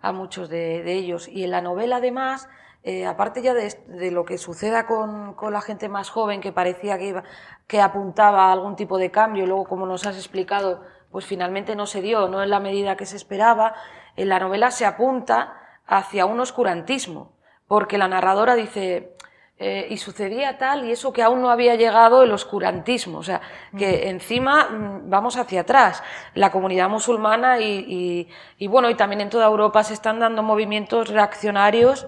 a 0.01 0.13
muchos 0.13 0.49
de, 0.49 0.83
de 0.83 0.93
ellos. 0.95 1.29
Y 1.29 1.45
en 1.45 1.51
la 1.51 1.61
novela, 1.61 1.97
además, 1.97 2.49
eh, 2.85 3.07
aparte 3.07 3.43
ya 3.43 3.55
de, 3.55 4.11
lo 4.11 4.25
que 4.25 4.39
suceda 4.39 4.87
con, 4.87 5.37
la 5.51 5.61
gente 5.61 5.89
más 5.89 6.11
joven 6.11 6.41
que 6.41 6.53
parecía 6.53 6.97
que, 6.97 7.09
iba, 7.09 7.25
que 7.67 7.81
apuntaba 7.81 8.47
a 8.47 8.53
algún 8.53 8.77
tipo 8.77 8.99
de 8.99 9.11
cambio, 9.11 9.45
y 9.45 9.47
luego 9.47 9.65
como 9.65 9.85
nos 9.85 10.07
has 10.07 10.17
explicado, 10.17 10.83
pues 11.11 11.27
finalmente 11.27 11.75
no 11.75 11.87
se 11.87 12.01
dio, 12.03 12.29
no 12.29 12.43
en 12.43 12.51
la 12.51 12.61
medida 12.61 12.97
que 12.97 13.05
se 13.07 13.17
esperaba, 13.17 13.75
en 14.17 14.29
la 14.29 14.39
novela 14.39 14.71
se 14.71 14.87
apunta 14.87 15.55
hacia 15.87 16.25
un 16.27 16.41
oscurantismo, 16.41 17.33
porque 17.69 17.99
la 17.99 18.09
narradora 18.09 18.57
dice, 18.57 19.15
eh, 19.61 19.89
y 19.91 19.97
sucedía 19.97 20.57
tal 20.57 20.85
y 20.85 20.93
eso 20.93 21.13
que 21.13 21.21
aún 21.21 21.43
no 21.43 21.51
había 21.51 21.75
llegado 21.75 22.23
el 22.23 22.31
oscurantismo, 22.31 23.19
o 23.19 23.23
sea, 23.25 23.41
que 23.77 24.05
mm. 24.05 24.09
encima 24.09 24.69
mm, 24.69 25.11
vamos 25.11 25.37
hacia 25.37 25.63
atrás. 25.63 26.01
La 26.35 26.53
comunidad 26.53 26.89
musulmana 26.89 27.59
y, 27.61 28.29
y, 28.57 28.67
bueno, 28.69 28.89
y 28.89 28.95
también 28.95 29.21
en 29.21 29.31
toda 29.31 29.47
Europa 29.47 29.83
se 29.83 29.95
están 29.95 30.21
dando 30.21 30.45
movimientos 30.45 31.09
reaccionarios 31.09 32.07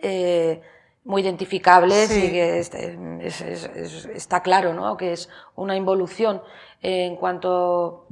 eh, 0.00 0.62
muy 1.04 1.22
identificables 1.22 2.16
y 2.16 2.30
que 2.30 2.60
está 2.60 4.40
claro 4.42 4.72
¿no? 4.72 4.96
que 4.96 5.14
es 5.14 5.28
una 5.56 5.74
involución 5.74 6.42
en 6.80 7.16
cuanto 7.16 8.06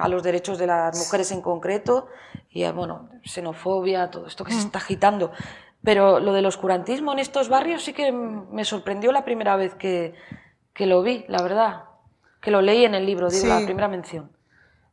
a 0.00 0.08
los 0.08 0.24
derechos 0.24 0.58
de 0.58 0.66
las 0.66 0.98
mujeres 0.98 1.30
en 1.30 1.40
concreto 1.40 2.08
y 2.50 2.64
a, 2.64 2.72
bueno, 2.72 3.08
xenofobia, 3.24 4.10
todo 4.10 4.26
esto 4.26 4.44
que 4.44 4.50
se 4.52 4.58
mm. 4.58 4.66
está 4.66 4.78
agitando. 4.78 5.30
Pero 5.84 6.20
lo 6.20 6.32
del 6.32 6.46
oscurantismo 6.46 7.12
en 7.12 7.18
estos 7.18 7.48
barrios 7.48 7.84
sí 7.84 7.92
que 7.92 8.12
me 8.12 8.64
sorprendió 8.64 9.10
la 9.12 9.24
primera 9.24 9.56
vez 9.56 9.74
que, 9.74 10.14
que 10.72 10.86
lo 10.86 11.02
vi, 11.02 11.24
la 11.28 11.42
verdad. 11.42 11.84
Que 12.40 12.50
lo 12.50 12.62
leí 12.62 12.84
en 12.84 12.94
el 12.94 13.06
libro, 13.06 13.28
digo, 13.28 13.46
la 13.46 13.64
primera 13.64 13.88
mención. 13.88 14.30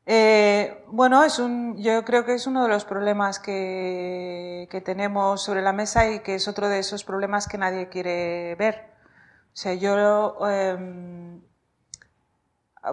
Eh, 0.06 0.84
bueno, 0.88 1.24
es 1.24 1.38
un, 1.38 1.78
yo 1.78 2.04
creo 2.04 2.26
que 2.26 2.34
es 2.34 2.48
uno 2.48 2.64
de 2.64 2.70
los 2.70 2.84
problemas 2.84 3.38
que, 3.38 4.68
que, 4.72 4.82
tenemos 4.82 5.44
sobre 5.44 5.62
la 5.62 5.72
mesa 5.72 6.10
y 6.10 6.22
que 6.22 6.34
es 6.34 6.48
otro 6.48 6.68
de 6.68 6.80
esos 6.80 7.04
problemas 7.04 7.48
que 7.48 7.60
nadie 7.60 7.90
quiere 7.90 8.56
ver. 8.56 8.90
O 9.54 9.58
sea, 9.62 9.76
yo, 9.76 10.38
eh, 10.50 11.40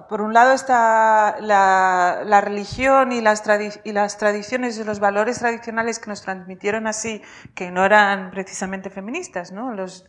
por 0.09 0.21
un 0.21 0.35
lado 0.35 0.53
está 0.53 1.37
la, 1.41 2.41
religión 2.41 3.13
y 3.13 3.21
las, 3.21 3.43
y 3.85 3.93
las 3.93 4.19
tradiciones 4.19 4.79
y 4.79 4.85
los 4.85 4.99
valores 4.99 5.39
tradicionales 5.39 5.99
que 5.99 6.11
nos 6.11 6.23
transmitieron 6.23 6.87
así, 6.87 7.23
que 7.55 7.71
no 7.71 7.85
eran 7.85 8.31
precisamente 8.31 8.91
feministas, 8.91 9.53
¿no? 9.53 9.73
los, 9.73 10.07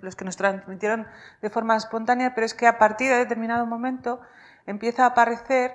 los 0.00 0.16
que 0.16 0.24
nos 0.24 0.36
transmitieron 0.36 1.06
de 1.40 1.50
forma 1.50 1.76
espontánea, 1.76 2.34
pero 2.34 2.44
es 2.44 2.54
que 2.54 2.66
a 2.66 2.78
partir 2.78 3.10
de 3.10 3.18
determinado 3.18 3.66
momento 3.66 4.20
empieza 4.66 5.04
a 5.04 5.08
aparecer 5.08 5.72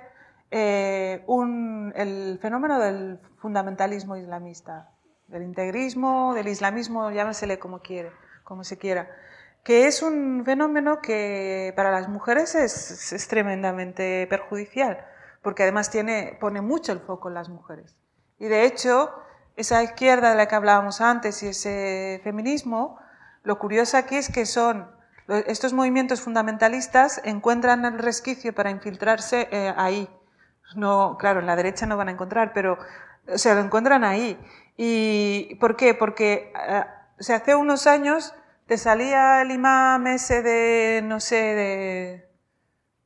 eh, 0.50 1.22
un, 1.26 1.92
el 1.96 2.38
fenómeno 2.40 2.78
del 2.78 3.20
fundamentalismo 3.36 4.16
islamista, 4.16 4.90
del 5.26 5.42
integrismo, 5.42 6.32
del 6.32 6.48
islamismo, 6.48 7.10
llámesele 7.10 7.58
como, 7.58 7.80
quiere, 7.80 8.10
como 8.44 8.64
se 8.64 8.78
quiera, 8.78 9.10
que 9.64 9.86
es 9.86 10.02
un 10.02 10.42
fenómeno 10.44 11.00
que 11.00 11.72
para 11.76 11.90
las 11.90 12.08
mujeres 12.08 12.54
es, 12.54 13.12
es 13.12 13.28
tremendamente 13.28 14.26
perjudicial, 14.28 15.06
porque 15.42 15.64
además 15.64 15.90
tiene, 15.90 16.36
pone 16.40 16.60
mucho 16.60 16.92
el 16.92 17.00
foco 17.00 17.28
en 17.28 17.34
las 17.34 17.48
mujeres. 17.48 17.96
Y 18.38 18.46
de 18.46 18.64
hecho, 18.64 19.12
esa 19.56 19.82
izquierda 19.82 20.30
de 20.30 20.36
la 20.36 20.46
que 20.46 20.54
hablábamos 20.54 21.00
antes 21.00 21.42
y 21.42 21.48
ese 21.48 22.20
feminismo, 22.22 22.98
lo 23.42 23.58
curioso 23.58 23.96
aquí 23.96 24.16
es 24.16 24.30
que 24.30 24.46
son 24.46 24.96
estos 25.28 25.74
movimientos 25.74 26.22
fundamentalistas 26.22 27.20
encuentran 27.24 27.84
el 27.84 27.98
resquicio 27.98 28.54
para 28.54 28.70
infiltrarse 28.70 29.48
eh, 29.50 29.74
ahí. 29.76 30.08
No, 30.74 31.16
claro, 31.18 31.40
en 31.40 31.46
la 31.46 31.56
derecha 31.56 31.84
no 31.86 31.98
van 31.98 32.08
a 32.08 32.12
encontrar, 32.12 32.52
pero 32.54 32.78
o 33.26 33.54
lo 33.54 33.60
encuentran 33.60 34.04
ahí. 34.04 34.38
¿Y 34.76 35.54
por 35.56 35.76
qué? 35.76 35.92
Porque 35.92 36.52
eh, 36.54 36.84
hace 37.32 37.54
unos 37.54 37.86
años 37.86 38.34
te 38.68 38.76
salía 38.76 39.40
el 39.40 39.50
imam 39.50 40.06
ese 40.08 40.42
de, 40.42 41.00
no 41.02 41.20
sé, 41.20 41.36
de, 41.36 42.30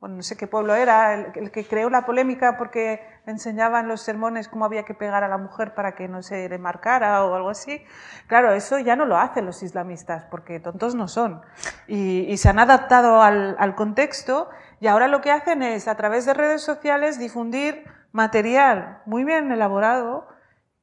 bueno, 0.00 0.16
no 0.16 0.22
sé 0.24 0.36
qué 0.36 0.48
pueblo 0.48 0.74
era, 0.74 1.14
el, 1.14 1.52
que 1.52 1.64
creó 1.64 1.88
la 1.88 2.04
polémica 2.04 2.58
porque 2.58 3.00
enseñaba 3.26 3.78
en 3.78 3.86
los 3.86 4.02
sermones 4.02 4.48
cómo 4.48 4.64
había 4.64 4.84
que 4.84 4.94
pegar 4.94 5.22
a 5.22 5.28
la 5.28 5.38
mujer 5.38 5.74
para 5.74 5.94
que 5.94 6.08
no 6.08 6.20
se 6.24 6.48
le 6.48 6.58
marcara 6.58 7.24
o 7.24 7.36
algo 7.36 7.48
así. 7.48 7.80
Claro, 8.26 8.52
eso 8.52 8.80
ya 8.80 8.96
no 8.96 9.04
lo 9.04 9.16
hacen 9.16 9.46
los 9.46 9.62
islamistas 9.62 10.24
porque 10.32 10.58
tontos 10.58 10.96
no 10.96 11.06
son. 11.06 11.42
Y, 11.86 12.36
se 12.36 12.48
han 12.48 12.58
adaptado 12.58 13.22
al, 13.22 13.54
al, 13.56 13.76
contexto 13.76 14.50
y 14.80 14.88
ahora 14.88 15.06
lo 15.06 15.20
que 15.20 15.30
hacen 15.30 15.62
es 15.62 15.86
a 15.86 15.94
través 15.94 16.26
de 16.26 16.34
redes 16.34 16.62
sociales 16.62 17.20
difundir 17.20 17.84
material 18.10 19.00
muy 19.06 19.22
bien 19.22 19.52
elaborado, 19.52 20.26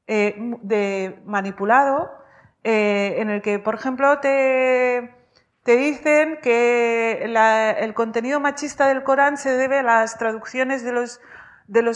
eh, 0.08 0.36
de, 0.64 1.22
manipulado, 1.26 2.19
eh, 2.64 3.16
en 3.18 3.30
el 3.30 3.42
que, 3.42 3.60
por 3.60 3.76
ejemplo, 3.76 4.20
te 4.20 5.78
dicen 5.78 6.40
que 6.42 7.24
el 7.24 7.94
contenido 7.94 8.40
machista 8.40 8.88
del 8.88 9.04
Corán 9.04 9.38
se 9.38 9.52
debe 9.52 9.80
a 9.80 9.84
las 9.84 10.18
traducciones 10.18 10.84
de 10.84 10.92
los, 10.92 11.20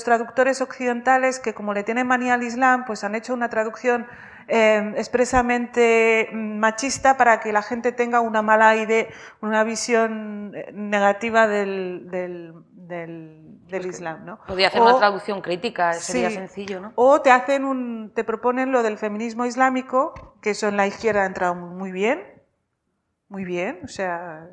traductores 0.04 0.62
occidentales 0.62 1.40
que 1.40 1.54
como 1.54 1.74
le 1.74 1.84
tienen 1.84 2.08
manía 2.08 2.36
al 2.36 2.44
Islam, 2.44 2.86
pues 2.86 3.04
han 3.04 3.16
hecho 3.16 3.34
una 3.34 3.50
traducción 3.50 4.06
eh, 4.48 4.94
expresamente 4.98 6.30
machista 6.34 7.18
para 7.18 7.40
que 7.40 7.54
la 7.54 7.62
gente 7.62 7.92
tenga 7.92 8.20
una 8.20 8.42
mala 8.42 8.76
idea, 8.76 9.08
una 9.42 9.64
visión 9.64 10.52
eh, 10.54 10.72
negativa 10.74 11.48
del, 11.48 12.10
del, 12.12 12.54
Islam. 13.82 14.26
¿no? 14.26 14.40
Podría 14.46 14.68
hacer 14.68 14.82
una 14.82 14.98
traducción 14.98 15.42
crítica, 15.42 15.94
sería 15.94 16.30
sencillo, 16.30 16.80
¿no? 16.80 16.94
O 16.96 17.22
te 17.22 17.32
hacen 17.32 17.66
un, 17.66 18.12
te 18.14 18.24
proponen 18.24 18.72
lo 18.72 18.84
del 18.84 18.98
feminismo 18.98 19.46
islámico, 19.46 20.38
que 20.42 20.52
eso 20.52 20.68
en 20.68 20.78
la 20.78 20.88
izquierda 20.88 21.24
ha 21.24 21.26
entrado 21.26 21.56
muy 21.56 21.92
bien, 21.92 22.24
muy 23.30 23.46
bien, 23.46 23.80
o 23.84 23.88
sea, 23.88 24.48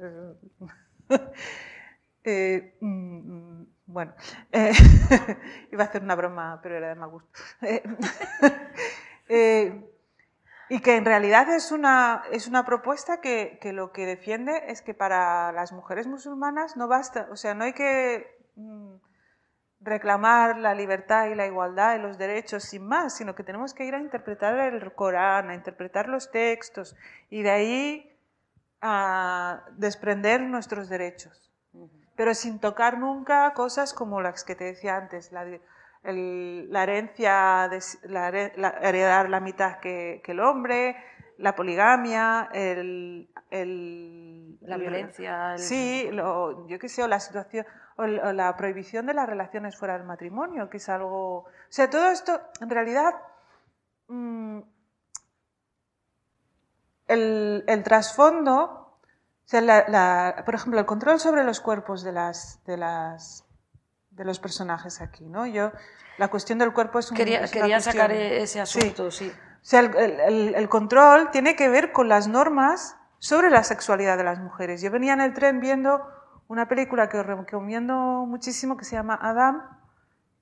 eh, 2.24 2.76
mm, 2.80 3.62
bueno, 3.86 4.14
eh, 4.52 4.72
iba 5.72 5.84
a 5.84 5.86
hacer 5.86 6.02
una 6.02 6.14
broma, 6.14 6.60
pero 6.62 6.76
era 6.76 6.88
de 6.88 6.94
mal 6.94 7.10
gusto. 7.10 7.30
Eh, 9.32 9.88
y 10.68 10.80
que 10.80 10.96
en 10.96 11.04
realidad 11.04 11.48
es 11.54 11.70
una, 11.70 12.24
es 12.32 12.48
una 12.48 12.64
propuesta 12.64 13.20
que, 13.20 13.60
que, 13.62 13.72
lo 13.72 13.92
que 13.92 14.06
defiende 14.06 14.64
es 14.66 14.82
que 14.82 14.92
para 14.92 15.52
las 15.52 15.70
mujeres 15.70 16.08
musulmanas 16.08 16.76
no 16.76 16.88
basta, 16.88 17.28
o 17.30 17.36
sea, 17.36 17.54
no 17.54 17.62
hay 17.62 17.72
que 17.72 18.26
mm, 18.56 18.94
reclamar 19.80 20.58
la 20.58 20.74
libertad 20.74 21.26
y 21.26 21.34
la 21.34 21.46
igualdad 21.46 21.96
y 21.96 22.02
los 22.02 22.18
derechos 22.18 22.64
sin 22.64 22.86
más, 22.86 23.16
sino 23.16 23.34
que 23.34 23.42
tenemos 23.42 23.72
que 23.72 23.84
ir 23.84 23.94
a 23.94 23.98
interpretar 23.98 24.58
el 24.58 24.92
Corán, 24.92 25.50
a 25.50 25.54
interpretar 25.54 26.08
los 26.08 26.30
textos 26.30 26.96
y 27.30 27.42
de 27.42 27.50
ahí 27.50 28.16
a 28.82 29.64
desprender 29.72 30.40
nuestros 30.42 30.88
derechos, 30.88 31.50
pero 32.14 32.34
sin 32.34 32.58
tocar 32.60 32.98
nunca 32.98 33.52
cosas 33.54 33.94
como 33.94 34.20
las 34.20 34.44
que 34.44 34.54
te 34.54 34.64
decía 34.64 34.96
antes, 34.96 35.32
la, 35.32 35.44
herencia, 36.82 37.70
la, 38.04 38.28
heredar 38.82 39.28
la 39.28 39.40
mitad 39.40 39.80
que, 39.80 40.22
el 40.24 40.40
hombre, 40.40 40.96
la 41.38 41.54
poligamia, 41.54 42.48
el, 42.52 43.28
la 44.60 44.76
violencia. 44.76 45.56
Sí, 45.56 46.10
yo 46.12 46.78
qué 46.78 46.88
sé, 46.88 47.02
o 47.02 47.08
la 47.08 47.20
situación, 47.20 47.66
o 48.00 48.32
la 48.32 48.56
prohibición 48.56 49.06
de 49.06 49.14
las 49.14 49.28
relaciones 49.28 49.76
fuera 49.76 49.94
del 49.94 50.06
matrimonio, 50.06 50.70
que 50.70 50.78
es 50.78 50.88
algo... 50.88 51.38
O 51.38 51.46
sea, 51.68 51.90
todo 51.90 52.10
esto, 52.10 52.40
en 52.60 52.70
realidad, 52.70 53.14
mm, 54.08 54.60
el, 57.08 57.82
trasfondo, 57.84 58.96
por 59.50 60.54
ejemplo, 60.54 60.80
el 60.80 60.86
control 60.86 61.20
sobre 61.20 61.44
los 61.44 61.60
cuerpos 61.60 62.02
de, 62.02 62.12
las, 62.12 62.64
de, 62.64 62.76
las, 62.76 63.44
de 64.10 64.24
los 64.24 64.38
personajes 64.38 65.00
aquí, 65.00 65.28
¿no? 65.28 65.46
Yo, 65.46 65.72
la 66.18 66.28
cuestión 66.28 66.58
del 66.58 66.72
cuerpo 66.72 66.98
es 66.98 67.10
un... 67.10 67.16
Quería, 67.16 67.46
quería 67.48 67.80
sacar 67.80 68.12
ese 68.12 68.60
asunto, 68.60 69.10
sí. 69.10 69.30
O 69.62 69.64
sea, 69.64 69.80
el, 69.80 70.68
control 70.68 71.30
tiene 71.30 71.54
que 71.54 71.68
ver 71.68 71.92
con 71.92 72.08
las 72.08 72.28
normas 72.28 72.96
sobre 73.18 73.50
la 73.50 73.62
sexualidad 73.62 74.16
de 74.16 74.24
las 74.24 74.38
mujeres. 74.38 74.80
Yo 74.80 74.90
venía 74.90 75.12
en 75.12 75.20
el 75.20 75.34
tren 75.34 75.60
viendo 75.60 76.00
una 76.50 76.66
película 76.66 77.08
que 77.08 77.16
os 77.16 77.24
recomiendo 77.24 78.26
muchísimo 78.26 78.76
que 78.76 78.84
se 78.84 78.96
llama 78.96 79.16
Adam, 79.22 79.62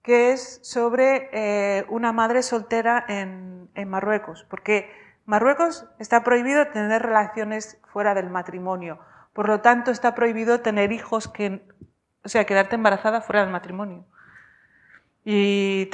que 0.03 0.33
es 0.33 0.59
sobre 0.63 1.29
eh, 1.33 1.85
una 1.91 2.15
madre 2.15 2.43
soltera 2.43 3.05
en, 3.07 3.69
Marruecos, 3.87 4.45
porque 4.49 4.91
Marruecos 5.27 5.87
está 5.99 6.25
prohibido 6.25 6.67
tener 6.69 7.03
relaciones 7.03 7.79
fuera 7.93 8.15
del 8.15 8.31
matrimonio. 8.31 8.99
Por 9.35 9.49
lo 9.49 9.61
tanto, 9.61 9.91
está 9.91 10.15
prohibido 10.15 10.63
tener 10.63 10.91
hijos 10.91 11.29
que, 11.29 11.63
o 12.25 12.29
sea, 12.29 12.45
quedarte 12.45 12.75
embarazada 12.75 13.21
fuera 13.21 13.43
del 13.43 13.53
matrimonio. 13.53 14.07
Y 15.25 15.89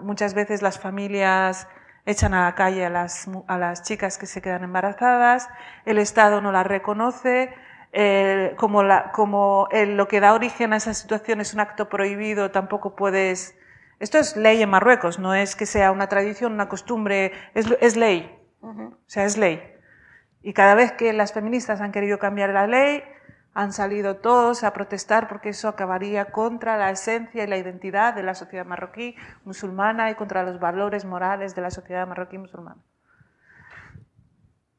muchas 0.00 0.34
veces 0.34 0.62
las 0.62 0.80
familias 0.80 1.68
echan 2.06 2.34
a 2.34 2.46
la 2.46 2.54
calle 2.54 2.86
a 2.86 2.90
las, 2.90 3.28
a 3.46 3.58
las, 3.58 3.82
chicas 3.82 4.16
que 4.16 4.26
se 4.26 4.40
quedan 4.40 4.64
embarazadas, 4.64 5.48
el 5.84 5.98
Estado 5.98 6.40
no 6.40 6.50
las 6.50 6.66
reconoce, 6.66 7.54
eh, 7.98 8.54
como, 8.56 8.82
la, 8.82 9.10
como 9.10 9.68
lo 9.72 10.06
que 10.06 10.20
da 10.20 10.34
origen 10.34 10.72
a 10.72 10.76
esa 10.76 10.94
situación 10.94 11.40
es 11.40 11.54
un 11.54 11.60
acto 11.60 11.88
prohibido, 11.88 12.50
tampoco 12.50 12.94
puedes 12.94 13.56
esto 13.98 14.18
es 14.18 14.36
ley 14.36 14.62
en 14.62 14.68
Marruecos, 14.68 15.18
no 15.18 15.34
es 15.34 15.56
que 15.56 15.64
sea 15.64 15.90
una 15.90 16.06
tradición, 16.08 16.52
una 16.52 16.68
costumbre, 16.68 17.32
es, 17.54 17.96
ley. 17.96 18.30
O 18.60 18.92
sea, 19.06 19.24
es 19.24 19.38
ley. 19.38 19.62
Y 20.42 20.52
cada 20.52 20.74
vez 20.74 20.92
que 20.92 21.12
las 21.14 21.32
feministas 21.32 21.80
han 21.80 21.92
querido 21.92 22.18
cambiar 22.18 22.50
la 22.50 22.66
ley, 22.66 23.02
han 23.54 23.72
salido 23.72 24.16
todos 24.16 24.64
a 24.64 24.74
protestar 24.74 25.28
porque 25.28 25.48
eso 25.48 25.68
acabaría 25.68 26.26
contra 26.26 26.76
la 26.76 26.90
esencia 26.90 27.44
y 27.44 27.46
la 27.46 27.56
identidad 27.56 28.12
de 28.12 28.22
la 28.22 28.34
sociedad 28.34 28.66
marroquí 28.66 29.16
musulmana 29.44 30.10
y 30.10 30.14
contra 30.14 30.42
los 30.42 30.60
valores 30.60 31.06
morales 31.06 31.54
de 31.54 31.62
la 31.62 31.70
sociedad 31.70 32.06
marroquí 32.06 32.36
musulmana. 32.36 32.82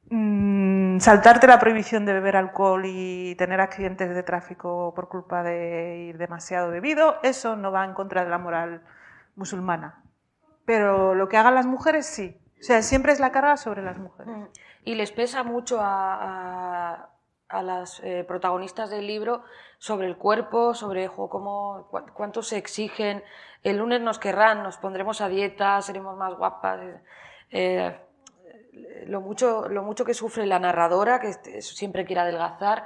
Mm, 0.10 1.00
saltarte 1.00 1.48
la 1.48 1.60
prohibición 1.60 2.06
de 2.06 2.14
beber 2.14 2.38
alcohol 2.38 2.84
y 2.86 3.36
tener 3.36 3.60
accidentes 3.60 4.14
de 4.14 4.24
tráfico 4.24 4.94
por 4.96 5.10
culpa 5.10 5.44
de 5.44 6.06
ir 6.10 6.18
demasiado 6.18 6.70
bebido, 6.70 7.18
eso 7.24 7.56
no 7.56 7.72
va 7.72 7.84
en 7.84 7.94
contra 7.94 8.24
de 8.24 8.30
la 8.30 8.38
moral 8.38 8.82
musulmana. 9.36 10.02
Pero 10.66 11.14
lo 11.14 11.28
que 11.28 11.38
hagan 11.38 11.56
las 11.56 11.66
mujeres 11.66 12.06
sí. 12.06 12.40
O 12.60 12.64
sea, 12.64 12.82
siempre 12.82 13.12
es 13.12 13.20
la 13.20 13.32
carga 13.32 13.58
sobre 13.58 13.82
las 13.82 13.98
mujeres. 13.98 14.36
Mm. 14.36 14.44
Y 14.86 14.96
les 14.96 15.12
pesa 15.12 15.44
mucho 15.44 15.80
a, 15.82 17.10
a, 17.50 17.62
las 17.62 18.00
eh, 18.04 18.24
protagonistas 18.26 18.90
del 18.90 19.06
libro 19.06 19.44
sobre 19.78 20.08
el 20.08 20.18
cuerpo, 20.18 20.74
sobre 20.74 21.10
cómo, 21.10 21.90
cuánto 22.14 22.42
se 22.42 22.58
exigen. 22.58 23.24
El 23.64 23.78
lunes 23.78 24.02
nos 24.02 24.20
querrán, 24.20 24.64
nos 24.64 24.78
pondremos 24.78 25.20
a 25.20 25.28
dieta, 25.28 25.82
seremos 25.82 26.16
más 26.16 26.34
guapas. 26.36 26.80
Eh, 27.52 27.96
lo, 29.06 29.22
mucho, 29.22 29.68
lo 29.68 29.84
mucho 29.84 30.06
que 30.06 30.14
sufre 30.14 30.46
la 30.46 30.60
narradora, 30.60 31.20
que 31.20 31.62
siempre 31.62 32.06
quiere 32.06 32.22
adelgazar, 32.22 32.86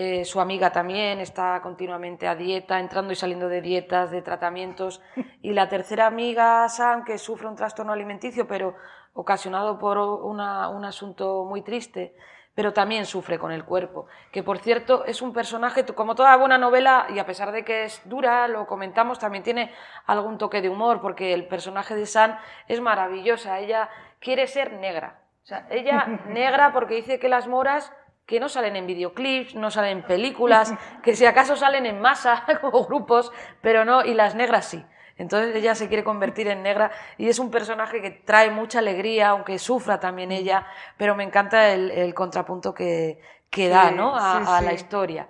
eh, 0.00 0.24
su 0.24 0.40
amiga 0.40 0.70
también 0.70 1.18
está 1.18 1.60
continuamente 1.60 2.28
a 2.28 2.36
dieta, 2.36 2.78
entrando 2.78 3.12
y 3.12 3.16
saliendo 3.16 3.48
de 3.48 3.60
dietas, 3.60 4.10
de 4.10 4.22
tratamientos. 4.22 5.00
Y 5.42 5.52
la 5.52 5.68
tercera 5.68 6.06
amiga, 6.06 6.68
Sam, 6.68 7.04
que 7.04 7.18
sufre 7.18 7.48
un 7.48 7.56
trastorno 7.56 7.92
alimenticio, 7.92 8.46
pero 8.46 8.76
ocasionado 9.14 9.78
por 9.78 9.98
un 9.98 10.40
asunto 10.40 11.44
muy 11.44 11.62
triste, 11.62 12.14
pero 12.54 12.72
también 12.72 13.06
sufre 13.06 13.38
con 13.38 13.50
el 13.50 13.64
cuerpo. 13.64 14.06
Que 14.30 14.44
por 14.44 14.58
cierto 14.58 15.04
es 15.04 15.22
un 15.22 15.32
personaje, 15.32 15.84
como 15.84 16.14
toda 16.14 16.36
buena 16.36 16.58
novela, 16.58 17.06
y 17.12 17.18
a 17.18 17.26
pesar 17.26 17.50
de 17.50 17.64
que 17.64 17.84
es 17.84 18.00
dura, 18.04 18.46
lo 18.46 18.66
comentamos, 18.66 19.18
también 19.18 19.42
tiene 19.42 19.72
algún 20.06 20.38
toque 20.38 20.60
de 20.60 20.68
humor, 20.68 21.00
porque 21.00 21.34
el 21.34 21.48
personaje 21.48 21.96
de 21.96 22.06
Sam 22.06 22.38
es 22.68 22.80
maravillosa. 22.80 23.58
Ella 23.58 23.88
quiere 24.20 24.46
ser 24.46 24.74
negra. 24.74 25.18
Sea, 25.48 25.66
ella 25.70 26.06
negra 26.28 26.72
porque 26.74 26.96
dice 26.96 27.18
que 27.18 27.30
las 27.30 27.48
moras 27.48 27.90
que 28.26 28.38
no 28.38 28.50
salen 28.50 28.76
en 28.76 28.86
videoclips, 28.86 29.54
no 29.54 29.70
salen 29.70 29.98
en 29.98 30.02
películas, 30.06 30.74
que 31.02 31.16
si 31.16 31.24
acaso 31.24 31.56
salen 31.56 31.86
en 31.86 32.02
masa 32.02 32.44
como 32.60 32.84
grupos, 32.84 33.32
pero 33.62 33.86
no, 33.86 34.04
y 34.04 34.12
las 34.12 34.34
negras 34.34 34.66
sí. 34.66 34.84
Entonces 35.16 35.56
ella 35.56 35.74
se 35.74 35.88
quiere 35.88 36.04
convertir 36.04 36.48
en 36.48 36.62
negra 36.62 36.92
y 37.16 37.28
es 37.30 37.38
un 37.38 37.50
personaje 37.50 38.02
que 38.02 38.10
trae 38.10 38.50
mucha 38.50 38.80
alegría, 38.80 39.30
aunque 39.30 39.58
sufra 39.58 39.98
también 39.98 40.32
ella, 40.32 40.66
pero 40.98 41.16
me 41.16 41.24
encanta 41.24 41.70
el, 41.70 42.14
contrapunto 42.14 42.74
que, 42.74 43.18
que 43.50 43.68
da 43.68 43.90
¿no? 43.90 44.14
a, 44.14 44.60
la 44.60 44.74
historia. 44.74 45.28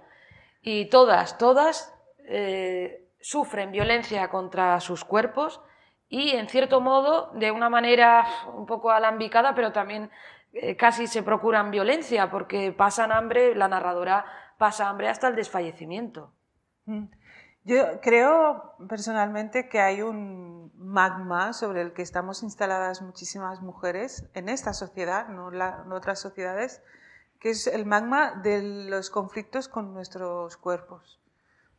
Y 0.60 0.90
todas, 0.90 1.38
todas 1.38 1.94
eh, 2.26 3.08
sufren 3.20 3.70
violencia 3.70 4.28
contra 4.28 4.78
sus 4.80 5.04
cuerpos 5.04 5.62
y, 6.08 6.30
en 6.30 6.48
cierto 6.48 6.80
modo, 6.80 7.30
de 7.34 7.50
una 7.50 7.68
manera 7.68 8.26
un 8.54 8.66
poco 8.66 8.90
alambicada, 8.90 9.54
pero 9.54 9.72
también 9.72 10.10
eh, 10.52 10.76
casi 10.76 11.06
se 11.06 11.22
procuran 11.22 11.70
violencia, 11.70 12.30
porque 12.30 12.72
pasan 12.72 13.12
hambre, 13.12 13.54
la 13.54 13.68
narradora 13.68 14.24
pasa 14.56 14.88
hambre 14.88 15.08
hasta 15.08 15.28
el 15.28 15.36
desfallecimiento. 15.36 16.32
Mm. 16.86 17.04
Yo 17.64 18.00
creo 18.00 18.74
personalmente 18.88 19.68
que 19.68 19.80
hay 19.80 20.00
un 20.00 20.72
magma 20.76 21.52
sobre 21.52 21.82
el 21.82 21.92
que 21.92 22.00
estamos 22.00 22.42
instaladas 22.42 23.02
muchísimas 23.02 23.60
mujeres 23.60 24.24
en 24.32 24.48
esta 24.48 24.72
sociedad, 24.72 25.28
no, 25.28 25.52
en 25.52 25.92
otras 25.92 26.18
sociedades, 26.18 26.82
que 27.40 27.50
es 27.50 27.66
el 27.66 27.84
magma 27.84 28.32
de 28.42 28.62
los 28.88 29.10
conflictos 29.10 29.68
con 29.68 29.92
nuestros 29.92 30.56
cuerpos. 30.56 31.20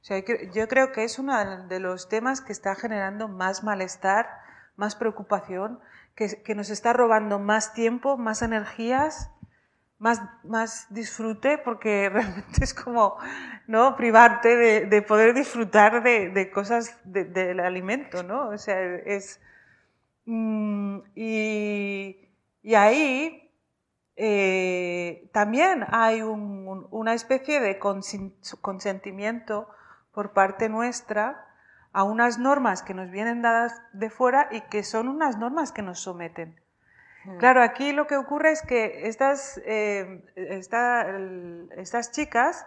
Yo 0.03 0.67
creo 0.67 0.91
que 0.91 1.03
es 1.03 1.19
uno 1.19 1.65
de 1.67 1.79
los 1.79 2.09
temas 2.09 2.41
que 2.41 2.53
está 2.53 2.75
generando 2.75 3.27
más 3.27 3.63
malestar, 3.63 4.29
más 4.75 4.95
preocupación, 4.95 5.79
que, 6.15 6.41
que 6.43 6.55
nos 6.55 6.69
está 6.69 6.93
robando 6.93 7.39
más 7.39 7.73
tiempo, 7.73 8.17
más 8.17 8.41
energías 8.41 9.31
más, 9.99 10.21
más 10.43 10.87
disfrute 10.89 11.57
porque 11.57 12.09
realmente 12.13 12.63
es 12.63 12.73
como 12.73 13.17
¿no? 13.67 13.95
privarte 13.95 14.55
de, 14.55 14.85
de 14.87 15.01
poder 15.01 15.35
disfrutar 15.35 16.01
de, 16.01 16.29
de 16.29 16.49
cosas 16.49 16.97
del 17.03 17.59
alimento, 17.59 18.23
¿no? 18.23 18.49
O 18.49 18.57
sea, 18.57 18.81
es... 18.81 19.39
Mm, 20.25 20.99
y, 21.15 22.29
y, 22.61 22.75
ahí 22.75 23.51
eh, 24.15 25.29
también 25.33 25.85
hay 25.89 26.21
un, 26.21 26.87
una 26.91 27.13
especie 27.13 27.59
de 27.59 27.79
consentimiento 27.79 29.69
por 30.13 30.33
parte 30.33 30.69
nuestra 30.69 31.45
a 31.91 32.03
unas 32.03 32.37
normas 32.37 32.83
que 32.83 32.93
nos 32.93 33.09
vienen 33.09 33.41
dadas 33.41 33.81
de 33.93 34.09
fuera 34.09 34.47
y 34.51 34.61
que 34.61 34.83
son 34.83 35.07
unas 35.07 35.37
normas 35.37 35.71
que 35.71 35.81
nos 35.81 35.99
someten. 35.99 36.59
Claro, 37.37 37.61
aquí 37.61 37.91
lo 37.91 38.07
que 38.07 38.15
ocurre 38.15 38.51
es 38.51 38.61
que 38.61 39.07
estas, 39.07 39.61
eh, 39.65 40.23
estas 40.35 42.11
chicas 42.11 42.65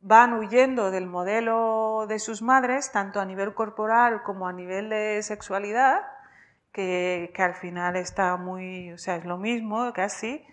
van 0.00 0.34
huyendo 0.34 0.90
del 0.90 1.06
modelo 1.06 2.06
de 2.08 2.18
sus 2.18 2.42
madres, 2.42 2.92
tanto 2.92 3.20
a 3.20 3.24
nivel 3.24 3.54
corporal 3.54 4.22
como 4.22 4.46
a 4.46 4.52
nivel 4.52 4.90
de 4.90 5.22
sexualidad, 5.22 6.02
que, 6.72 7.32
que 7.34 7.42
al 7.42 7.54
final 7.54 7.96
está 7.96 8.36
muy, 8.36 8.92
o 8.92 8.98
sea, 8.98 9.16
es 9.16 9.24
lo 9.24 9.38
mismo 9.38 9.92
casi, 9.92 10.44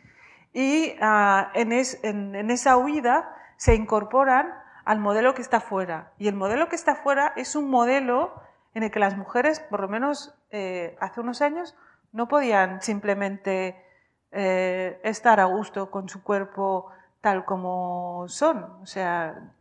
y 0.53 0.95
ah, 1.01 1.51
en, 1.53 1.73
en, 1.73 2.49
esa 2.49 2.77
huida 2.77 3.35
se 3.57 3.75
incorporan 3.75 4.53
al 4.85 4.99
modelo 4.99 5.33
que 5.33 5.41
está 5.41 5.59
fuera. 5.59 6.13
Y 6.17 6.27
el 6.27 6.35
modelo 6.35 6.69
que 6.69 6.75
está 6.75 6.95
fuera 6.95 7.33
es 7.35 7.55
un 7.55 7.69
modelo 7.69 8.33
en 8.73 8.83
el 8.83 8.91
que 8.91 8.99
las 8.99 9.17
mujeres, 9.17 9.59
por 9.59 9.81
lo 9.81 9.87
menos 9.87 10.35
eh, 10.51 10.95
hace 10.99 11.21
unos 11.21 11.41
años, 11.41 11.75
no 12.11 12.27
podían 12.27 12.81
simplemente 12.81 13.83
eh, 14.31 14.99
estar 15.03 15.39
a 15.39 15.45
gusto 15.45 15.89
con 15.89 16.07
su 16.07 16.23
cuerpo 16.23 16.91
tal 17.21 17.43
como 17.43 18.25
son. 18.27 18.63
O 18.83 18.85
sea, 18.85 19.51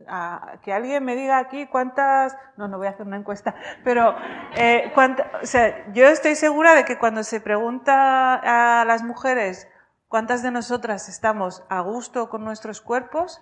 que 0.61 0.71
alguien 0.71 1.03
me 1.03 1.15
diga 1.15 1.39
aquí 1.39 1.65
cuántas, 1.65 2.37
no, 2.57 2.67
no 2.67 2.77
voy 2.77 2.85
a 2.85 2.91
hacer 2.91 3.07
una 3.07 3.17
encuesta, 3.17 3.55
pero 3.83 4.15
eh, 4.55 4.93
o 4.95 5.45
sea, 5.45 5.91
yo 5.91 6.05
estoy 6.05 6.35
segura 6.35 6.75
de 6.75 6.85
que 6.85 6.99
cuando 6.99 7.23
se 7.23 7.41
pregunta 7.41 8.35
a 8.81 8.85
las 8.85 9.01
mujeres 9.01 9.67
cuántas 10.07 10.43
de 10.43 10.51
nosotras 10.51 11.09
estamos 11.09 11.63
a 11.67 11.79
gusto 11.79 12.29
con 12.29 12.43
nuestros 12.43 12.81
cuerpos, 12.81 13.41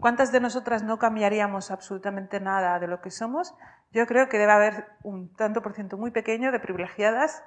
cuántas 0.00 0.32
de 0.32 0.40
nosotras 0.40 0.82
no 0.82 0.98
cambiaríamos 0.98 1.70
absolutamente 1.70 2.40
nada 2.40 2.78
de 2.78 2.86
lo 2.86 3.00
que 3.00 3.10
somos, 3.10 3.54
yo 3.92 4.06
creo 4.06 4.28
que 4.28 4.38
debe 4.38 4.52
haber 4.52 4.86
un 5.02 5.34
tanto 5.34 5.62
por 5.62 5.74
ciento 5.74 5.96
muy 5.96 6.10
pequeño 6.10 6.52
de 6.52 6.60
privilegiadas 6.60 7.42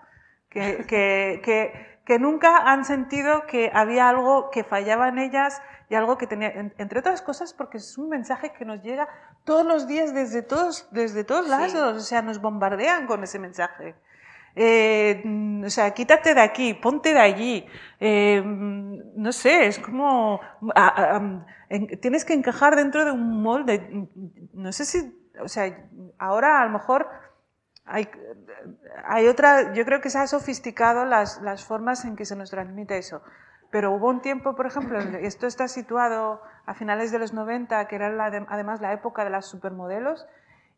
que, 0.49 0.85
que, 2.05 2.19
nunca 2.19 2.57
han 2.57 2.83
sentido 2.83 3.45
que 3.47 3.71
había 3.73 4.09
algo 4.09 4.49
que 4.51 4.63
fallaba 4.65 5.07
en 5.07 5.17
ellas 5.17 5.61
y 5.89 5.95
algo 5.95 6.17
que 6.17 6.27
tenía, 6.27 6.49
entre 6.77 6.99
otras 6.99 7.21
cosas, 7.21 7.53
porque 7.53 7.77
es 7.77 7.97
un 7.97 8.09
mensaje 8.09 8.51
que 8.51 8.65
nos 8.65 8.81
llega 8.81 9.07
todos 9.45 9.65
los 9.65 9.87
días 9.87 10.13
desde 10.13 10.41
todos, 10.41 10.89
desde 10.91 11.23
todos 11.23 11.47
lados, 11.47 11.73
o 11.73 11.99
sea, 12.01 12.21
nos 12.21 12.41
bombardean 12.41 13.07
con 13.07 13.23
ese 13.23 13.39
mensaje. 13.39 13.95
Eh, 14.55 15.23
o 15.65 15.69
sea, 15.69 15.91
quítate 15.91 16.33
de 16.33 16.41
aquí, 16.41 16.73
ponte 16.73 17.13
de 17.13 17.19
allí. 17.19 17.65
Eh, 17.99 18.41
no 18.43 19.31
sé, 19.31 19.67
es 19.67 19.79
como. 19.79 20.39
tienes 22.01 22.25
que 22.25 22.33
encajar 22.33 22.75
dentro 22.75 23.05
de 23.05 23.11
un 23.11 23.41
molde. 23.41 24.07
No 24.53 24.71
sé 24.71 24.85
si. 24.85 25.17
O 25.41 25.47
sea, 25.47 25.87
ahora 26.17 26.61
a 26.61 26.65
lo 26.65 26.71
mejor 26.71 27.07
hay, 27.85 28.09
hay 29.05 29.27
otra, 29.27 29.73
yo 29.73 29.85
creo 29.85 30.01
que 30.01 30.09
se 30.09 30.19
ha 30.19 30.27
sofisticado 30.27 31.05
las, 31.05 31.41
las, 31.41 31.65
formas 31.65 32.05
en 32.05 32.15
que 32.15 32.25
se 32.25 32.35
nos 32.35 32.51
transmite 32.51 32.97
eso. 32.97 33.21
Pero 33.71 33.91
hubo 33.93 34.09
un 34.09 34.21
tiempo, 34.21 34.55
por 34.55 34.65
ejemplo, 34.65 34.99
esto 34.99 35.47
está 35.47 35.67
situado 35.67 36.41
a 36.65 36.73
finales 36.73 37.11
de 37.11 37.19
los 37.19 37.33
90, 37.33 37.87
que 37.87 37.95
era 37.95 38.07
además 38.49 38.81
la 38.81 38.93
época 38.93 39.23
de 39.23 39.29
las 39.29 39.45
supermodelos, 39.45 40.27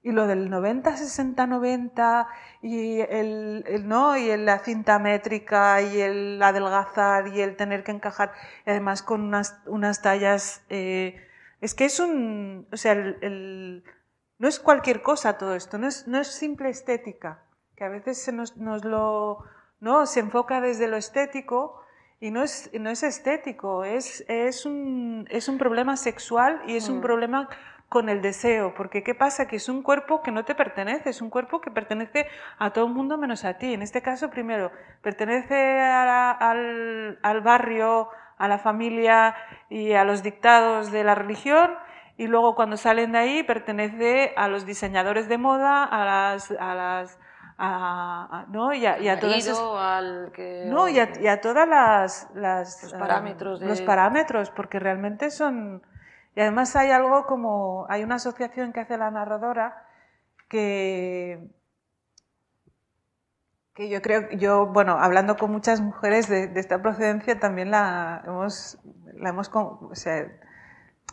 y 0.03 0.11
lo 0.11 0.27
del 0.27 0.49
90, 0.49 0.97
60, 0.97 1.47
90, 1.47 2.27
y, 2.61 2.99
el, 2.99 3.63
el 3.67 3.87
¿no? 3.87 4.17
y 4.17 4.35
la 4.37 4.59
cinta 4.59 4.99
métrica, 4.99 5.81
y 5.81 6.01
el 6.01 6.43
adelgazar, 6.43 7.29
y 7.29 7.41
el 7.41 7.55
tener 7.55 7.83
que 7.83 7.91
encajar, 7.91 8.33
y 8.65 8.71
además 8.71 9.01
con 9.01 9.21
unas, 9.21 9.61
unas 9.65 10.01
tallas... 10.01 10.63
Eh, 10.69 11.19
es 11.61 11.73
que 11.75 11.85
es 11.85 12.01
un... 12.01 12.67
O 12.73 12.75
sea, 12.75 12.91
el 12.91 13.83
no 14.43 14.49
es 14.49 14.59
cualquier 14.59 15.01
cosa 15.01 15.37
todo 15.37 15.55
esto, 15.55 15.77
no 15.77 15.87
es, 15.87 16.05
no 16.05 16.19
es 16.19 16.27
simple 16.27 16.67
estética, 16.67 17.45
que 17.77 17.85
a 17.85 17.87
veces 17.87 18.21
se 18.21 18.33
nos, 18.33 18.57
lo, 18.57 19.45
¿no? 19.79 20.05
se 20.05 20.19
enfoca 20.19 20.59
desde 20.59 20.89
lo 20.89 20.97
estético 20.97 21.81
y 22.19 22.29
no 22.29 22.43
es, 22.43 22.69
no 22.77 22.89
es 22.89 23.03
estético, 23.03 23.85
es, 23.85 24.25
es, 24.27 24.65
un, 24.65 25.27
es 25.29 25.47
un 25.47 25.57
problema 25.57 25.95
sexual 25.95 26.61
y 26.67 26.75
es 26.75 26.89
un 26.89 26.97
mm. 26.97 27.01
problema 27.01 27.49
con 27.93 28.09
el 28.09 28.23
deseo, 28.23 28.73
porque 28.73 29.03
¿qué 29.03 29.13
pasa? 29.13 29.45
Que 29.45 29.57
es 29.57 29.69
un 29.69 29.83
cuerpo 29.83 30.23
que 30.23 30.31
no 30.31 30.45
te 30.45 30.55
pertenece, 30.55 31.11
es 31.11 31.21
un 31.21 31.29
cuerpo 31.29 31.61
que 31.61 31.69
pertenece 31.69 32.25
a 32.57 32.71
todo 32.71 32.87
el 32.87 32.91
mundo 32.91 33.19
menos 33.19 33.45
a 33.45 33.59
ti. 33.59 33.71
En 33.71 33.83
este 33.83 34.01
caso, 34.01 34.31
primero, 34.31 34.71
pertenece 35.03 35.79
al, 35.79 37.19
al 37.21 37.41
barrio, 37.41 38.09
a 38.39 38.47
la 38.47 38.57
familia 38.57 39.35
y 39.69 39.93
a 39.93 40.03
los 40.05 40.23
dictados 40.23 40.91
de 40.91 41.03
la 41.03 41.13
religión 41.13 41.69
y 42.17 42.25
luego 42.25 42.55
cuando 42.55 42.77
salen 42.77 43.11
de 43.11 43.19
ahí 43.19 43.43
pertenece 43.43 44.33
a 44.37 44.47
los 44.47 44.65
diseñadores 44.65 45.29
de 45.29 45.37
moda, 45.37 45.83
a 45.83 46.03
las... 46.03 46.49
A 46.49 46.73
las 46.73 47.19
a, 47.55 48.45
¿no? 48.49 48.73
y 48.73 48.87
a, 48.87 48.97
y 48.97 49.07
a 49.07 49.13
al 49.13 50.31
que, 50.33 50.65
no 50.65 50.89
y 50.89 50.97
a, 50.97 51.11
y 51.21 51.27
a 51.27 51.39
todas 51.39 51.67
las, 51.67 52.27
las 52.33 52.81
los 52.81 52.93
parámetros 52.93 53.61
los 53.61 53.79
parámetros 53.81 54.49
porque 54.49 54.79
realmente 54.79 55.29
son 55.29 55.83
y 56.35 56.41
además 56.41 56.75
hay 56.75 56.91
algo 56.91 57.25
como 57.25 57.85
hay 57.89 58.03
una 58.03 58.15
asociación 58.15 58.73
que 58.73 58.81
hace 58.81 58.97
la 58.97 59.11
narradora 59.11 59.85
que 60.49 61.39
que 63.73 63.89
yo 63.89 64.01
creo 64.01 64.29
yo 64.31 64.67
bueno 64.67 64.97
hablando 64.99 65.37
con 65.37 65.51
muchas 65.51 65.81
mujeres 65.81 66.27
de, 66.29 66.47
de 66.47 66.59
esta 66.59 66.81
procedencia 66.81 67.39
también 67.39 67.71
la 67.71 68.23
hemos 68.25 68.79
la 69.15 69.29
hemos 69.29 69.49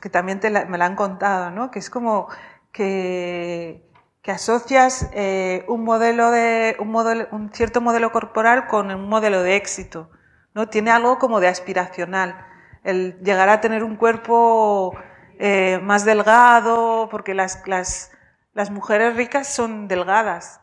que 0.01 0.11
también 0.11 0.41
me 0.69 0.79
la 0.79 0.87
han 0.87 0.97
contado, 0.97 1.51
¿no? 1.51 1.71
que 1.71 1.79
es 1.79 1.91
como 1.91 2.29
que, 2.73 3.87
que 4.23 4.31
asocias 4.33 5.11
eh, 5.13 5.65
un, 5.69 5.85
modelo 5.85 6.31
de, 6.31 6.77
un, 6.81 6.89
modelo, 6.91 7.29
un 7.33 7.53
cierto 7.53 7.81
modelo 7.81 8.11
corporal 8.11 8.67
con 8.67 8.91
un 8.91 9.09
modelo 9.09 9.43
de 9.43 9.57
éxito. 9.57 10.11
¿no? 10.55 10.69
Tiene 10.69 10.91
algo 10.91 11.19
como 11.19 11.41
de 11.41 11.49
aspiracional. 11.49 12.47
El 12.83 13.21
llegar 13.21 13.51
a 13.51 13.61
tener 13.61 13.85
un 13.85 13.97
cuerpo 13.97 14.97
eh, 15.43 15.79
más 15.83 16.05
delgado, 16.05 17.09
porque 17.11 17.33
las, 17.33 17.67
las, 17.67 18.13
las, 18.53 18.71
mujeres 18.71 19.17
ricas 19.17 19.49
son 19.49 19.89
delgadas 19.89 20.61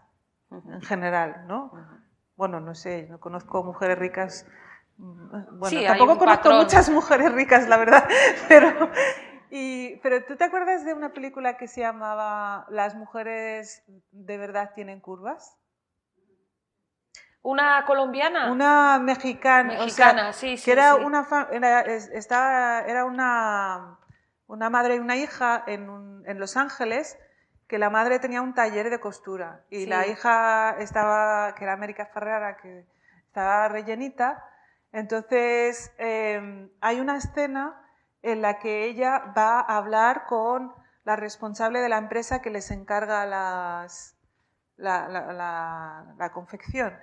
en 0.51 0.84
general. 0.84 1.47
¿no? 1.47 1.71
Bueno, 2.36 2.59
no 2.59 2.75
sé, 2.75 3.07
no 3.09 3.19
conozco 3.19 3.63
mujeres 3.63 3.97
ricas 3.97 4.45
mm, 4.97 5.57
bueno, 5.57 5.82
tampoco 5.82 6.19
conozco 6.19 6.51
muchas 6.51 6.91
mujeres 6.91 7.32
ricas, 7.34 7.67
la 7.67 7.78
verdad, 7.78 8.07
pero, 8.47 8.91
y, 9.49 9.95
pero 10.03 10.23
¿tú 10.25 10.36
te 10.36 10.43
acuerdas 10.43 10.86
de 10.86 10.93
una 10.93 11.11
película 11.11 11.57
que 11.57 11.67
se 11.67 11.82
llamaba 11.82 12.67
Las 12.69 12.93
mujeres 12.93 13.84
de 14.11 14.38
verdad 14.38 14.73
tienen 14.75 14.99
curvas? 14.99 15.57
¿Una 17.41 17.84
colombiana? 17.86 18.51
Una 18.51 18.99
mexicana. 18.99 19.73
Mexicana, 19.80 20.34
sí, 20.34 20.55
sí. 20.55 20.65
Que 20.65 20.73
era, 20.73 20.93
Una, 20.95 21.25
era, 21.51 21.82
estaba, 21.82 22.82
era 22.82 23.05
una, 23.05 23.97
una 24.47 24.69
madre 24.69 24.95
y 24.95 24.99
una 24.99 25.15
hija 25.15 25.63
en, 25.67 26.23
en, 26.25 26.39
Los 26.39 26.57
Ángeles, 26.57 27.17
que 27.67 27.77
la 27.77 27.89
madre 27.89 28.19
tenía 28.19 28.41
un 28.41 28.53
taller 28.53 28.89
de 28.89 28.99
costura 28.99 29.65
y 29.69 29.85
la 29.85 30.07
hija 30.07 30.77
estaba, 30.79 31.53
que 31.55 31.65
era 31.65 31.73
América 31.73 32.05
Ferrara, 32.05 32.57
que 32.57 32.85
estaba 33.25 33.67
rellenita. 33.67 34.43
Entonces, 34.93 35.91
eh, 35.97 36.69
hay 36.79 36.99
una 37.01 37.17
escena 37.17 37.81
en 38.21 38.41
la 38.41 38.59
que 38.59 38.85
ella 38.85 39.33
va 39.37 39.59
a 39.59 39.77
hablar 39.77 40.25
con 40.25 40.73
la 41.03 41.15
responsable 41.17 41.79
de 41.81 41.89
la 41.89 41.97
empresa 41.97 42.41
que 42.41 42.49
les 42.49 42.71
encarga 42.71 43.25
las, 43.25 44.17
la, 44.77 46.31
confección. 46.33 46.97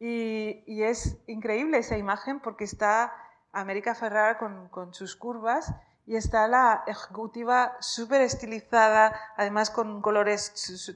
Y, 0.00 0.82
es 0.82 1.18
increíble 1.26 1.78
esa 1.78 1.98
imagen 1.98 2.40
porque 2.40 2.64
está 2.64 3.12
América 3.52 3.94
Ferrara 3.94 4.38
con, 4.38 4.68
con 4.68 4.94
sus 4.94 5.16
curvas 5.16 5.74
y 6.08 6.16
está 6.16 6.48
la 6.48 6.84
ejecutiva 6.86 7.76
súper 7.80 8.22
estilizada, 8.22 9.14
además 9.36 9.68
con 9.68 10.00
colores 10.00 10.90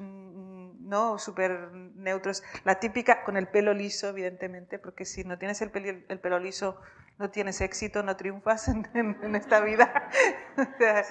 no 0.81 1.19
súper 1.19 1.71
neutros. 1.97 2.43
La 2.65 2.81
típica 2.81 3.23
con 3.23 3.37
el 3.37 3.47
pelo 3.47 3.75
liso, 3.75 4.09
evidentemente, 4.09 4.79
porque 4.79 5.05
si 5.05 5.23
no 5.25 5.39
tienes 5.39 5.61
el 5.61 5.71
pelo, 5.71 6.01
el 6.09 6.19
pelo 6.19 6.39
liso 6.39 6.81
no 7.19 7.29
tienes 7.29 7.61
éxito, 7.61 8.03
no 8.03 8.17
triunfas 8.17 8.69
en, 8.95 9.37
esta 9.37 9.61
vida. 9.61 10.09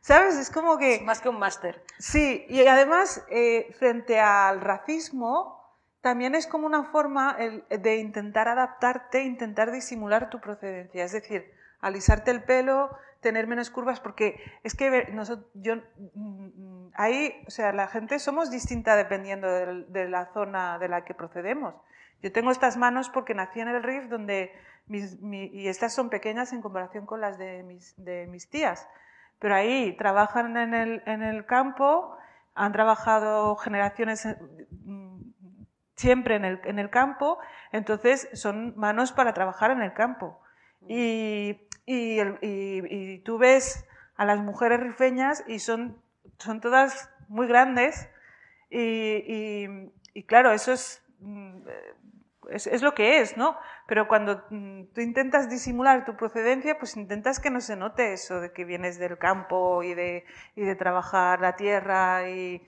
¿Sabes? 0.00 0.36
Es 0.36 0.50
como 0.50 0.76
que... 0.76 1.00
más 1.02 1.20
que 1.20 1.28
un 1.28 1.38
máster. 1.38 1.84
Sí, 2.00 2.46
y 2.48 2.66
además, 2.66 3.24
eh, 3.30 3.72
frente 3.78 4.18
al 4.18 4.60
racismo, 4.60 5.72
también 6.00 6.34
es 6.34 6.48
como 6.48 6.66
una 6.66 6.82
forma 6.82 7.36
de 7.70 7.96
intentar 7.96 8.48
adaptarte, 8.48 9.22
intentar 9.22 9.70
disimular 9.70 10.30
tu 10.30 10.40
procedencia. 10.40 11.04
Es 11.04 11.12
decir, 11.12 11.52
alisarte 11.80 12.30
el 12.30 12.42
pelo, 12.42 12.90
tener 13.26 13.48
menos 13.48 13.70
curvas, 13.70 13.98
porque 13.98 14.40
es 14.62 14.76
que 14.76 15.08
nosotros, 15.12 15.50
yo, 15.54 15.74
mm, 16.14 16.90
ahí, 16.94 17.42
o 17.48 17.50
sea, 17.50 17.72
la 17.72 17.88
gente 17.88 18.20
somos 18.20 18.52
distinta 18.52 18.94
dependiendo 18.94 19.48
de, 19.48 20.08
la 20.08 20.26
zona 20.26 20.78
de 20.78 20.88
la 20.88 21.04
que 21.04 21.12
procedemos. 21.12 21.74
Yo 22.22 22.30
tengo 22.30 22.52
estas 22.52 22.76
manos 22.76 23.10
porque 23.10 23.34
nací 23.34 23.58
en 23.58 23.66
el 23.66 23.82
RIF, 23.82 24.08
donde 24.08 24.52
y 24.88 25.66
estas 25.66 25.92
son 25.92 26.08
pequeñas 26.08 26.52
en 26.52 26.62
comparación 26.62 27.04
con 27.04 27.20
las 27.20 27.36
de 27.36 27.64
mis, 27.64 27.94
de 27.96 28.28
mis 28.28 28.48
tías, 28.48 28.88
pero 29.40 29.56
ahí 29.56 29.96
trabajan 29.96 30.56
en 30.56 30.72
el, 30.72 31.02
en 31.06 31.24
el 31.24 31.46
campo, 31.46 32.16
han 32.54 32.70
trabajado 32.70 33.56
generaciones 33.56 34.24
mm, 34.84 35.20
siempre 35.96 36.36
en 36.36 36.44
el, 36.44 36.60
en 36.62 36.78
el 36.78 36.90
campo, 36.90 37.38
entonces 37.72 38.28
son 38.34 38.74
manos 38.76 39.10
para 39.10 39.34
trabajar 39.34 39.72
en 39.72 39.82
el 39.82 39.92
campo. 39.94 40.40
Y 40.88 41.65
y, 41.86 43.18
tú 43.20 43.38
ves 43.38 43.86
a 44.16 44.24
las 44.24 44.40
mujeres 44.40 44.80
rifeñas 44.80 45.44
y 45.46 45.60
son, 45.60 46.00
son 46.38 46.60
todas 46.60 47.10
muy 47.28 47.46
grandes 47.46 48.08
y, 48.70 50.24
claro, 50.26 50.52
eso 50.52 50.74
mm, 51.20 51.58
es, 52.50 52.66
es, 52.66 52.82
lo 52.82 52.94
que 52.94 53.20
es, 53.20 53.36
¿no? 53.36 53.56
Pero 53.86 54.08
cuando 54.08 54.44
mm, 54.50 54.84
tú 54.94 55.00
intentas 55.00 55.48
disimular 55.48 56.04
tu 56.04 56.16
procedencia, 56.16 56.78
pues 56.78 56.96
intentas 56.96 57.38
que 57.38 57.50
no 57.50 57.60
se 57.60 57.76
note 57.76 58.12
eso 58.12 58.40
de 58.40 58.52
que 58.52 58.64
vienes 58.64 58.98
del 58.98 59.18
campo 59.18 59.82
y 59.82 59.94
de, 59.94 60.24
y 60.56 60.62
de 60.62 60.74
trabajar 60.74 61.40
la 61.40 61.56
tierra 61.56 62.28
y, 62.28 62.66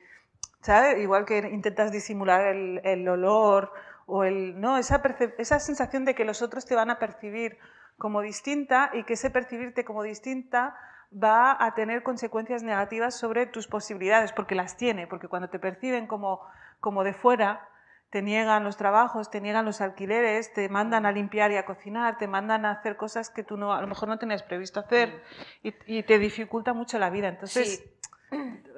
¿sabes? 0.61 0.99
Igual 0.99 1.25
que 1.25 1.39
intentas 1.39 1.91
disimular 1.91 2.47
el, 2.47 2.81
el 2.85 3.09
olor 3.09 3.73
o 4.07 4.25
el, 4.25 4.61
¿no? 4.61 4.79
Esa, 4.79 5.03
esa 5.39 5.59
sensación 5.59 6.05
de 6.05 6.14
que 6.14 6.25
los 6.25 6.43
otros 6.43 6.64
te 6.64 6.75
van 6.75 6.91
a 6.91 6.99
percibir 6.99 7.59
como 7.99 8.22
distinta 8.22 8.90
y 8.94 9.05
que 9.05 9.14
ese 9.14 9.30
percibirte 9.30 9.84
como 9.84 10.03
distinta 10.03 10.76
va 11.12 11.57
a 11.59 11.74
tener 11.74 12.03
consecuencias 12.03 12.62
negativas 12.62 13.14
sobre 13.14 13.46
tus 13.46 13.66
posibilidades, 13.66 14.32
porque 14.32 14.55
las 14.55 14.76
tiene, 14.76 15.07
porque 15.07 15.28
cuando 15.28 15.49
te 15.49 15.59
perciben 15.59 16.07
como, 16.07 16.40
como 16.80 17.03
de 17.03 17.14
fuera, 17.14 17.68
te 18.11 18.22
niegan 18.22 18.64
los 18.64 18.76
trabajos, 18.76 19.30
te 19.30 19.40
niegan 19.40 19.64
los 19.64 19.80
alquileres, 19.80 20.53
te 20.53 20.68
mandan 20.68 21.07
a 21.07 21.12
limpiar 21.12 21.51
y 21.51 21.57
a 21.57 21.66
cocinar, 21.66 22.18
te 22.18 22.26
mandan 22.26 22.64
a 22.64 22.72
hacer 22.72 22.96
cosas 22.96 23.30
que 23.30 23.42
tú 23.42 23.57
no, 23.57 23.74
a 23.74 23.80
lo 23.80 23.86
mejor 23.86 24.09
no 24.09 24.18
tenías 24.18 24.42
previsto 24.42 24.80
hacer 24.80 25.22
y, 25.62 26.03
te 26.03 26.18
dificulta 26.18 26.72
mucho 26.72 26.99
la 26.99 27.11
vida. 27.11 27.28
Entonces, 27.28 27.84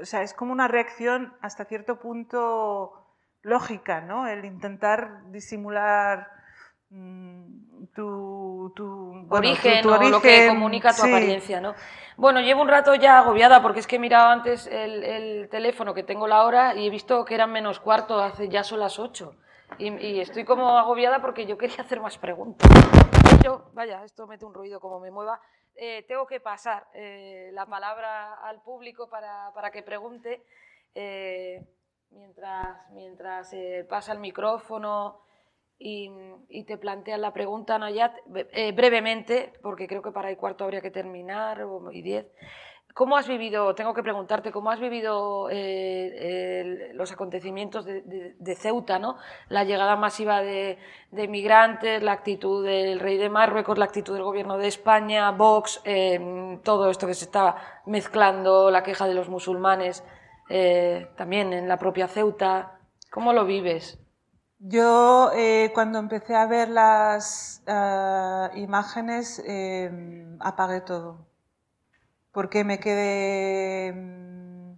o 0.00 0.04
sea, 0.04 0.22
es 0.22 0.34
como 0.34 0.52
una 0.52 0.66
reacción 0.66 1.34
hasta 1.40 1.64
cierto 1.64 2.00
punto 2.00 3.06
lógica, 3.42 4.00
¿no? 4.00 4.26
El 4.26 4.44
intentar 4.44 5.30
disimular 5.30 6.39
Mm, 6.90 7.84
tu, 7.94 8.72
origen, 9.28 9.86
o 9.86 10.10
lo 10.10 10.20
que 10.20 10.48
comunica 10.48 10.92
tu 10.92 11.02
apariencia, 11.02 11.60
¿no? 11.60 11.74
Bueno, 12.16 12.40
llevo 12.40 12.62
un 12.62 12.68
rato 12.68 12.96
ya 12.96 13.18
agobiada 13.18 13.62
porque 13.62 13.78
es 13.78 13.86
que 13.86 13.96
he 13.96 13.98
mirado 14.00 14.28
antes 14.28 14.66
el, 14.66 15.48
teléfono 15.48 15.94
que 15.94 16.02
tengo 16.02 16.26
la 16.26 16.44
hora 16.44 16.74
y 16.74 16.88
he 16.88 16.90
visto 16.90 17.24
que 17.24 17.34
eran 17.34 17.52
menos 17.52 17.78
cuarto, 17.78 18.20
hace 18.20 18.48
ya 18.48 18.64
son 18.64 18.80
las 18.80 18.98
ocho. 18.98 19.36
Y, 19.78 20.18
estoy 20.18 20.44
como 20.44 20.76
agobiada 20.76 21.20
porque 21.20 21.46
yo 21.46 21.56
quería 21.56 21.82
hacer 21.82 22.00
más 22.00 22.18
preguntas. 22.18 22.68
Yo, 23.44 23.70
vaya, 23.72 24.02
esto 24.04 24.26
mete 24.26 24.44
un 24.44 24.52
ruido 24.52 24.80
como 24.80 24.98
me 24.98 25.12
mueva. 25.12 25.40
Eh, 25.76 26.04
tengo 26.08 26.26
que 26.26 26.40
pasar 26.40 26.88
eh, 26.92 27.50
la 27.52 27.66
palabra 27.66 28.34
al 28.42 28.60
público 28.62 29.08
para, 29.08 29.52
para 29.54 29.70
que 29.70 29.84
pregunte. 29.84 30.44
Eh, 30.92 31.64
mientras 32.10 32.90
mientras 32.90 33.54
pasa 33.88 34.12
el 34.12 34.18
micrófono 34.18 35.29
y, 35.80 36.64
te 36.64 36.76
plantean 36.76 37.22
la 37.22 37.32
pregunta, 37.32 37.78
Nayat, 37.78 38.14
eh, 38.52 38.72
brevemente, 38.72 39.52
porque 39.62 39.88
creo 39.88 40.02
que 40.02 40.12
para 40.12 40.30
el 40.30 40.36
cuarto 40.36 40.64
habría 40.64 40.82
que 40.82 40.90
terminar, 40.90 41.62
o, 41.62 41.90
y 41.90 42.02
diez. 42.02 42.26
¿Cómo 42.92 43.16
has 43.16 43.26
vivido, 43.28 43.74
tengo 43.74 43.94
que 43.94 44.02
preguntarte, 44.02 44.50
cómo 44.50 44.70
has 44.70 44.80
vivido 44.80 45.48
eh, 45.50 46.90
los 46.92 47.12
acontecimientos 47.12 47.86
de, 47.86 48.56
Ceuta, 48.56 48.98
¿no? 48.98 49.16
la 49.48 49.64
llegada 49.64 49.96
masiva 49.96 50.42
de, 50.42 50.76
migrantes, 51.12 52.02
la 52.02 52.12
actitud 52.12 52.64
del 52.64 52.98
rey 52.98 53.16
de 53.16 53.30
Marruecos, 53.30 53.78
la 53.78 53.84
actitud 53.84 54.12
del 54.14 54.24
gobierno 54.24 54.58
de 54.58 54.66
España, 54.66 55.30
Vox, 55.30 55.80
eh, 55.84 56.58
todo 56.64 56.90
esto 56.90 57.06
que 57.06 57.14
se 57.14 57.26
está 57.26 57.82
mezclando, 57.86 58.70
la 58.72 58.82
queja 58.82 59.06
de 59.06 59.14
los 59.14 59.28
musulmanes, 59.28 60.04
también 61.16 61.52
en 61.52 61.68
la 61.68 61.78
propia 61.78 62.08
Ceuta? 62.08 62.80
¿Cómo 63.08 63.32
lo 63.32 63.44
vives? 63.44 63.99
Yo 64.62 65.30
eh, 65.32 65.70
cuando 65.72 65.98
empecé 65.98 66.36
a 66.36 66.44
ver 66.44 66.68
las 66.68 67.62
eh, 67.66 68.50
imágenes 68.56 69.42
em, 69.46 70.36
apagué 70.38 70.82
todo, 70.82 71.26
porque 72.30 72.62
me 72.62 72.78
quedé... 72.78 73.92
Mm, 73.94 74.74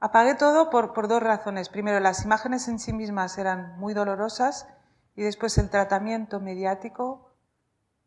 apagué 0.00 0.34
todo 0.34 0.68
por, 0.68 0.92
por, 0.94 1.06
dos 1.06 1.22
razones. 1.22 1.68
Primero, 1.68 2.00
las 2.00 2.24
imágenes 2.24 2.66
en 2.66 2.80
sí 2.80 2.92
mismas 2.92 3.38
eran 3.38 3.78
muy 3.78 3.94
dolorosas 3.94 4.66
y 5.14 5.22
después 5.22 5.58
el 5.58 5.70
tratamiento 5.70 6.40
mediático 6.40 7.30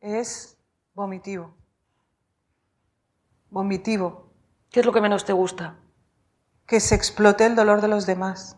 es 0.02 0.58
vomitivo. 0.94 1.56
Vomitivo. 3.50 4.30
¿Qué 4.72 4.82
es 4.82 4.86
lo 4.86 4.92
que 4.92 5.00
menos 5.00 5.24
te 5.24 5.32
gusta? 5.32 5.78
Que 6.68 6.82
se 6.82 6.96
explote 6.96 7.46
el 7.46 7.56
dolor 7.56 7.80
de 7.80 7.88
los 7.88 8.06
demás 8.06 8.58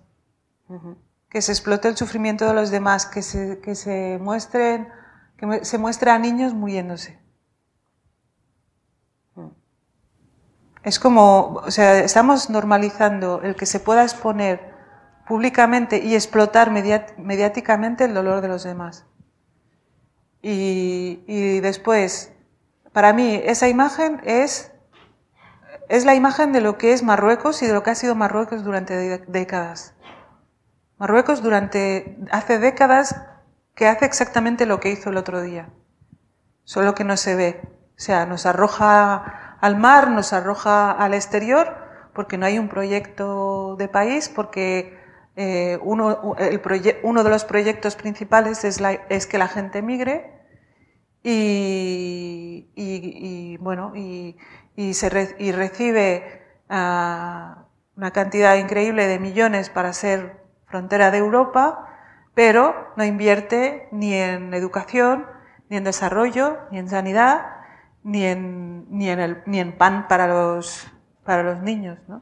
que 1.38 1.43
se 1.43 1.51
explote 1.51 1.88
el 1.88 1.95
sufrimiento 1.95 2.47
de 2.47 2.53
los 2.55 2.71
demás, 2.71 3.05
que 3.05 3.21
se, 3.21 3.59
que 3.59 3.75
se 3.75 4.17
muestren, 4.19 4.89
que 5.38 5.63
se 5.63 5.77
muestre 5.77 6.09
a 6.09 6.17
niños 6.17 6.55
muriéndose. 6.55 7.19
Es 10.81 10.97
como, 10.97 11.61
o 11.63 11.69
sea, 11.69 11.99
estamos 11.99 12.49
normalizando 12.49 13.43
el 13.43 13.55
que 13.55 13.67
se 13.67 13.79
pueda 13.79 14.01
exponer 14.01 14.73
públicamente 15.27 16.03
y 16.03 16.15
explotar 16.15 16.71
mediáticamente 16.71 18.05
el 18.05 18.15
dolor 18.15 18.41
de 18.41 18.47
los 18.47 18.63
demás. 18.63 19.05
Y, 20.41 21.23
y, 21.27 21.59
después, 21.59 22.33
para 22.93 23.13
mí, 23.13 23.39
esa 23.45 23.67
imagen 23.67 24.21
es, 24.23 24.71
es 25.88 26.03
la 26.03 26.15
imagen 26.15 26.51
de 26.51 26.61
lo 26.61 26.79
que 26.79 26.93
es 26.93 27.03
Marruecos 27.03 27.61
y 27.61 27.67
de 27.67 27.73
lo 27.73 27.83
que 27.83 27.91
ha 27.91 27.95
sido 27.95 28.15
Marruecos 28.15 28.63
durante 28.63 29.19
décadas. 29.27 29.93
Marruecos 30.98 31.43
durante 31.43 32.18
hace 32.32 32.58
décadas 32.58 33.16
que 33.76 33.88
hace 33.88 34.06
exactamente 34.06 34.66
lo 34.66 34.80
que 34.80 34.89
hizo 34.89 35.12
el 35.12 35.18
otro 35.18 35.41
día, 35.41 35.70
solo 36.64 36.95
que 36.95 37.04
no 37.04 37.16
se 37.18 37.36
ve. 37.36 37.62
O 37.64 38.00
sea, 38.00 38.26
nos 38.26 38.48
arroja 38.48 39.58
al 39.62 39.78
mar, 39.78 40.10
nos 40.10 40.34
arroja 40.34 40.91
al 40.91 41.14
exterior, 41.14 41.78
porque 42.14 42.38
no 42.39 42.48
hay 42.48 42.58
un 42.58 42.70
proyecto 42.70 43.76
de 43.78 43.88
país, 43.88 44.30
porque 44.30 44.98
eh, 45.36 45.78
uno, 45.84 46.36
el 46.39 46.60
uno, 47.04 47.24
de 47.24 47.30
los 47.30 47.45
proyectos 47.45 47.95
principales 47.95 48.64
es, 48.64 49.28
que 49.28 49.38
la 49.38 49.48
gente 49.48 49.84
migre 49.84 50.34
y, 51.22 52.68
bueno, 53.60 53.93
y, 53.95 54.36
se 54.93 55.36
y 55.38 55.52
recibe 55.52 56.41
ah, 56.70 57.66
una 57.95 58.10
cantidad 58.12 58.56
increíble 58.56 59.06
de 59.06 59.20
millones 59.20 59.70
para 59.70 59.93
ser 59.93 60.47
frontera 60.68 61.11
de 61.11 61.18
Europa, 61.18 61.89
pero 62.34 62.93
no 62.95 63.03
invierte 63.03 63.88
ni 63.91 64.13
en 64.13 64.53
educación, 64.53 65.26
ni 65.70 65.78
en 65.78 65.84
desarrollo, 65.84 66.59
ni 66.72 66.80
en 66.80 66.89
sanidad, 66.89 67.47
ni 68.03 68.26
en, 68.26 68.86
ni 68.89 69.09
en, 69.09 69.41
ni 69.45 69.59
en 69.59 69.78
pan 69.78 70.07
para 70.07 70.28
los, 70.28 70.88
para 71.24 71.43
los 71.43 71.61
niños. 71.61 71.97
¿no? 72.07 72.22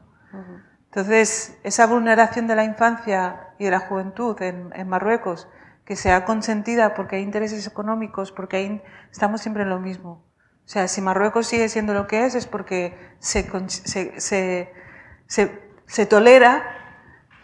Entonces, 0.86 1.58
esa 1.62 1.86
vulneración 1.86 2.46
de 2.46 2.56
la 2.56 2.64
infancia 2.64 3.48
y 3.58 3.64
de 3.66 3.70
la 3.70 3.80
juventud 3.80 4.40
en, 4.40 4.88
Marruecos, 4.88 5.48
que 5.84 5.94
sea 5.94 6.24
consentida 6.24 6.94
porque 6.94 7.16
hay 7.16 7.22
intereses 7.22 7.66
económicos, 7.66 8.32
porque 8.32 8.56
ahí 8.56 8.82
estamos 9.12 9.42
siempre 9.42 9.64
en 9.64 9.68
lo 9.68 9.78
mismo. 9.78 10.24
O 10.64 10.68
sea, 10.68 10.88
si 10.88 11.00
Marruecos 11.00 11.46
sigue 11.46 11.68
siendo 11.68 11.94
lo 11.94 12.06
que 12.06 12.24
es, 12.24 12.34
es 12.34 12.46
porque 12.46 12.98
se, 13.18 13.48
se, 13.68 14.72
se, 15.26 15.70
se 15.86 16.06
tolera 16.06 16.85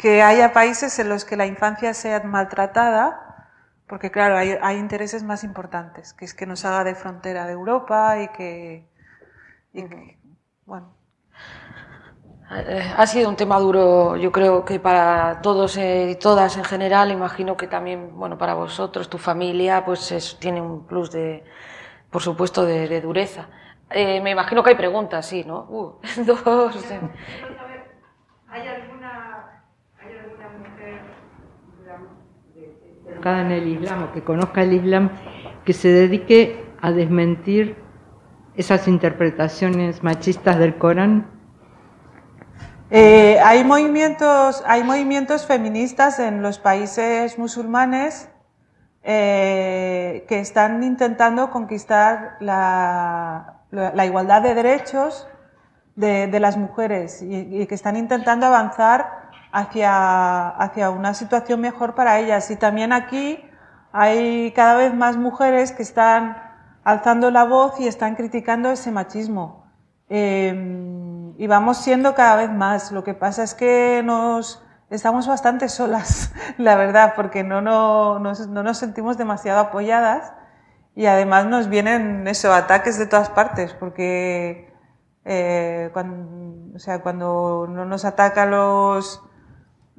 que 0.02 0.22
haya 0.22 0.52
países 0.52 0.98
en 0.98 1.08
los 1.08 1.24
que 1.24 1.36
la 1.36 1.46
infancia 1.46 1.94
sea 1.94 2.20
maltratada, 2.24 3.46
porque 3.86 4.10
claro, 4.10 4.36
hay, 4.36 4.58
hay 4.60 4.76
intereses 4.76 5.22
más 5.22 5.44
importantes, 5.44 6.12
que 6.12 6.24
es 6.24 6.34
que 6.34 6.46
nos 6.46 6.64
haga 6.64 6.82
de 6.84 6.94
frontera 6.94 7.46
de 7.46 7.52
Europa 7.52 8.20
y 8.20 8.28
que, 8.28 8.88
y 9.72 9.82
que 9.88 10.18
bueno. 10.66 10.94
Eh, 12.54 12.92
ha 12.96 13.06
sido 13.06 13.28
un 13.28 13.36
tema 13.36 13.58
duro, 13.58 14.16
yo 14.16 14.30
creo 14.30 14.64
que 14.64 14.78
para 14.78 15.40
todos 15.40 15.76
eh, 15.78 16.10
y 16.10 16.16
todas 16.16 16.56
en 16.56 16.64
general, 16.64 17.10
imagino 17.10 17.56
que 17.56 17.66
también, 17.66 18.14
bueno, 18.14 18.36
para 18.36 18.54
vosotros, 18.54 19.08
tu 19.08 19.18
familia, 19.18 19.84
pues 19.84 20.12
es, 20.12 20.38
tiene 20.38 20.60
un 20.60 20.86
plus 20.86 21.10
de, 21.10 21.44
por 22.10 22.20
supuesto, 22.20 22.66
de, 22.66 22.88
de 22.88 23.00
dureza. 23.00 23.48
Eh, 23.90 24.20
me 24.20 24.30
imagino 24.30 24.62
que 24.62 24.70
hay 24.70 24.76
preguntas, 24.76 25.26
sí, 25.26 25.44
¿no? 25.44 25.66
Uh, 25.68 25.98
dos. 26.26 26.76
¿Hay 28.48 28.68
alguna, 28.68 29.62
hay 29.98 30.18
alguna 30.18 30.48
mujer 30.58 31.00
educada 33.22 33.42
en 33.42 33.52
el 33.52 33.68
Islam 33.68 34.02
o 34.04 34.12
que 34.12 34.22
conozca 34.22 34.62
el 34.62 34.72
Islam 34.72 35.10
que 35.64 35.72
se 35.72 35.88
dedique 35.88 36.66
a 36.80 36.90
desmentir 36.90 37.76
esas 38.56 38.88
interpretaciones 38.88 40.02
machistas 40.02 40.58
del 40.58 40.76
Corán? 40.76 41.26
Eh, 42.90 43.38
hay, 43.42 43.64
movimientos, 43.64 44.62
hay 44.66 44.82
movimientos 44.82 45.46
feministas 45.46 46.18
en 46.18 46.42
los 46.42 46.58
países 46.58 47.38
musulmanes 47.38 48.28
eh, 49.04 50.24
que 50.28 50.40
están 50.40 50.82
intentando 50.82 51.50
conquistar 51.50 52.36
la, 52.40 53.62
la 53.70 54.04
igualdad 54.04 54.42
de 54.42 54.54
derechos 54.54 55.28
de, 55.94 56.26
de 56.26 56.40
las 56.40 56.56
mujeres 56.56 57.22
y, 57.22 57.62
y, 57.62 57.66
que 57.66 57.74
están 57.74 57.96
intentando 57.96 58.46
avanzar 58.46 59.21
hacia, 59.52 60.48
hacia 60.48 60.90
una 60.90 61.14
situación 61.14 61.60
mejor 61.60 61.94
para 61.94 62.18
ellas. 62.18 62.50
Y 62.50 62.56
también 62.56 62.92
aquí 62.92 63.44
hay 63.92 64.52
cada 64.52 64.76
vez 64.76 64.94
más 64.94 65.16
mujeres 65.16 65.72
que 65.72 65.82
están 65.82 66.36
alzando 66.84 67.30
la 67.30 67.44
voz 67.44 67.78
y 67.78 67.86
están 67.86 68.16
criticando 68.16 68.70
ese 68.70 68.90
machismo. 68.90 69.66
Eh, 70.08 71.32
y 71.38 71.46
vamos 71.46 71.78
siendo 71.78 72.14
cada 72.14 72.36
vez 72.36 72.50
más. 72.50 72.92
Lo 72.92 73.04
que 73.04 73.14
pasa 73.14 73.42
es 73.42 73.54
que 73.54 74.02
nos 74.04 74.64
estamos 74.90 75.26
bastante 75.26 75.68
solas, 75.68 76.32
la 76.58 76.76
verdad, 76.76 77.14
porque 77.16 77.44
no, 77.44 77.60
no, 77.60 78.18
nos, 78.18 78.48
no 78.48 78.62
nos 78.62 78.78
sentimos 78.78 79.16
demasiado 79.16 79.60
apoyadas 79.60 80.32
y 80.94 81.06
además 81.06 81.46
nos 81.46 81.68
vienen 81.68 82.28
eso, 82.28 82.52
ataques 82.52 82.98
de 82.98 83.06
todas 83.06 83.30
partes, 83.30 83.72
porque 83.72 84.70
eh, 85.24 85.88
cuando, 85.94 86.76
o 86.76 86.78
sea, 86.78 87.00
cuando 87.02 87.66
no 87.68 87.86
nos 87.86 88.04
atacan 88.04 88.50
los, 88.50 89.22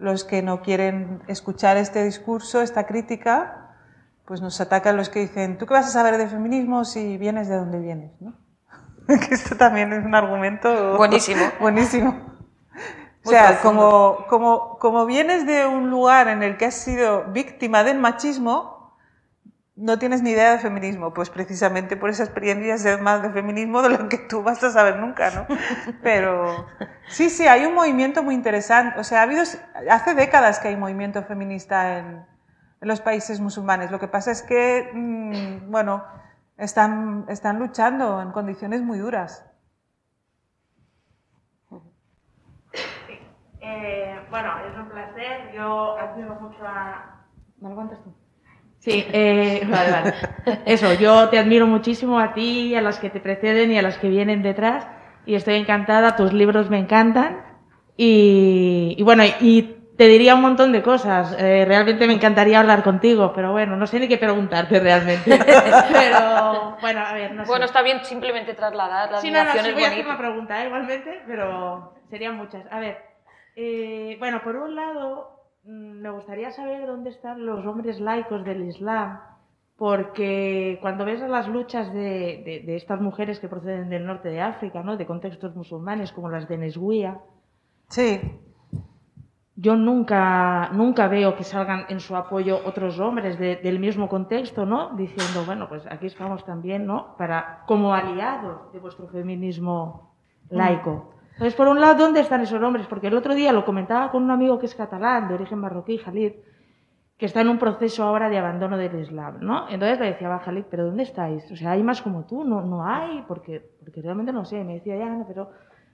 los 0.03 0.25
que 0.25 0.41
no 0.41 0.61
quieren 0.61 1.23
escuchar 1.27 1.77
este 1.77 2.03
discurso, 2.03 2.61
esta 2.61 2.85
crítica, 2.85 3.77
pues 4.25 4.41
nos 4.41 4.59
atacan 4.59 4.97
los 4.97 5.07
que 5.07 5.21
dicen, 5.21 5.57
¿tú 5.57 5.65
qué 5.65 5.75
vas 5.75 5.87
a 5.87 5.91
saber 5.91 6.17
de 6.17 6.27
feminismo 6.27 6.83
si 6.83 7.17
vienes 7.17 7.47
de 7.47 7.55
donde 7.55 7.79
vienes? 7.79 8.11
¿no? 8.19 8.33
que 9.07 9.33
esto 9.33 9.55
también 9.55 9.93
es 9.93 10.03
un 10.03 10.13
argumento 10.13 10.97
buenísimo. 10.97 11.41
buenísimo. 11.61 12.19
O 13.23 13.29
sea, 13.29 13.61
como, 13.61 14.25
como, 14.27 14.77
como 14.77 15.05
vienes 15.05 15.47
de 15.47 15.65
un 15.65 15.89
lugar 15.89 16.27
en 16.27 16.43
el 16.43 16.57
que 16.57 16.65
has 16.65 16.75
sido 16.75 17.23
víctima 17.31 17.85
del 17.85 17.97
machismo, 17.97 18.72
no 19.75 19.97
tienes 19.97 20.21
ni 20.21 20.31
idea 20.31 20.51
de 20.51 20.59
feminismo. 20.59 21.13
Pues 21.13 21.29
precisamente 21.29 21.97
por 21.97 22.09
esa 22.09 22.23
experiencia 22.23 22.77
sé 22.77 22.97
más 22.97 23.21
de 23.21 23.31
feminismo 23.31 23.81
de 23.81 23.89
lo 23.89 24.09
que 24.09 24.17
tú 24.17 24.43
vas 24.43 24.63
a 24.63 24.71
saber 24.71 24.97
nunca, 24.97 25.31
¿no? 25.31 25.47
Pero 26.01 26.67
sí, 27.07 27.29
sí, 27.29 27.47
hay 27.47 27.65
un 27.65 27.73
movimiento 27.73 28.23
muy 28.23 28.35
interesante. 28.35 28.99
O 28.99 29.03
sea, 29.03 29.19
ha 29.19 29.23
habido, 29.23 29.43
hace 29.89 30.13
décadas 30.13 30.59
que 30.59 30.69
hay 30.69 30.75
movimiento 30.75 31.23
feminista 31.23 31.97
en, 31.97 32.25
en 32.81 32.87
los 32.87 33.01
países 33.01 33.39
musulmanes. 33.39 33.91
Lo 33.91 33.99
que 33.99 34.07
pasa 34.07 34.31
es 34.31 34.43
que, 34.43 34.89
mmm, 34.93 35.71
bueno, 35.71 36.03
están, 36.57 37.25
están 37.27 37.59
luchando 37.59 38.21
en 38.21 38.31
condiciones 38.31 38.81
muy 38.81 38.99
duras. 38.99 39.45
Eh, 43.59 44.19
bueno, 44.29 44.59
es 44.67 44.77
un 44.77 44.89
placer. 44.89 45.51
Yo 45.53 45.97
admiro 45.97 46.35
mucho 46.35 46.67
a. 46.67 47.25
¿Me 47.59 47.69
lo 47.69 47.75
cuentas 47.75 48.03
tú? 48.03 48.13
Sí, 48.83 49.05
eh, 49.13 49.65
vale, 49.69 49.91
vale. 49.91 50.13
Eso, 50.65 50.93
yo 50.95 51.29
te 51.29 51.39
admiro 51.39 51.65
muchísimo 51.67 52.19
a 52.19 52.33
ti 52.33 52.67
y 52.67 52.75
a 52.75 52.81
las 52.81 52.99
que 52.99 53.09
te 53.09 53.21
preceden 53.21 53.71
y 53.71 53.77
a 53.77 53.81
las 53.81 53.97
que 53.97 54.09
vienen 54.09 54.43
detrás. 54.43 54.85
Y 55.25 55.35
estoy 55.35 55.55
encantada, 55.55 56.17
tus 56.17 56.33
libros 56.33 56.69
me 56.69 56.79
encantan. 56.79 57.41
Y, 57.95 58.95
y 58.97 59.03
bueno, 59.03 59.23
y 59.39 59.61
te 59.97 60.07
diría 60.07 60.35
un 60.35 60.41
montón 60.41 60.73
de 60.73 60.81
cosas. 60.81 61.33
Eh, 61.39 61.63
realmente 61.65 62.07
me 62.07 62.13
encantaría 62.13 62.59
hablar 62.59 62.83
contigo, 62.83 63.31
pero 63.33 63.53
bueno, 63.53 63.77
no 63.77 63.87
sé 63.87 64.01
ni 64.01 64.09
qué 64.09 64.17
preguntarte 64.17 64.81
realmente. 64.81 65.39
pero 65.93 66.77
bueno, 66.81 67.05
a 67.05 67.13
ver, 67.13 67.31
no 67.31 67.45
sé. 67.45 67.49
Bueno, 67.49 67.63
está 67.63 67.81
bien 67.83 68.03
simplemente 68.03 68.53
trasladar 68.53 69.11
las 69.11 69.21
sí, 69.21 69.31
no, 69.31 69.45
no, 69.45 69.51
sí, 69.53 69.59
voy 69.59 69.71
bonitas. 69.71 69.89
a 69.89 69.93
hacer 69.93 70.05
una 70.07 70.17
pregunta 70.17 70.61
¿eh? 70.61 70.65
igualmente, 70.65 71.21
pero 71.25 71.93
serían 72.09 72.35
muchas. 72.35 72.65
A 72.69 72.81
ver, 72.81 72.97
eh, 73.55 74.17
bueno, 74.19 74.41
por 74.43 74.57
un 74.57 74.75
lado, 74.75 75.32
me 75.65 76.09
gustaría 76.09 76.51
saber 76.51 76.85
dónde 76.87 77.09
están 77.09 77.45
los 77.45 77.65
hombres 77.65 77.99
laicos 77.99 78.43
del 78.43 78.63
Islam, 78.63 79.19
porque 79.77 80.77
cuando 80.81 81.05
ves 81.05 81.21
las 81.21 81.47
luchas 81.47 81.93
de, 81.93 82.43
de, 82.45 82.63
de 82.65 82.75
estas 82.75 83.01
mujeres 83.01 83.39
que 83.39 83.47
proceden 83.47 83.89
del 83.89 84.05
norte 84.05 84.29
de 84.29 84.41
África, 84.41 84.83
¿no? 84.83 84.97
de 84.97 85.05
contextos 85.05 85.55
musulmanes 85.55 86.11
como 86.11 86.29
las 86.29 86.47
de 86.47 86.57
Nesguía, 86.57 87.19
Sí, 87.89 88.19
yo 89.55 89.75
nunca, 89.75 90.69
nunca 90.73 91.07
veo 91.07 91.35
que 91.35 91.43
salgan 91.43 91.85
en 91.89 91.99
su 91.99 92.15
apoyo 92.15 92.59
otros 92.65 92.99
hombres 92.99 93.37
de, 93.37 93.57
del 93.57 93.79
mismo 93.79 94.09
contexto, 94.09 94.65
¿no? 94.65 94.95
Diciendo, 94.95 95.43
bueno, 95.45 95.69
pues 95.69 95.85
aquí 95.85 96.07
estamos 96.07 96.43
también, 96.43 96.87
¿no? 96.87 97.15
Para, 97.17 97.63
como 97.67 97.93
aliados 97.93 98.73
de 98.73 98.79
vuestro 98.79 99.07
feminismo 99.09 100.15
laico. 100.49 101.12
Entonces, 101.33 101.55
por 101.55 101.67
un 101.67 101.81
lado, 101.81 101.95
¿dónde 101.95 102.19
están 102.19 102.41
esos 102.41 102.61
hombres? 102.61 102.87
Porque 102.87 103.07
el 103.07 103.15
otro 103.15 103.33
día 103.35 103.51
lo 103.51 103.65
comentaba 103.65 104.11
con 104.11 104.23
un 104.23 104.31
amigo 104.31 104.59
que 104.59 104.67
es 104.67 104.75
catalán, 104.75 105.27
de 105.27 105.33
origen 105.33 105.59
marroquí, 105.59 105.97
Jalid, 105.97 106.33
que 107.17 107.25
está 107.25 107.41
en 107.41 107.49
un 107.49 107.57
proceso 107.57 108.03
ahora 108.03 108.29
de 108.29 108.37
abandono 108.37 108.77
del 108.77 108.99
Islam, 108.99 109.37
¿no? 109.41 109.67
Entonces 109.69 109.99
le 109.99 110.07
decía, 110.07 110.29
va, 110.29 110.39
Jalid, 110.39 110.65
¿pero 110.69 110.85
dónde 110.85 111.03
estáis? 111.03 111.49
O 111.51 111.55
sea, 111.55 111.71
¿hay 111.71 111.83
más 111.83 112.01
como 112.01 112.25
tú? 112.25 112.43
No, 112.43 112.61
no 112.61 112.85
hay, 112.85 113.23
porque, 113.27 113.61
porque 113.79 114.01
realmente 114.01 114.31
no 114.31 114.45
sé. 114.45 114.63
Me 114.63 114.75
decía, 114.75 114.95
ya, 114.97 115.05
no, 115.05 115.25
pero 115.27 115.49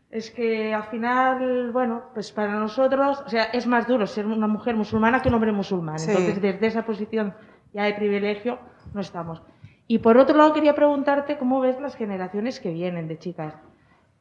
es 0.10 0.30
que 0.32 0.74
al 0.74 0.84
final, 0.84 1.72
bueno, 1.72 2.04
pues 2.14 2.32
para 2.32 2.54
nosotros, 2.60 3.24
o 3.26 3.30
sea, 3.30 3.44
es 3.46 3.66
más 3.66 3.88
duro 3.88 4.08
ser 4.08 4.26
una 4.26 4.48
mujer 4.48 4.76
musulmana 4.76 5.22
que 5.22 5.30
un 5.30 5.36
hombre 5.36 5.52
musulmán. 5.52 6.00
Sí. 6.00 6.10
Entonces, 6.10 6.42
desde 6.42 6.68
esa 6.68 6.84
posición 6.84 7.34
ya 7.74 7.84
de 7.84 7.94
privilegio, 7.94 8.60
no 8.94 9.02
estamos. 9.02 9.42
Y 9.88 10.00
por 10.00 10.18
otro 10.18 10.36
lado, 10.36 10.54
quería 10.54 10.76
preguntarte 10.76 11.38
cómo 11.38 11.62
ves 11.62 11.80
las 11.80 11.96
generaciones 11.96 12.60
que 12.60 12.72
vienen 12.72 13.08
de 13.08 13.18
chicas. 13.18 13.56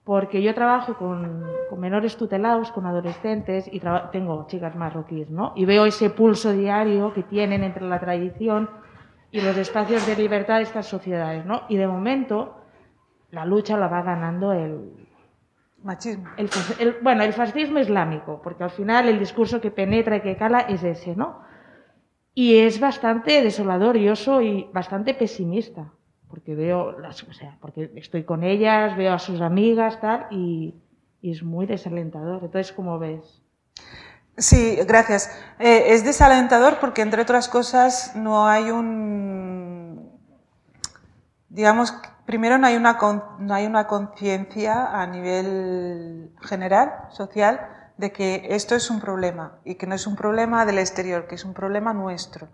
Porque 0.09 0.41
yo 0.41 0.55
trabajo 0.55 0.95
con, 0.95 1.45
con 1.69 1.79
menores 1.81 2.17
tutelados, 2.17 2.73
con 2.73 2.87
adolescentes, 2.87 3.69
y 3.71 3.79
tengo 4.11 4.47
chicas 4.49 4.75
marroquíes, 4.75 5.29
¿no? 5.29 5.53
Y 5.55 5.67
veo 5.67 5.85
ese 5.85 6.09
pulso 6.09 6.51
diario 6.55 7.13
que 7.13 7.25
tienen 7.25 7.63
entre 7.63 7.85
la 7.87 8.01
tradición 8.01 8.71
y 9.31 9.43
los 9.43 9.55
espacios 9.59 10.07
de 10.07 10.17
libertad 10.17 10.57
de 10.57 10.63
estas 10.63 10.87
sociedades, 10.87 11.45
¿no? 11.45 11.65
Y 11.69 11.77
de 11.77 11.87
momento, 11.87 12.57
la 13.33 13.45
lucha 13.45 13.77
la 13.77 13.89
va 13.89 14.01
ganando 14.01 14.55
el, 14.55 14.93
machismo. 15.83 16.25
el- 16.79 16.97
bueno, 17.03 17.23
el 17.23 17.35
fascismo 17.35 17.79
islámico, 17.79 18.41
porque 18.43 18.65
al 18.65 18.71
final 18.71 19.11
el 19.11 19.19
discurso 19.19 19.61
que 19.61 19.71
penetra 19.71 20.17
y 20.17 20.21
que 20.23 20.37
cala 20.39 20.61
es 20.61 20.83
ese, 20.85 21.17
¿no? 21.17 21.43
Y 22.33 22.57
es 22.61 22.81
bastante 22.81 23.43
desolador, 23.43 23.99
yo 23.99 24.17
soy 24.17 24.71
bastante 24.73 25.13
pesimista, 25.13 25.93
porque 26.29 26.55
veo, 26.55 26.99
las, 26.99 27.23
o 27.25 27.33
sea, 27.33 27.57
porque 27.61 27.93
estoy 27.97 28.25
con 28.25 28.45
ellas, 28.45 28.97
veo 28.97 29.15
a 29.15 29.19
sus 29.19 29.41
amigas, 29.41 30.01
tal, 30.01 30.27
y, 30.31 30.75
y 31.21 31.33
es 31.33 31.43
muy 31.43 31.67
desalentador. 31.67 32.45
Entonces, 32.45 32.73
¿cómo 32.73 32.99
ves? 32.99 33.43
Sí, 34.37 34.77
gracias. 34.87 35.31
Eh, 35.59 35.95
es 35.95 36.05
desalentador 36.05 36.79
porque, 36.79 37.03
entre 37.03 37.23
otras 37.23 37.49
cosas, 37.49 38.15
no 38.15 38.47
hay 38.47 38.71
un. 38.71 40.13
Digamos, 41.49 41.93
primero 42.25 42.59
no 42.59 42.67
hay 42.67 42.77
una, 42.77 42.99
no 43.39 43.55
hay 43.55 43.67
una 43.67 43.87
conciencia 43.89 45.01
a 45.01 45.07
nivel 45.07 46.31
general, 46.43 47.07
social, 47.11 47.69
de 47.97 48.13
que 48.13 48.47
esto 48.51 48.77
es 48.77 48.91
un 48.91 49.01
problema 49.01 49.59
y 49.65 49.75
que 49.75 49.87
no 49.87 49.95
es 49.95 50.07
un 50.07 50.15
problema 50.15 50.65
del 50.67 50.79
exterior, 50.79 51.27
que 51.27 51.35
es 51.35 51.45
un 51.45 51.55
problema 51.55 51.93
nuestro. 51.93 52.49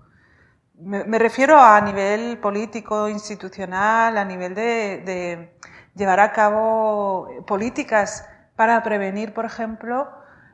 Me, 0.77 1.18
refiero 1.18 1.59
a 1.59 1.81
nivel 1.81 2.39
político, 2.39 3.09
institucional, 3.09 4.18
a 4.18 4.25
nivel 4.25 4.55
de, 4.55 5.57
llevar 5.95 6.18
a 6.18 6.33
cabo 6.33 7.29
políticas 7.47 8.29
para 8.57 8.83
prevenir, 8.83 9.33
por 9.33 9.45
ejemplo, 9.45 10.09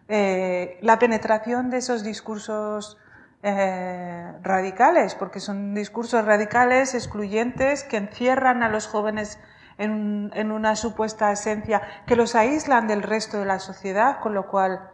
eh, 0.09 0.79
la 0.83 0.99
penetración 0.99 1.71
de 1.71 1.79
esos 1.79 2.05
discursos 2.05 2.99
eh, 3.43 4.33
radicales, 4.43 5.15
porque 5.15 5.41
son 5.41 5.75
discursos 5.75 6.23
radicales, 6.27 6.95
excluyentes, 6.95 7.85
que 7.85 7.97
encierran 7.97 8.63
a 8.63 8.69
los 8.69 8.87
jóvenes 8.87 9.39
en, 9.79 10.53
una 10.53 10.77
supuesta 10.77 11.33
esencia, 11.33 11.81
que 12.07 12.17
los 12.17 12.35
aíslan 12.35 12.87
del 12.87 13.03
resto 13.03 13.39
de 13.39 13.47
la 13.47 13.59
sociedad, 13.59 14.21
con 14.21 14.35
lo 14.35 14.49
cual 14.49 14.91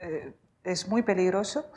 eh, 0.00 0.34
es 0.64 0.88
muy 0.88 1.02
peligroso. 1.02 1.70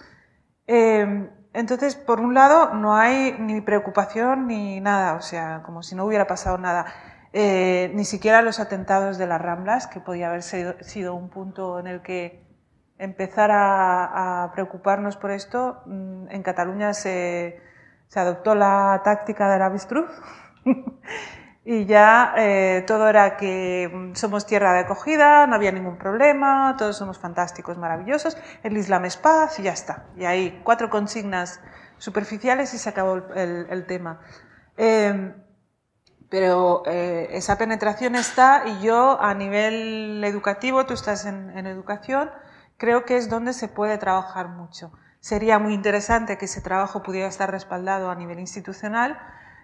Entonces, 1.54 1.95
por 1.95 2.20
un 2.20 2.34
lado, 2.34 2.74
no 2.76 2.95
hay 2.95 3.36
ni 3.39 3.62
preocupación 3.62 4.47
ni 4.47 4.80
nada, 4.82 5.16
o 5.16 5.22
sea, 5.22 5.64
como 5.64 5.82
si 5.82 5.95
no 5.95 6.06
hubiera 6.06 6.28
pasado 6.28 6.58
nada. 6.58 6.86
Eh, 7.34 7.91
ni 7.93 8.06
siquiera 8.06 8.41
los 8.41 8.60
atentados 8.60 9.18
de 9.18 9.28
las 9.28 9.41
Ramblas, 9.41 9.88
que 9.88 10.00
podía 10.00 10.28
haber 10.30 10.43
sido, 10.43 11.16
un 11.16 11.30
punto 11.30 11.80
en 11.80 11.88
el 11.88 12.02
que 12.02 12.43
empezar 12.97 13.50
a, 13.52 14.52
preocuparnos 14.54 15.18
por 15.18 15.32
esto. 15.32 15.82
Mm, 15.86 16.28
en 16.30 16.43
Cataluña 16.43 16.93
se, 16.93 17.62
adoptó 18.16 18.56
la 18.56 19.02
táctica 19.04 19.50
del 19.50 19.62
avestruz 19.62 20.10
y 21.66 21.86
ya 21.86 22.34
eh, 22.38 22.84
todo 22.88 23.10
era 23.10 23.38
que 23.38 24.12
somos 24.16 24.45
tierra 24.45 24.74
de 24.74 24.80
acogida, 24.80 25.45
no 25.45 25.55
había 25.55 25.72
ningún 25.72 25.97
problema, 25.97 26.76
todos 26.78 26.97
somos 26.97 27.20
fantásticos, 27.20 27.78
maravillosos, 27.78 28.38
el 28.64 28.78
Islam 28.78 29.05
es 29.05 29.18
paz 29.18 29.60
y 29.60 29.64
ya 29.64 29.74
está. 29.74 30.05
Y 30.16 30.26
ahí 30.26 30.62
cuatro 30.64 30.89
consignas 30.89 31.60
superficiales 31.97 32.74
y 32.74 32.78
se 32.78 32.89
acabó 32.89 33.18
el, 33.36 33.86
tema. 33.88 34.22
Em, 34.78 35.34
pero 36.30 36.84
eh, 36.86 37.28
esa 37.32 37.57
penetración 37.57 38.16
está 38.16 38.64
y 38.66 38.82
yo 38.82 39.22
a 39.22 39.34
nivel 39.34 40.24
educativo, 40.24 40.86
tú 40.86 40.93
estás 40.93 41.26
en, 41.26 41.55
en 41.57 41.68
educación, 41.68 42.32
creo 42.78 43.03
que 43.03 43.18
es 43.18 43.30
donde 43.30 43.53
se 43.53 43.68
puede 43.68 43.97
trabajar 43.97 44.47
mucho. 44.47 44.93
Sería 45.20 45.60
muy 45.60 45.74
interesante 45.74 46.38
que 46.38 46.45
ese 46.45 46.62
trabajo 46.62 47.03
pudiera 47.03 47.28
estar 47.28 47.51
respaldado 47.51 48.10
a 48.10 48.16
nivel 48.16 48.39
institucional, 48.39 49.20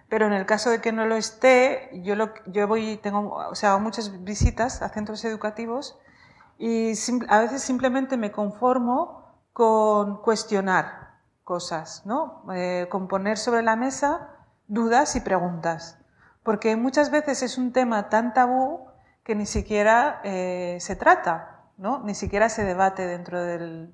pero 0.08 0.26
en 0.26 0.32
el 0.32 0.46
caso 0.46 0.70
de 0.70 0.80
que 0.80 0.92
no 0.92 1.06
lo 1.06 1.16
esté, 1.16 1.90
yo, 2.02 2.68
voy, 2.68 2.96
tengo, 2.98 3.34
o 3.34 3.54
sea, 3.54 3.70
hago 3.70 3.80
muchas 3.80 4.22
visitas 4.22 4.82
a 4.82 4.88
centros 4.88 5.24
educativos 5.24 5.98
y 6.58 6.92
a 7.28 7.40
veces 7.40 7.62
simplemente 7.62 8.16
me 8.16 8.30
conformo 8.30 9.24
con 9.52 10.22
cuestionar 10.22 11.16
cosas, 11.42 12.02
¿no? 12.06 12.44
Eh, 12.52 12.86
con 12.90 13.08
poner 13.08 13.38
sobre 13.38 13.62
la 13.62 13.76
mesa 13.76 14.30
dudas 14.68 15.16
y 15.16 15.20
preguntas, 15.20 15.98
porque 16.42 16.76
muchas 16.76 17.10
veces 17.10 17.42
es 17.42 17.58
un 17.58 17.72
tema 17.72 18.08
tan 18.08 18.32
tabú 18.32 18.86
que 19.24 19.34
ni 19.34 19.46
siquiera 19.46 20.20
eh, 20.24 20.78
se 20.80 20.94
trata, 20.94 21.62
¿no? 21.78 22.00
Ni 22.04 22.14
siquiera 22.14 22.48
se 22.48 22.64
debate 22.64 23.06
dentro 23.06 23.42
de 23.42 23.88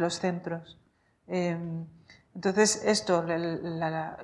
los 0.00 0.18
centros. 0.18 0.78
Eh, 1.26 1.58
entonces, 2.38 2.84
esto, 2.84 3.26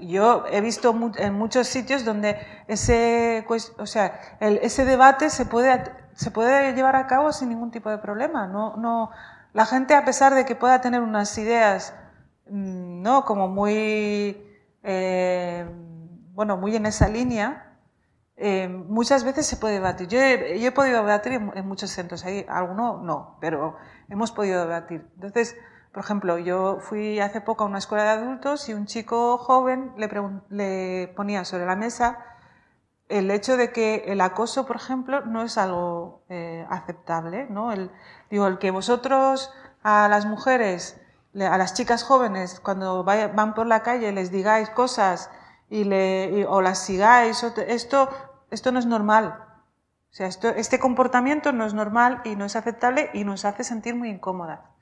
yo 0.01 0.45
he 0.47 0.61
visto 0.61 0.95
en 1.19 1.35
muchos 1.35 1.67
sitios 1.67 2.05
donde 2.05 2.39
ese, 2.69 3.45
o 3.77 3.87
sea, 3.87 4.39
ese 4.39 4.85
debate 4.85 5.31
se 5.31 5.47
puede, 5.47 5.83
se 6.15 6.31
puede 6.31 6.75
llevar 6.75 6.95
a 6.95 7.09
cabo 7.09 7.33
sin 7.33 7.49
ningún 7.49 7.73
tipo 7.73 7.91
de 7.91 7.99
problema. 7.99 8.47
No, 8.47 8.77
no, 8.77 9.11
la 9.53 9.67
gente, 9.67 9.97
a 9.97 10.05
pesar 10.05 10.33
de 10.33 10.45
que 10.45 10.55
pueda 10.55 10.81
tener 10.81 11.01
unas 11.01 11.37
ideas, 11.39 11.93
mm, 12.49 13.03
¿no? 13.03 13.25
Como 13.25 13.49
muy, 13.49 14.47
eh, 14.85 15.69
bueno, 16.35 16.57
muy 16.57 16.77
en 16.77 16.87
esa 16.87 17.09
línea, 17.09 17.77
eh, 18.37 18.69
muchas 18.69 19.25
veces 19.25 19.45
se 19.45 19.57
puede 19.57 19.75
debatir. 19.75 20.07
Yo 20.07 20.21
he, 20.21 20.71
podido 20.71 20.99
debatir 20.99 21.33
en, 21.33 21.51
en, 21.57 21.67
muchos 21.67 21.91
centros, 21.91 22.25
ahí 22.25 22.47
alguno 22.49 22.99
no, 23.03 23.39
pero 23.41 23.77
hemos 24.09 24.31
podido 24.31 24.61
debatir. 24.61 25.05
Entonces, 25.17 25.57
por 25.95 26.03
ejemplo, 26.03 26.39
yo 26.39 26.79
fui 26.81 27.21
hace 27.21 27.41
poco 27.41 27.63
a 27.63 27.69
una 27.69 27.79
escuela 27.79 28.03
de 28.03 28.11
adultos 28.11 28.69
y 28.69 28.75
un 28.75 28.87
chico 28.87 29.39
joven 29.39 29.93
le, 29.97 31.09
ponía 31.15 31.45
sobre 31.45 31.67
la 31.67 31.77
mesa 31.77 32.19
el 33.09 33.31
hecho 33.31 33.57
de 33.57 33.71
que 33.71 34.05
el 34.09 34.21
acoso, 34.21 34.67
por 34.67 34.75
ejemplo, 34.75 35.21
no 35.21 35.43
es 35.43 35.57
algo 35.57 36.25
eh, 36.29 36.67
aceptable. 36.69 37.47
¿no? 37.49 37.71
El, 37.71 37.93
digo, 38.29 38.49
el 38.49 38.59
que 38.59 38.73
vosotros 38.73 39.53
a 39.85 40.09
las 40.09 40.27
mujeres, 40.27 41.01
a 41.35 41.57
las 41.59 41.75
chicas 41.75 42.03
jóvenes, 42.03 42.59
cuando 42.59 43.05
van 43.05 43.55
por 43.55 43.67
la 43.69 43.85
calle 43.85 44.11
les 44.11 44.33
digáis 44.33 44.71
cosas 44.71 45.31
le, 45.71 46.45
o 46.47 46.61
las 46.61 46.81
sigáis, 46.81 47.45
esto, 47.69 48.09
esto 48.51 48.73
no 48.73 48.81
es 48.81 48.87
normal. 48.87 49.45
O 50.11 50.17
sea, 50.17 50.27
esto, 50.27 50.49
este 50.49 50.81
comportamiento 50.81 51.53
no 51.53 51.65
es 51.65 51.75
normal 51.75 52.21
y 52.25 52.35
no 52.35 52.47
es 52.47 52.57
aceptable 52.57 53.11
y 53.15 53.23
nos 53.23 53.45
hace 53.45 53.63
sentir 53.63 53.95
muy 53.95 54.09
incómodas. 54.09 54.74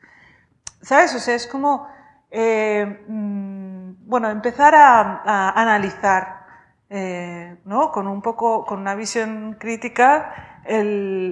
¿Sabes? 0.82 1.14
O 1.14 1.18
sea, 1.20 1.34
es 1.34 1.46
como, 1.46 1.88
eh, 2.30 3.04
mm, 3.08 4.08
bueno, 4.08 4.28
empezar 4.30 4.74
a, 4.74 5.50
analizar, 5.50 6.46
eh, 6.90 7.56
¿no? 7.64 7.92
Con 7.92 8.06
un 8.08 8.20
poco, 8.22 8.64
con 8.66 8.80
una 8.80 8.94
visión 8.94 9.56
crítica, 9.58 10.60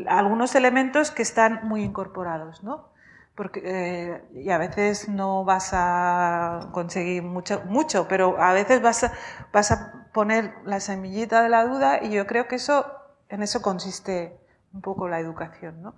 algunos 0.09 0.55
elementos 0.55 1.11
que 1.11 1.23
están 1.23 1.69
muy 1.69 1.83
incorporados, 1.83 2.63
¿no? 2.63 2.91
Porque, 3.35 3.63
eh, 3.65 4.25
y 4.35 4.51
a 4.51 4.59
veces 4.59 5.09
no 5.09 5.45
vas 5.45 5.71
a 5.73 6.69
conseguir 6.73 7.23
mucho, 7.23 7.63
mucho 7.67 8.07
pero 8.09 8.41
a 8.41 8.53
veces 8.53 8.83
vas 8.83 9.05
a, 9.05 9.13
vas 9.53 9.71
a 9.73 10.09
poner 10.13 10.53
la 10.65 10.81
semillita 10.81 11.43
de 11.43 11.49
la 11.49 11.65
duda 11.65 12.03
y 12.03 12.11
yo 12.11 12.27
creo 12.27 12.49
que 12.49 12.57
eso, 12.57 12.87
en 13.29 13.43
eso 13.43 13.63
consiste 13.63 14.39
un 14.73 14.83
poco 14.83 15.09
la 15.09 15.21
educación, 15.21 15.83
¿no? 15.83 15.95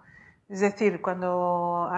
Es 0.52 0.60
decir, 0.60 1.00
cuando 1.00 1.90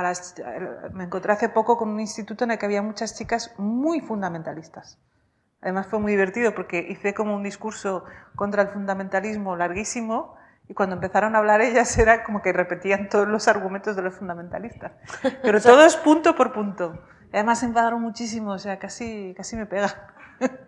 me 0.93 1.03
encontré 1.03 1.33
hace 1.33 1.49
poco 1.49 1.77
con 1.77 1.89
un 1.89 1.99
instituto 1.99 2.45
en 2.45 2.53
el 2.53 2.59
que 2.59 2.67
había 2.67 2.83
muchas 2.83 3.19
chicas 3.19 3.53
muy 3.59 4.01
fundamentalistas. 4.01 4.97
Además 5.61 5.89
fue 5.89 5.99
muy 5.99 6.13
divertido 6.13 6.55
porque 6.55 6.79
hice 6.89 7.15
como 7.15 7.35
un 7.35 7.43
discurso 7.43 8.05
contra 8.37 8.63
el 8.63 8.69
fundamentalismo 8.69 9.57
larguísimo 9.57 10.37
y 10.69 10.75
cuando 10.75 10.95
empezaron 10.95 11.35
a 11.35 11.39
hablar 11.39 11.63
ellas 11.63 11.99
era 11.99 12.23
como 12.23 12.43
que 12.43 12.53
repetían 12.53 13.09
todos 13.09 13.27
los 13.27 13.49
argumentos 13.49 13.97
de 13.97 14.03
los 14.03 14.15
fundamentalistas. 14.15 14.93
Pero 15.43 15.61
todo 15.61 15.85
es 15.85 15.97
punto 15.97 16.37
por 16.37 16.53
punto. 16.53 17.03
Además 17.33 17.59
se 17.59 17.67
enfadaron 17.67 18.03
muchísimo, 18.03 18.53
o 18.53 18.59
sea, 18.61 18.79
casi, 18.79 19.35
casi 19.37 19.57
me 19.57 19.67
pega. 19.67 20.15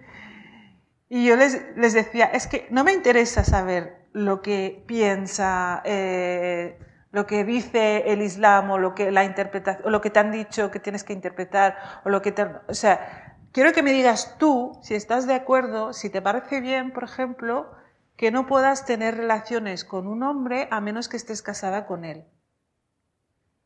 Y 1.09 1.25
yo 1.25 1.37
les, 1.37 1.63
les 1.77 1.95
decía, 1.95 2.25
es 2.25 2.49
que 2.49 2.67
no 2.71 2.83
me 2.83 2.93
interesa 2.93 3.45
saber 3.45 4.09
lo 4.13 4.43
que 4.43 4.83
piensa... 4.89 5.81
Eh, 5.85 6.81
lo 7.13 7.27
que 7.27 7.45
dice 7.45 8.13
el 8.13 8.23
Islam 8.23 8.71
o 8.71 8.79
lo 8.79 8.95
que, 8.95 9.11
la 9.11 9.25
interpretación, 9.25 9.87
o 9.87 9.91
lo 9.91 10.01
que 10.01 10.11
te 10.11 10.19
han 10.19 10.33
dicho 10.33 10.71
que 10.71 10.81
tienes 10.81 11.05
que 11.05 11.13
interpretar, 11.13 11.77
o 12.05 12.11
lo 12.11 12.23
que 12.23 12.33
te, 12.33 12.47
o 12.69 12.75
sea, 12.75 13.37
quiero 13.53 13.73
que 13.73 13.83
me 13.83 13.93
digas 13.93 14.37
tú 14.39 14.79
si 14.83 14.95
estás 14.95 15.27
de 15.27 15.35
acuerdo, 15.35 15.93
si 15.93 16.11
te 16.11 16.23
parece 16.23 16.61
bien, 16.61 16.93
por 16.93 17.05
ejemplo, 17.05 17.71
que 18.17 18.31
no 18.31 18.47
puedas 18.47 18.87
tener 18.87 19.17
relaciones 19.17 19.85
con 19.85 20.07
un 20.07 20.23
hombre 20.23 20.69
a 20.71 20.81
menos 20.81 21.09
que 21.09 21.17
estés 21.17 21.43
casada 21.43 21.87
con 21.87 22.05
él. 22.05 22.25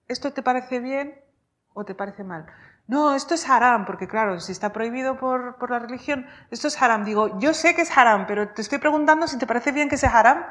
¿Esto 0.09 0.32
te 0.32 0.43
parece 0.43 0.80
bien 0.80 1.20
o 1.72 1.84
te 1.84 1.95
parece 1.95 2.24
mal? 2.24 2.47
No, 2.88 3.14
esto 3.14 3.34
es 3.34 3.49
haram, 3.49 3.84
porque 3.84 4.09
claro, 4.09 4.41
si 4.41 4.51
está 4.51 4.72
prohibido 4.72 5.16
por, 5.16 5.57
por 5.59 5.70
la 5.70 5.78
religión, 5.78 6.26
esto 6.51 6.66
es 6.66 6.82
haram. 6.82 7.05
Digo, 7.05 7.38
yo 7.38 7.55
sé 7.55 7.76
que 7.76 7.82
es 7.82 7.97
haram, 7.97 8.26
pero 8.26 8.49
te 8.49 8.62
estoy 8.62 8.78
preguntando 8.78 9.28
si 9.28 9.38
te 9.38 9.47
parece 9.47 9.70
bien 9.70 9.88
que 9.88 9.97
sea 9.97 10.18
haram. 10.18 10.45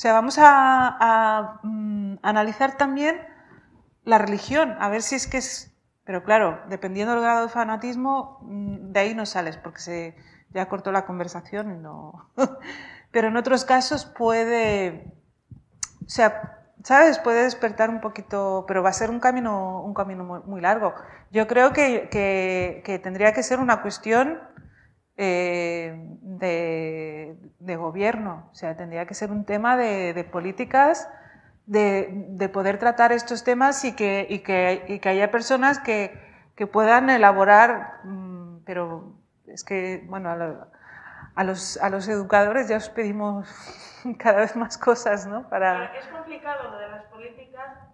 O 0.00 0.02
sea, 0.02 0.14
vamos 0.14 0.38
a, 0.40 1.60
mm, 1.62 2.20
analizar 2.22 2.78
también 2.78 3.20
la 4.04 4.16
religión, 4.16 4.74
a 4.80 4.88
ver 4.88 5.02
si 5.02 5.14
es 5.14 5.26
que 5.26 5.36
es... 5.36 5.76
Pero 6.04 6.24
claro, 6.24 6.58
dependiendo 6.70 7.12
del 7.12 7.20
grado 7.22 7.42
de 7.42 7.52
fanatismo, 7.52 8.38
mm, 8.40 8.92
de 8.92 9.00
ahí 9.00 9.14
no 9.14 9.26
sales, 9.26 9.58
porque 9.58 9.80
se 9.80 10.16
ya 10.54 10.70
cortó 10.70 10.90
la 10.90 11.04
conversación 11.04 11.70
y 11.74 11.76
no... 11.76 12.30
Pero 13.10 13.28
en 13.28 13.36
otros 13.36 13.66
casos 13.66 14.06
puede... 14.06 15.12
O 16.06 16.08
sea, 16.08 16.64
¿sabes? 16.82 17.18
Puede 17.18 17.42
despertar 17.42 17.90
un 17.90 18.00
poquito, 18.00 18.64
pero 18.66 18.82
va 18.82 18.88
a 18.88 18.94
ser 18.94 19.10
un 19.10 19.20
camino, 19.20 19.82
un 19.82 19.92
camino 19.92 20.24
muy, 20.24 20.62
largo. 20.62 20.94
Yo 21.30 21.46
creo 21.46 21.74
que, 21.74 22.08
que, 22.10 22.98
tendría 23.00 23.34
que 23.34 23.42
ser 23.42 23.60
una 23.60 23.82
cuestión 23.82 24.40
eh, 25.22 25.94
de, 26.22 27.36
de, 27.58 27.76
gobierno, 27.76 28.48
o 28.50 28.54
sea, 28.54 28.74
tendría 28.74 29.04
que 29.04 29.12
ser 29.12 29.30
un 29.30 29.44
tema 29.44 29.76
de, 29.76 30.14
de 30.14 30.24
políticas, 30.24 31.10
de, 31.66 32.08
de, 32.10 32.48
poder 32.48 32.78
tratar 32.78 33.12
estos 33.12 33.44
temas 33.44 33.84
y 33.84 33.94
que, 33.94 34.26
y 34.30 34.38
que, 34.38 34.82
y 34.88 34.98
que 34.98 35.08
haya 35.10 35.30
personas 35.30 35.78
que, 35.78 36.18
que, 36.56 36.66
puedan 36.66 37.10
elaborar, 37.10 38.00
mm, 38.04 38.60
pero 38.64 39.12
es 39.46 39.62
que, 39.62 40.02
bueno, 40.08 40.30
a, 40.30 41.44
los, 41.44 41.76
a 41.76 41.90
los 41.90 42.08
educadores 42.08 42.68
ya 42.68 42.78
os 42.78 42.88
pedimos 42.88 43.46
cada 44.18 44.40
vez 44.40 44.56
más 44.56 44.78
cosas, 44.78 45.26
¿no? 45.26 45.50
Para... 45.50 45.84
Es 45.98 46.06
complicado 46.06 46.70
lo 46.70 46.78
de 46.78 46.88
las 46.88 47.04
políticas 47.04 47.89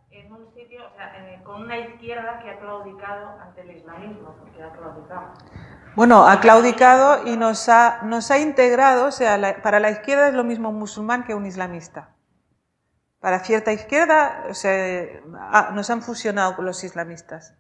sitio, 0.55 0.83
o 0.87 0.97
sea, 0.97 1.43
con 1.45 1.63
una 1.63 1.79
izquierda 1.79 2.39
que 2.43 2.51
ha 2.51 2.59
claudicado 2.59 3.39
ante 3.41 3.63
el 3.63 3.77
islamismo, 3.77 4.35
porque 4.39 4.63
ha 4.63 4.73
claudicado. 4.73 5.33
Bueno, 5.95 6.27
ha 6.27 6.41
claudicado 6.41 7.27
y 7.27 7.37
nos 7.37 7.69
ha, 7.69 8.03
nos 8.03 8.31
ha 8.31 8.39
integrado, 8.39 9.07
o 9.07 9.11
sea, 9.11 9.63
para 9.63 9.81
la 9.81 9.91
izquierda 9.91 10.29
es 10.29 10.35
lo 10.35 10.45
mismo 10.45 10.71
un 10.71 10.79
musulmán 10.79 11.25
que 11.25 11.35
un 11.35 11.47
islamista. 11.47 12.15
Para 13.21 13.41
cierta 13.41 13.73
izquierda, 13.73 14.45
o 14.51 14.55
sea, 14.55 15.07
nos 15.73 15.89
han 15.91 16.03
fusionado 16.03 16.55
con 16.55 16.67
los 16.67 16.85
islamistas. 16.85 17.55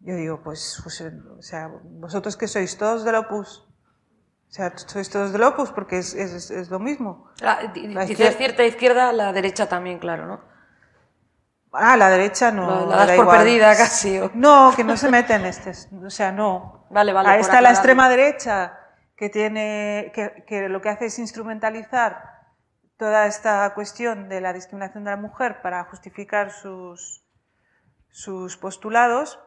Yo 0.00 0.14
digo, 0.14 0.42
pues, 0.42 0.80
pues, 0.82 1.00
o 1.00 1.42
sea, 1.42 1.70
vosotros 1.82 2.36
que 2.36 2.46
sois 2.46 2.76
todos 2.76 3.04
del 3.04 3.14
Opus, 3.14 3.66
o 4.48 4.52
sea, 4.52 4.76
sois 4.76 5.08
todos 5.08 5.32
del 5.32 5.42
Opus 5.42 5.72
porque 5.72 5.98
es, 5.98 6.14
es, 6.14 6.50
es 6.50 6.70
lo 6.70 6.78
mismo. 6.78 7.30
La, 7.40 7.72
dices 7.72 8.36
cierta 8.36 8.64
izquierda, 8.64 9.12
la 9.12 9.32
derecha 9.32 9.68
también, 9.68 9.98
claro, 9.98 10.26
¿no? 10.26 10.53
Ah, 11.74 11.96
la 11.96 12.08
derecha 12.10 12.50
no. 12.52 12.86
La, 12.86 12.96
das 12.96 13.06
da 13.08 13.14
por 13.16 13.24
igual. 13.24 13.38
perdida 13.38 13.76
casi. 13.76 14.18
o- 14.20 14.30
No, 14.34 14.72
que 14.76 14.84
no 14.84 14.96
se 14.96 15.10
mete 15.10 15.34
en 15.34 15.46
este. 15.46 15.72
O 16.04 16.10
sea, 16.10 16.32
no. 16.32 16.86
Vale, 16.90 17.12
vale. 17.12 17.28
Ahí 17.28 17.40
está 17.40 17.60
la 17.60 17.70
extrema 17.70 18.08
derecha, 18.08 18.78
que, 19.16 19.28
tiene, 19.28 20.12
que, 20.14 20.44
que 20.46 20.68
lo 20.68 20.80
que 20.80 20.88
hace 20.90 21.06
es 21.06 21.18
instrumentalizar 21.18 22.32
toda 22.96 23.26
esta 23.26 23.72
cuestión 23.74 24.28
de 24.28 24.40
la 24.40 24.52
discriminación 24.52 25.04
de 25.04 25.10
la 25.10 25.16
mujer 25.16 25.60
para 25.62 25.82
justificar 25.84 26.50
sus, 26.52 27.24
sus 28.10 28.56
postulados, 28.56 29.40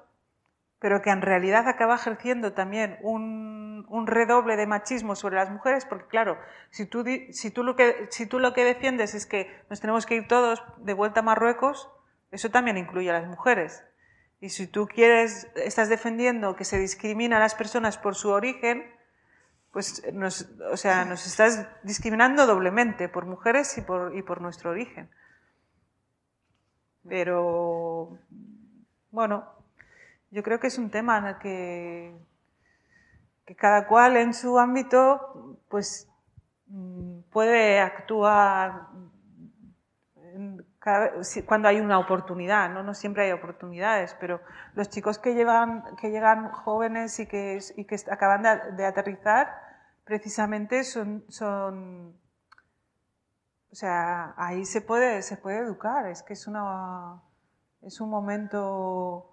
pero 0.79 1.01
que 1.01 1.09
en 1.11 1.21
realidad 1.21 1.67
acaba 1.67 1.95
ejerciendo 1.95 2.53
también 2.53 2.97
un, 3.01 3.85
un 3.89 4.05
redoble 4.07 4.57
de 4.57 4.67
machismo 4.67 5.15
sobre 5.15 5.37
las 5.37 5.49
mujeres, 5.49 5.85
porque 5.85 6.07
claro, 6.07 6.37
si 6.69 6.85
tú, 6.85 7.03
si, 7.31 7.51
tú 7.51 7.63
lo 7.63 7.75
que, 7.75 8.07
si 8.11 8.25
tú 8.27 8.39
lo 8.39 8.53
que 8.53 8.65
defiendes 8.65 9.15
es 9.15 9.25
que 9.25 9.63
nos 9.69 9.79
tenemos 9.79 10.05
que 10.05 10.15
ir 10.15 10.27
todos 10.27 10.61
de 10.79 10.93
vuelta 10.93 11.21
a 11.21 11.23
Marruecos, 11.23 11.89
eso 12.31 12.49
también 12.49 12.77
incluye 12.77 13.09
a 13.09 13.13
las 13.13 13.27
mujeres. 13.27 13.83
Y 14.39 14.49
si 14.49 14.67
tú 14.67 14.87
quieres, 14.87 15.47
estás 15.55 15.89
defendiendo 15.89 16.55
que 16.55 16.65
se 16.65 16.77
discrimina 16.77 17.37
a 17.37 17.39
las 17.39 17.55
personas 17.55 17.97
por 17.97 18.15
su 18.15 18.29
origen, 18.29 18.85
pues 19.71 20.03
nos, 20.13 20.49
o 20.71 20.77
sea, 20.77 21.05
nos 21.05 21.25
estás 21.25 21.67
discriminando 21.83 22.45
doblemente 22.45 23.09
por 23.09 23.25
mujeres 23.25 23.77
y 23.77 23.81
por, 23.81 24.15
y 24.15 24.21
por 24.21 24.41
nuestro 24.41 24.71
origen. 24.71 25.09
Pero, 27.07 28.17
bueno, 29.11 29.45
yo 30.29 30.43
creo 30.43 30.59
que 30.59 30.67
es 30.67 30.77
un 30.77 30.89
tema 30.89 31.17
en 31.17 31.25
el 31.25 31.37
que, 31.37 32.15
que 33.45 33.55
cada 33.55 33.87
cual 33.87 34.17
en 34.17 34.33
su 34.33 34.59
ámbito, 34.59 35.57
pues 35.69 36.09
mm, 36.67 37.21
puede 37.31 37.79
actuar 37.79 38.87
cada 40.87 41.09
vez- 41.09 41.43
cuando 41.45 41.67
hay 41.67 41.81
una 41.81 41.99
oportunidad, 41.99 42.69
¿no? 42.69 42.81
no 42.81 42.93
siempre 42.93 43.25
hay 43.25 43.33
oportunidades, 43.33 44.15
pero 44.21 44.39
los 44.73 44.89
chicos 44.89 45.19
que 45.19 45.35
que 45.99 46.11
llegan 46.11 46.49
jóvenes 46.49 47.19
y 47.19 47.25
que, 47.27 47.59
y 47.75 47.83
que 47.83 47.97
acaban 48.09 48.43
de, 48.43 48.71
de 48.77 48.85
aterrizar, 48.85 49.53
precisamente 50.05 50.85
son, 50.85 51.25
son, 51.27 52.15
o 53.69 53.75
sea, 53.75 54.33
ahí 54.37 54.63
se 54.63 54.79
puede, 54.79 55.21
se 55.23 55.35
puede 55.35 55.57
educar, 55.57 56.07
es 56.07 56.23
que 56.23 56.31
es, 56.31 56.47
una, 56.47 57.21
es 57.81 57.99
un 57.99 58.09
momento 58.09 59.29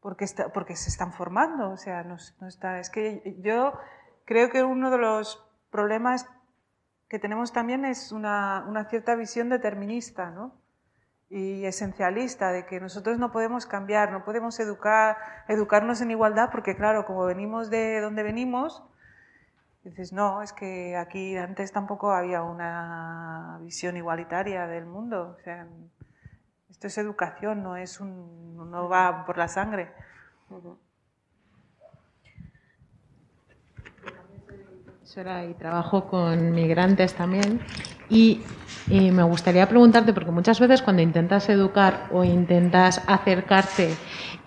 porque, 0.00 0.24
está, 0.24 0.48
porque 0.48 0.74
se 0.74 0.88
están 0.88 1.12
formando, 1.12 1.70
o 1.70 1.76
sea, 1.76 2.02
no, 2.02 2.16
no 2.40 2.48
está, 2.48 2.78
es 2.78 2.88
que 2.88 3.36
yo 3.42 3.78
creo 4.24 4.48
que 4.48 4.64
uno 4.64 4.90
de 4.90 4.96
los 4.96 5.46
problemas 5.70 6.26
que 7.10 7.18
tenemos 7.18 7.52
también 7.52 7.84
es 7.84 8.12
una, 8.12 8.64
una 8.66 8.86
cierta 8.86 9.14
visión 9.14 9.50
determinista, 9.50 10.30
¿no? 10.30 10.54
y 11.30 11.64
esencialista 11.64 12.50
de 12.50 12.66
que 12.66 12.80
nosotros 12.80 13.18
no 13.18 13.30
podemos 13.30 13.64
cambiar, 13.64 14.10
no 14.10 14.24
podemos 14.24 14.58
educar, 14.58 15.16
educarnos 15.46 16.00
en 16.00 16.10
igualdad 16.10 16.50
porque 16.50 16.74
claro, 16.74 17.06
como 17.06 17.24
venimos 17.24 17.70
de 17.70 18.00
donde 18.00 18.24
venimos, 18.24 18.82
dices, 19.84 20.12
no, 20.12 20.42
es 20.42 20.52
que 20.52 20.96
aquí 20.96 21.36
antes 21.36 21.70
tampoco 21.70 22.10
había 22.10 22.42
una 22.42 23.58
visión 23.62 23.96
igualitaria 23.96 24.66
del 24.66 24.86
mundo, 24.86 25.36
o 25.38 25.42
sea, 25.44 25.68
esto 26.68 26.88
es 26.88 26.98
educación, 26.98 27.62
no 27.62 27.76
es 27.76 28.00
un 28.00 28.70
no 28.70 28.88
va 28.88 29.24
por 29.24 29.38
la 29.38 29.48
sangre. 29.48 29.92
Profesora 35.10 35.44
y 35.44 35.54
trabajo 35.54 36.04
con 36.06 36.52
migrantes 36.52 37.14
también. 37.14 37.60
Y, 38.08 38.42
me 38.88 39.22
gustaría 39.24 39.68
preguntarte, 39.68 40.12
porque 40.12 40.30
muchas 40.30 40.60
veces 40.60 40.82
cuando 40.82 41.02
intentas 41.02 41.48
educar 41.48 42.06
o 42.12 42.22
intentas 42.22 43.02
acercarte 43.08 43.94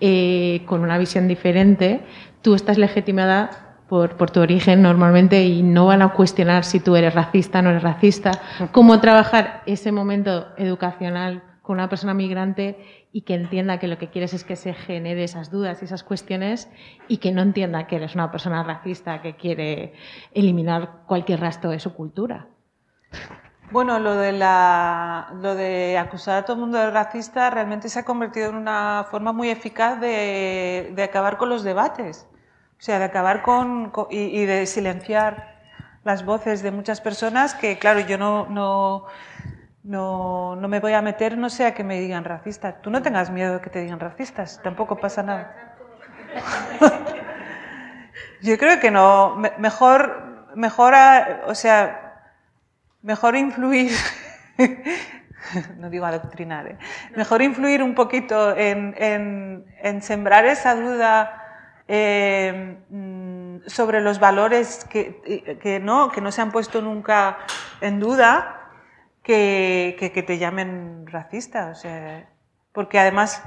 eh, 0.00 0.62
con 0.66 0.80
una 0.80 0.96
visión 0.96 1.28
diferente, 1.28 2.00
tú 2.40 2.54
estás 2.54 2.78
legitimada 2.78 3.76
por, 3.88 4.30
tu 4.30 4.40
origen 4.40 4.80
normalmente 4.80 5.44
y 5.44 5.62
no 5.62 5.86
van 5.86 6.00
a 6.00 6.12
cuestionar 6.12 6.64
si 6.64 6.80
tú 6.80 6.96
eres 6.96 7.14
racista 7.14 7.58
o 7.58 7.62
no 7.62 7.70
eres 7.70 7.82
racista. 7.82 8.30
¿Cómo 8.72 9.00
trabajar 9.00 9.62
ese 9.66 9.92
momento 9.92 10.48
educacional 10.56 11.42
con 11.60 11.74
una 11.76 11.88
persona 11.88 12.14
migrante 12.14 13.03
y 13.14 13.22
que 13.22 13.34
entienda 13.34 13.78
que 13.78 13.86
lo 13.86 13.96
que 13.96 14.10
quieres 14.10 14.34
es 14.34 14.42
que 14.42 14.56
se 14.56 14.74
genere 14.74 15.22
esas 15.22 15.48
dudas 15.48 15.80
y 15.80 15.84
esas 15.84 16.02
cuestiones 16.02 16.68
y 17.06 17.18
que 17.18 17.30
no 17.30 17.42
entienda 17.42 17.86
que 17.86 17.94
eres 17.94 18.16
una 18.16 18.32
persona 18.32 18.64
racista 18.64 19.22
que 19.22 19.36
quiere 19.36 19.94
eliminar 20.32 21.04
cualquier 21.06 21.38
rastro 21.38 21.70
de 21.70 21.78
su 21.78 21.94
cultura. 21.94 22.48
Bueno, 23.70 24.00
lo 24.00 24.16
de, 24.16 24.32
la, 24.32 25.32
lo 25.40 25.54
de 25.54 25.96
acusar 25.96 26.38
a 26.38 26.44
todo 26.44 26.56
el 26.56 26.62
mundo 26.62 26.76
de 26.78 26.90
racista 26.90 27.50
realmente 27.50 27.88
se 27.88 28.00
ha 28.00 28.04
convertido 28.04 28.48
en 28.48 28.56
una 28.56 29.06
forma 29.08 29.32
muy 29.32 29.48
eficaz 29.48 30.00
de, 30.00 30.90
de 30.92 31.02
acabar 31.04 31.36
con 31.36 31.50
los 31.50 31.62
debates, 31.62 32.26
o 32.72 32.82
sea, 32.82 32.98
de 32.98 33.04
acabar 33.04 33.42
con, 33.42 33.90
con 33.90 34.08
y, 34.10 34.40
y, 34.40 34.44
de 34.44 34.66
silenciar 34.66 35.54
las 36.02 36.24
voces 36.24 36.64
de 36.64 36.72
muchas 36.72 37.00
personas 37.00 37.54
que, 37.54 37.78
claro, 37.78 38.00
yo 38.00 38.18
no, 38.18 38.46
no, 38.46 39.06
no, 39.84 40.56
no 40.56 40.66
me 40.66 40.80
voy 40.80 40.94
a 40.94 41.02
meter, 41.02 41.36
no 41.36 41.50
sé, 41.50 41.66
a 41.66 41.74
que 41.74 41.84
me 41.84 42.00
digan 42.00 42.24
racista. 42.24 42.80
Tú 42.80 42.90
no 42.90 43.02
tengas 43.02 43.30
miedo 43.30 43.54
de 43.54 43.60
que 43.60 43.70
te 43.70 43.80
digan 43.80 44.00
racistas, 44.00 44.60
tampoco 44.62 44.96
pasa 44.96 45.22
nada. 45.22 45.76
yo 48.42 48.58
creo 48.58 48.80
que 48.80 48.90
no, 48.90 49.36
mejor, 49.58 50.50
mejor, 50.54 50.94
o 51.46 51.54
sea, 51.54 52.32
mejor 53.02 53.36
influir, 53.36 53.92
no 55.76 55.90
digo 55.90 56.06
adoctrinar, 56.06 56.66
¿eh? 56.66 56.78
mejor 57.14 57.42
influir 57.42 57.82
un 57.82 57.94
poquito 57.94 58.56
en, 58.56 58.94
en, 58.96 59.66
en 59.82 60.02
sembrar 60.02 60.46
esa 60.46 60.74
duda 60.74 61.42
eh, 61.86 62.78
sobre 63.66 64.00
los 64.00 64.18
valores 64.18 64.86
que, 64.86 65.58
que, 65.62 65.78
no, 65.78 66.10
que 66.10 66.22
no 66.22 66.32
se 66.32 66.40
han 66.40 66.50
puesto 66.50 66.80
nunca 66.80 67.36
en 67.82 68.00
duda 68.00 68.63
que, 69.24 70.24
te 70.26 70.38
llamen 70.38 71.06
racista. 71.06 71.70
O 71.70 71.74
sea, 71.74 72.28
porque 72.72 73.00
además 73.00 73.42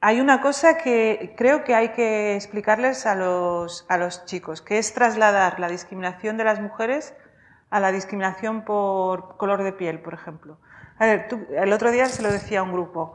hay 0.00 0.20
una 0.20 0.40
cosa 0.40 0.76
que 0.76 1.34
creo 1.36 1.62
que 1.62 1.74
hay 1.74 1.90
que 1.90 2.34
explicarles 2.34 3.06
a 3.06 3.14
los, 3.14 3.86
a 3.88 3.96
los 3.96 4.24
chicos, 4.24 4.60
que 4.60 4.78
es 4.78 4.92
trasladar 4.92 5.60
la 5.60 5.68
discriminación 5.68 6.36
de 6.36 6.44
las 6.44 6.60
mujeres 6.60 7.14
a 7.70 7.80
la 7.80 7.90
discriminación 7.90 8.64
por 8.64 9.36
color 9.36 9.62
de 9.62 9.72
piel, 9.72 10.00
por 10.00 10.14
ejemplo. 10.14 10.58
A 10.98 11.06
ver, 11.06 11.28
el 11.56 11.72
otro 11.72 11.90
día 11.90 12.06
se 12.06 12.22
lo 12.22 12.30
decía 12.30 12.60
a 12.60 12.62
un 12.62 12.72
grupo. 12.72 13.14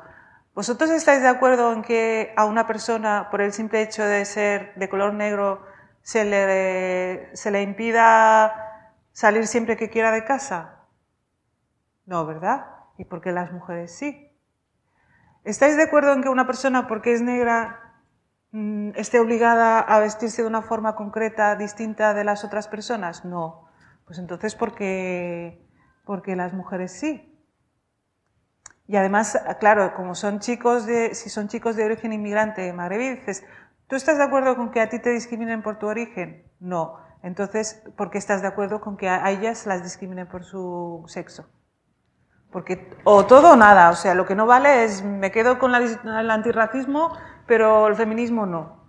¿Vosotros 0.54 0.90
estáis 0.90 1.22
de 1.22 1.30
acuerdo 1.30 1.72
en 1.72 1.82
que 1.82 2.34
a 2.36 2.44
una 2.44 2.68
persona, 2.68 3.30
por 3.32 3.40
el 3.40 3.54
simple 3.54 3.82
hecho 3.82 4.04
de 4.04 4.26
ser 4.26 4.74
de 4.76 4.90
color 4.90 5.14
negro, 5.14 5.66
se 6.02 6.26
le, 6.26 7.34
se 7.36 7.52
le 7.52 7.62
impida 7.62 8.92
salir 9.14 9.48
siempre 9.48 9.78
que 9.78 9.90
quiera 9.90 10.12
de 10.12 10.26
casa? 10.26 10.79
No, 12.10 12.26
¿verdad? 12.26 12.66
¿Y 12.98 13.06
por 13.06 13.22
qué 13.22 13.32
las 13.32 13.52
mujeres 13.52 13.96
sí? 13.96 14.36
¿Estáis 15.44 15.78
de 15.78 15.84
acuerdo 15.84 16.12
en 16.12 16.24
que 16.24 16.30
una 16.30 16.48
persona, 16.48 16.88
porque 16.88 17.14
es 17.14 17.22
negra, 17.22 18.02
mmm, 18.52 18.94
esté 18.96 19.20
obligada 19.20 19.80
a 19.80 20.00
vestirse 20.00 20.42
de 20.42 20.48
una 20.48 20.64
forma 20.64 20.96
concreta, 20.96 21.56
distinta 21.56 22.16
de 22.16 22.24
las 22.24 22.44
otras 22.44 22.68
personas? 22.68 23.26
No. 23.26 23.70
Pues 24.08 24.18
entonces, 24.18 24.56
¿por 24.56 24.74
qué, 24.74 25.64
porque 26.04 26.36
las 26.36 26.52
mujeres 26.52 26.94
sí? 26.94 27.40
Y 28.88 28.96
además, 28.96 29.40
claro, 29.60 29.94
como 29.94 30.16
son 30.16 30.40
chicos 30.40 30.88
de, 30.88 31.14
si 31.14 31.30
son 31.30 31.48
chicos 31.48 31.76
de 31.76 31.86
origen 31.86 32.12
inmigrante 32.12 32.74
magrebí, 32.74 33.18
dices, 33.18 33.46
¿tú 33.86 33.96
estás 33.96 34.18
de 34.18 34.24
acuerdo 34.24 34.56
con 34.56 34.72
que 34.72 34.82
a 34.82 34.90
ti 34.90 34.98
te 34.98 35.12
discriminen 35.12 35.62
por 35.62 35.78
tu 35.78 35.86
origen? 35.86 36.44
No. 36.60 36.98
Entonces, 37.22 37.84
¿por 37.96 38.10
qué 38.10 38.18
estás 38.18 38.42
de 38.42 38.48
acuerdo 38.48 38.82
con 38.82 38.98
que 38.98 39.10
a 39.10 39.30
ellas 39.30 39.68
las 39.68 39.84
discriminen 39.84 40.28
por 40.28 40.44
su 40.44 41.04
sexo? 41.06 41.48
Porque 42.52 42.90
o 43.04 43.26
todo 43.26 43.52
o 43.52 43.56
nada, 43.56 43.92
o 43.92 43.96
sea, 43.96 44.16
lo 44.16 44.26
que 44.26 44.36
no 44.36 44.46
vale 44.46 44.84
es 44.84 45.04
me 45.04 45.32
quedo 45.32 45.60
con 45.60 45.72
la, 45.72 45.80
el 45.80 46.32
antirracismo, 46.32 47.16
pero 47.46 47.88
el 47.88 47.96
feminismo 47.96 48.46
no. 48.46 48.80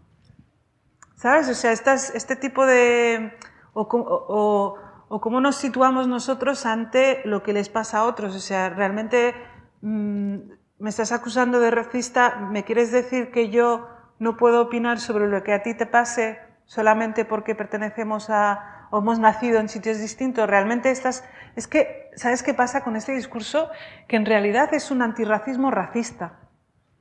¿Sabes? 1.16 1.48
O 1.50 1.54
sea, 1.54 1.72
estas, 1.72 2.14
este 2.14 2.36
tipo 2.36 2.64
de... 2.64 3.36
O, 3.72 4.78
cómo 5.20 5.40
nos 5.40 5.56
situamos 5.56 6.06
nosotros 6.08 6.64
ante 6.64 7.20
lo 7.24 7.42
que 7.42 7.52
les 7.52 7.68
pasa 7.68 7.98
a 7.98 8.04
otros. 8.04 8.34
O 8.34 8.38
sea, 8.38 8.70
realmente 8.70 9.34
mmm, 9.82 10.36
me 10.78 10.88
estás 10.88 11.12
acusando 11.12 11.60
de 11.60 11.70
racista, 11.70 12.36
¿me 12.36 12.64
quieres 12.64 12.90
decir 12.90 13.30
que 13.30 13.50
yo 13.50 13.86
no 14.18 14.38
puedo 14.38 14.62
opinar 14.62 14.98
sobre 14.98 15.28
lo 15.28 15.42
que 15.42 15.52
a 15.52 15.62
ti 15.62 15.74
te 15.74 15.84
pase 15.84 16.38
solamente 16.64 17.26
porque 17.26 17.54
pertenecemos 17.54 18.30
a 18.30 18.79
o 18.90 18.98
hemos 18.98 19.18
nacido 19.18 19.60
en 19.60 19.68
sitios 19.68 19.98
distintos? 19.98 20.48
Realmente 20.48 20.90
estás... 20.90 21.24
Es 21.56 21.66
que, 21.66 22.10
¿sabes 22.16 22.42
qué 22.42 22.54
pasa 22.54 22.82
con 22.82 22.96
este 22.96 23.12
discurso? 23.12 23.70
Que 24.08 24.16
en 24.16 24.26
realidad 24.26 24.72
es 24.72 24.90
un 24.90 25.02
antirracismo 25.02 25.70
racista. 25.70 26.40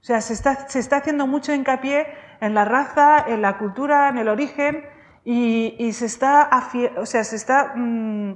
O 0.02 0.04
sea, 0.04 0.22
se 0.22 0.34
está, 0.34 0.68
se 0.68 0.80
está 0.80 0.98
haciendo 0.98 1.28
mucho 1.28 1.54
hincapié 1.54 2.08
en 2.42 2.54
la 2.54 2.66
raza, 2.66 3.26
en 3.28 3.42
la 3.42 3.58
cultura, 3.58 4.10
en 4.10 4.18
el 4.18 4.30
origen, 4.30 4.86
y, 5.26 5.76
y 5.78 5.94
se 5.94 6.06
está, 6.06 6.50
o 6.98 7.06
sea, 7.06 7.24
se 7.24 7.36
está 7.36 7.74
mmm, 7.76 8.34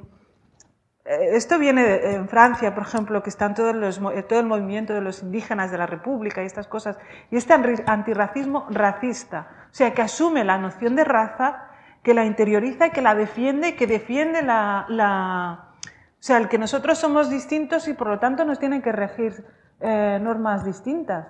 esto 1.06 1.60
viene 1.60 2.14
en 2.14 2.30
Francia, 2.30 2.74
por 2.74 2.84
ejemplo, 2.84 3.22
que 3.24 3.30
están 3.30 3.56
todos 3.56 3.76
los, 3.76 4.00
todo 4.28 4.40
el 4.40 4.46
movimiento 4.46 4.94
de 4.94 5.02
los 5.02 5.22
indígenas 5.22 5.70
de 5.70 5.78
la 5.78 5.86
República 5.86 6.42
y 6.42 6.46
estas 6.46 6.68
cosas, 6.68 6.98
y 7.30 7.36
este 7.36 7.54
antirracismo 7.54 8.68
racista, 8.70 9.68
o 9.70 9.74
sea, 9.74 9.94
que 9.94 10.02
asume 10.02 10.46
la 10.46 10.58
noción 10.58 10.96
de 10.96 11.04
raza, 11.04 11.68
que 12.04 12.14
la 12.14 12.26
interioriza 12.26 12.88
y 12.88 12.92
que 12.92 13.02
la 13.02 13.16
defiende, 13.16 13.76
que 13.76 13.88
defiende 13.88 14.42
la, 14.42 15.74
o 15.80 16.16
sea, 16.20 16.38
el 16.38 16.50
que 16.50 16.58
nosotros 16.58 17.00
somos 17.00 17.30
distintos 17.30 17.88
y 17.88 17.94
por 17.94 18.08
lo 18.08 18.20
tanto 18.20 18.44
nos 18.44 18.60
tienen 18.60 18.82
que 18.82 18.92
regir 18.92 19.46
eh, 19.80 20.20
normas 20.22 20.66
distintas. 20.66 21.28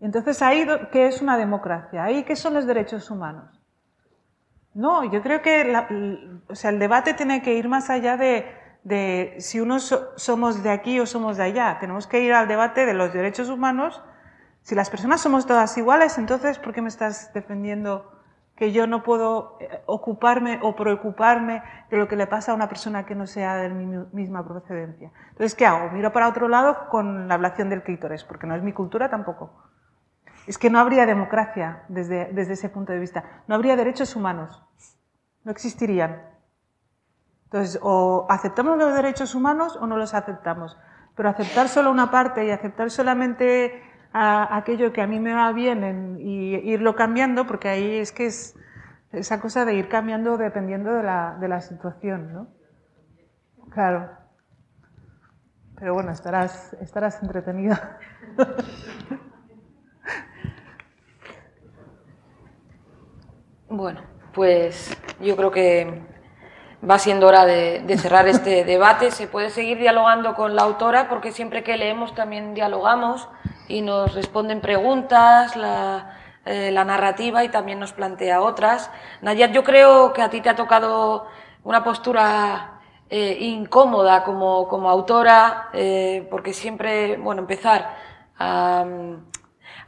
Entonces, 0.00 0.42
ahí, 0.42 0.66
¿qué 0.90 1.06
es 1.06 1.22
una 1.22 1.36
democracia? 1.36 2.04
¿Ahí 2.04 2.24
qué 2.24 2.34
son 2.34 2.54
los 2.54 2.66
derechos 2.66 3.10
humanos? 3.10 3.60
No, 4.74 5.04
yo 5.04 5.22
creo 5.22 5.40
que 5.40 6.42
o 6.48 6.54
sea, 6.56 6.70
el 6.70 6.80
debate 6.80 7.14
tiene 7.14 7.40
que 7.42 7.54
ir 7.54 7.68
más 7.68 7.90
allá 7.90 8.16
de, 8.16 8.46
de 8.82 9.36
si 9.38 9.60
unos 9.60 9.96
somos 10.16 10.64
de 10.64 10.70
aquí 10.70 10.98
o 10.98 11.06
somos 11.06 11.36
de 11.36 11.44
allá. 11.44 11.78
Tenemos 11.78 12.08
que 12.08 12.20
ir 12.20 12.32
al 12.32 12.48
debate 12.48 12.84
de 12.84 12.94
los 12.94 13.12
derechos 13.12 13.48
humanos. 13.48 14.02
Si 14.62 14.74
las 14.74 14.90
personas 14.90 15.20
somos 15.20 15.46
todas 15.46 15.78
iguales, 15.78 16.18
entonces, 16.18 16.58
¿por 16.58 16.74
qué 16.74 16.82
me 16.82 16.88
estás 16.88 17.32
defendiendo 17.32 18.13
que 18.56 18.72
yo 18.72 18.86
no 18.86 19.02
puedo 19.02 19.56
eh, 19.60 19.82
ocuparme 19.86 20.60
o 20.62 20.76
preocuparme 20.76 21.62
de 21.90 21.96
lo 21.96 22.06
que 22.06 22.16
le 22.16 22.26
pasa 22.26 22.52
a 22.52 22.54
una 22.54 22.68
persona 22.68 23.04
que 23.04 23.14
no 23.14 23.26
sea 23.26 23.56
de 23.56 23.68
mi 23.68 23.86
misma 24.12 24.46
procedencia? 24.46 25.10
Entonces, 25.30 25.54
¿qué 25.54 25.66
hago? 25.66 25.90
Miro 25.90 26.12
para 26.12 26.28
otro 26.28 26.48
lado 26.48 26.88
con 26.88 27.26
la 27.28 27.34
ablación 27.34 27.68
del 27.68 27.82
clítoris, 27.82 28.24
porque 28.24 28.46
no 28.46 28.54
es 28.54 28.62
mi 28.62 28.72
cultura 28.72 29.10
tampoco. 29.10 29.50
Es 30.46 30.58
que 30.58 30.70
no 30.70 30.78
habría 30.78 31.06
democracia 31.06 31.84
desde, 31.88 32.26
desde 32.32 32.52
ese 32.52 32.68
punto 32.68 32.92
de 32.92 32.98
vista. 32.98 33.24
No 33.48 33.54
habría 33.54 33.76
derechos 33.76 34.14
humanos. 34.14 34.62
No 35.42 35.50
existirían. 35.50 36.22
Entonces, 37.44 37.78
o 37.82 38.26
aceptamos 38.28 38.76
los 38.76 38.94
derechos 38.94 39.34
humanos 39.34 39.76
o 39.80 39.86
no 39.86 39.96
los 39.96 40.12
aceptamos. 40.12 40.76
Pero 41.16 41.28
aceptar 41.28 41.68
solo 41.68 41.90
una 41.90 42.10
parte 42.10 42.44
y 42.44 42.50
aceptar 42.50 42.90
solamente 42.90 43.82
aquello 44.14 44.92
que 44.92 45.02
a 45.02 45.06
mí 45.06 45.18
me 45.18 45.34
va 45.34 45.52
bien 45.52 46.16
y 46.20 46.54
irlo 46.70 46.94
cambiando, 46.94 47.46
porque 47.46 47.68
ahí 47.68 47.96
es 47.96 48.12
que 48.12 48.26
es 48.26 48.56
esa 49.12 49.40
cosa 49.40 49.64
de 49.64 49.74
ir 49.74 49.88
cambiando 49.88 50.36
dependiendo 50.38 50.92
de 50.94 51.02
la, 51.02 51.36
de 51.40 51.48
la 51.48 51.60
situación, 51.60 52.32
¿no? 52.32 52.48
Claro. 53.70 54.10
Pero 55.76 55.94
bueno, 55.94 56.12
estarás, 56.12 56.74
estarás 56.80 57.22
entretenido. 57.22 57.76
Bueno, 63.76 64.02
pues 64.32 64.96
yo 65.20 65.34
creo 65.34 65.50
que 65.50 66.02
va 66.88 66.98
siendo 66.98 67.26
hora 67.26 67.44
de, 67.44 67.98
cerrar 67.98 68.28
este 68.28 68.64
debate. 68.64 69.10
Se 69.10 69.26
puede 69.26 69.50
seguir 69.50 69.78
dialogando 69.78 70.34
con 70.34 70.54
la 70.54 70.62
autora 70.62 71.08
porque 71.08 71.32
siempre 71.32 71.64
que 71.64 71.76
leemos 71.76 72.14
también 72.14 72.54
dialogamos 72.54 73.28
y 73.68 73.82
nos 73.82 74.14
responden 74.14 74.60
preguntas, 74.60 75.56
la, 75.56 76.18
eh, 76.44 76.70
narrativa 76.72 77.44
y 77.44 77.48
también 77.48 77.80
nos 77.80 77.92
plantea 77.92 78.40
otras. 78.40 78.90
Nayat, 79.22 79.52
yo 79.52 79.64
creo 79.64 80.12
que 80.12 80.22
a 80.22 80.30
ti 80.30 80.40
te 80.40 80.50
ha 80.50 80.56
tocado 80.56 81.26
una 81.62 81.82
postura 81.82 82.80
eh, 83.10 83.38
incómoda 83.40 84.24
como, 84.24 84.68
como 84.68 84.90
autora 84.90 85.68
eh, 85.72 86.26
porque 86.30 86.52
siempre, 86.52 87.16
bueno, 87.16 87.42
empezar 87.42 87.96
a 88.38 88.84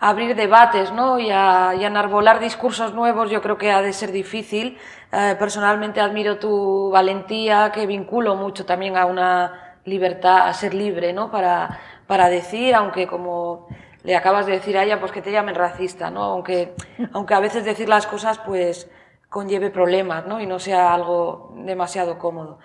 abrir 0.00 0.36
debates 0.36 0.92
¿no? 0.92 1.18
y, 1.18 1.30
a, 1.30 1.74
enarbolar 1.74 2.40
discursos 2.40 2.94
nuevos, 2.94 3.30
yo 3.30 3.42
creo 3.42 3.58
que 3.58 3.72
ha 3.72 3.82
de 3.82 3.92
ser 3.92 4.12
difícil. 4.12 4.78
Eh, 5.12 5.36
personalmente 5.38 6.00
admiro 6.00 6.38
tu 6.38 6.90
valentía, 6.90 7.72
que 7.72 7.86
vinculo 7.86 8.36
mucho 8.36 8.66
también 8.66 8.96
a 8.96 9.06
una 9.06 9.78
libertad, 9.84 10.48
a 10.48 10.52
ser 10.52 10.74
libre 10.74 11.12
¿no? 11.12 11.30
para, 11.30 11.78
para 12.06 12.28
decir, 12.28 12.74
aunque 12.74 13.06
como 13.06 13.68
le 14.02 14.16
acabas 14.16 14.46
de 14.46 14.52
decir 14.52 14.78
a 14.78 14.84
ella, 14.84 15.00
pues 15.00 15.12
que 15.12 15.22
te 15.22 15.32
llamen 15.32 15.54
racista, 15.54 16.10
¿no? 16.10 16.22
aunque, 16.22 16.74
aunque 17.12 17.34
a 17.34 17.40
veces 17.40 17.64
decir 17.64 17.88
las 17.88 18.06
cosas 18.06 18.38
pues 18.38 18.88
conlleve 19.28 19.70
problemas 19.70 20.26
¿no? 20.26 20.40
y 20.40 20.46
no 20.46 20.58
sea 20.58 20.94
algo 20.94 21.52
demasiado 21.56 22.18
cómodo. 22.18 22.58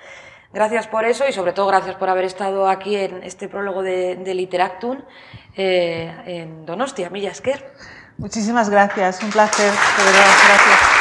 Gracias 0.53 0.87
por 0.87 1.05
eso 1.05 1.27
y 1.27 1.31
sobre 1.31 1.53
todo 1.53 1.67
gracias 1.67 1.95
por 1.95 2.09
haber 2.09 2.25
estado 2.25 2.67
aquí 2.67 2.95
en 2.95 3.23
este 3.23 3.47
prólogo 3.47 3.81
de, 3.81 4.17
de 4.17 4.33
Literactum 4.33 4.99
eh, 5.55 6.13
en 6.25 6.65
Donostia, 6.65 7.09
Millasker. 7.09 7.73
Muchísimas 8.17 8.69
gracias, 8.69 9.23
un 9.23 9.31
placer, 9.31 9.71
de 9.71 10.03
verdad, 10.03 10.31
gracias. 10.47 11.00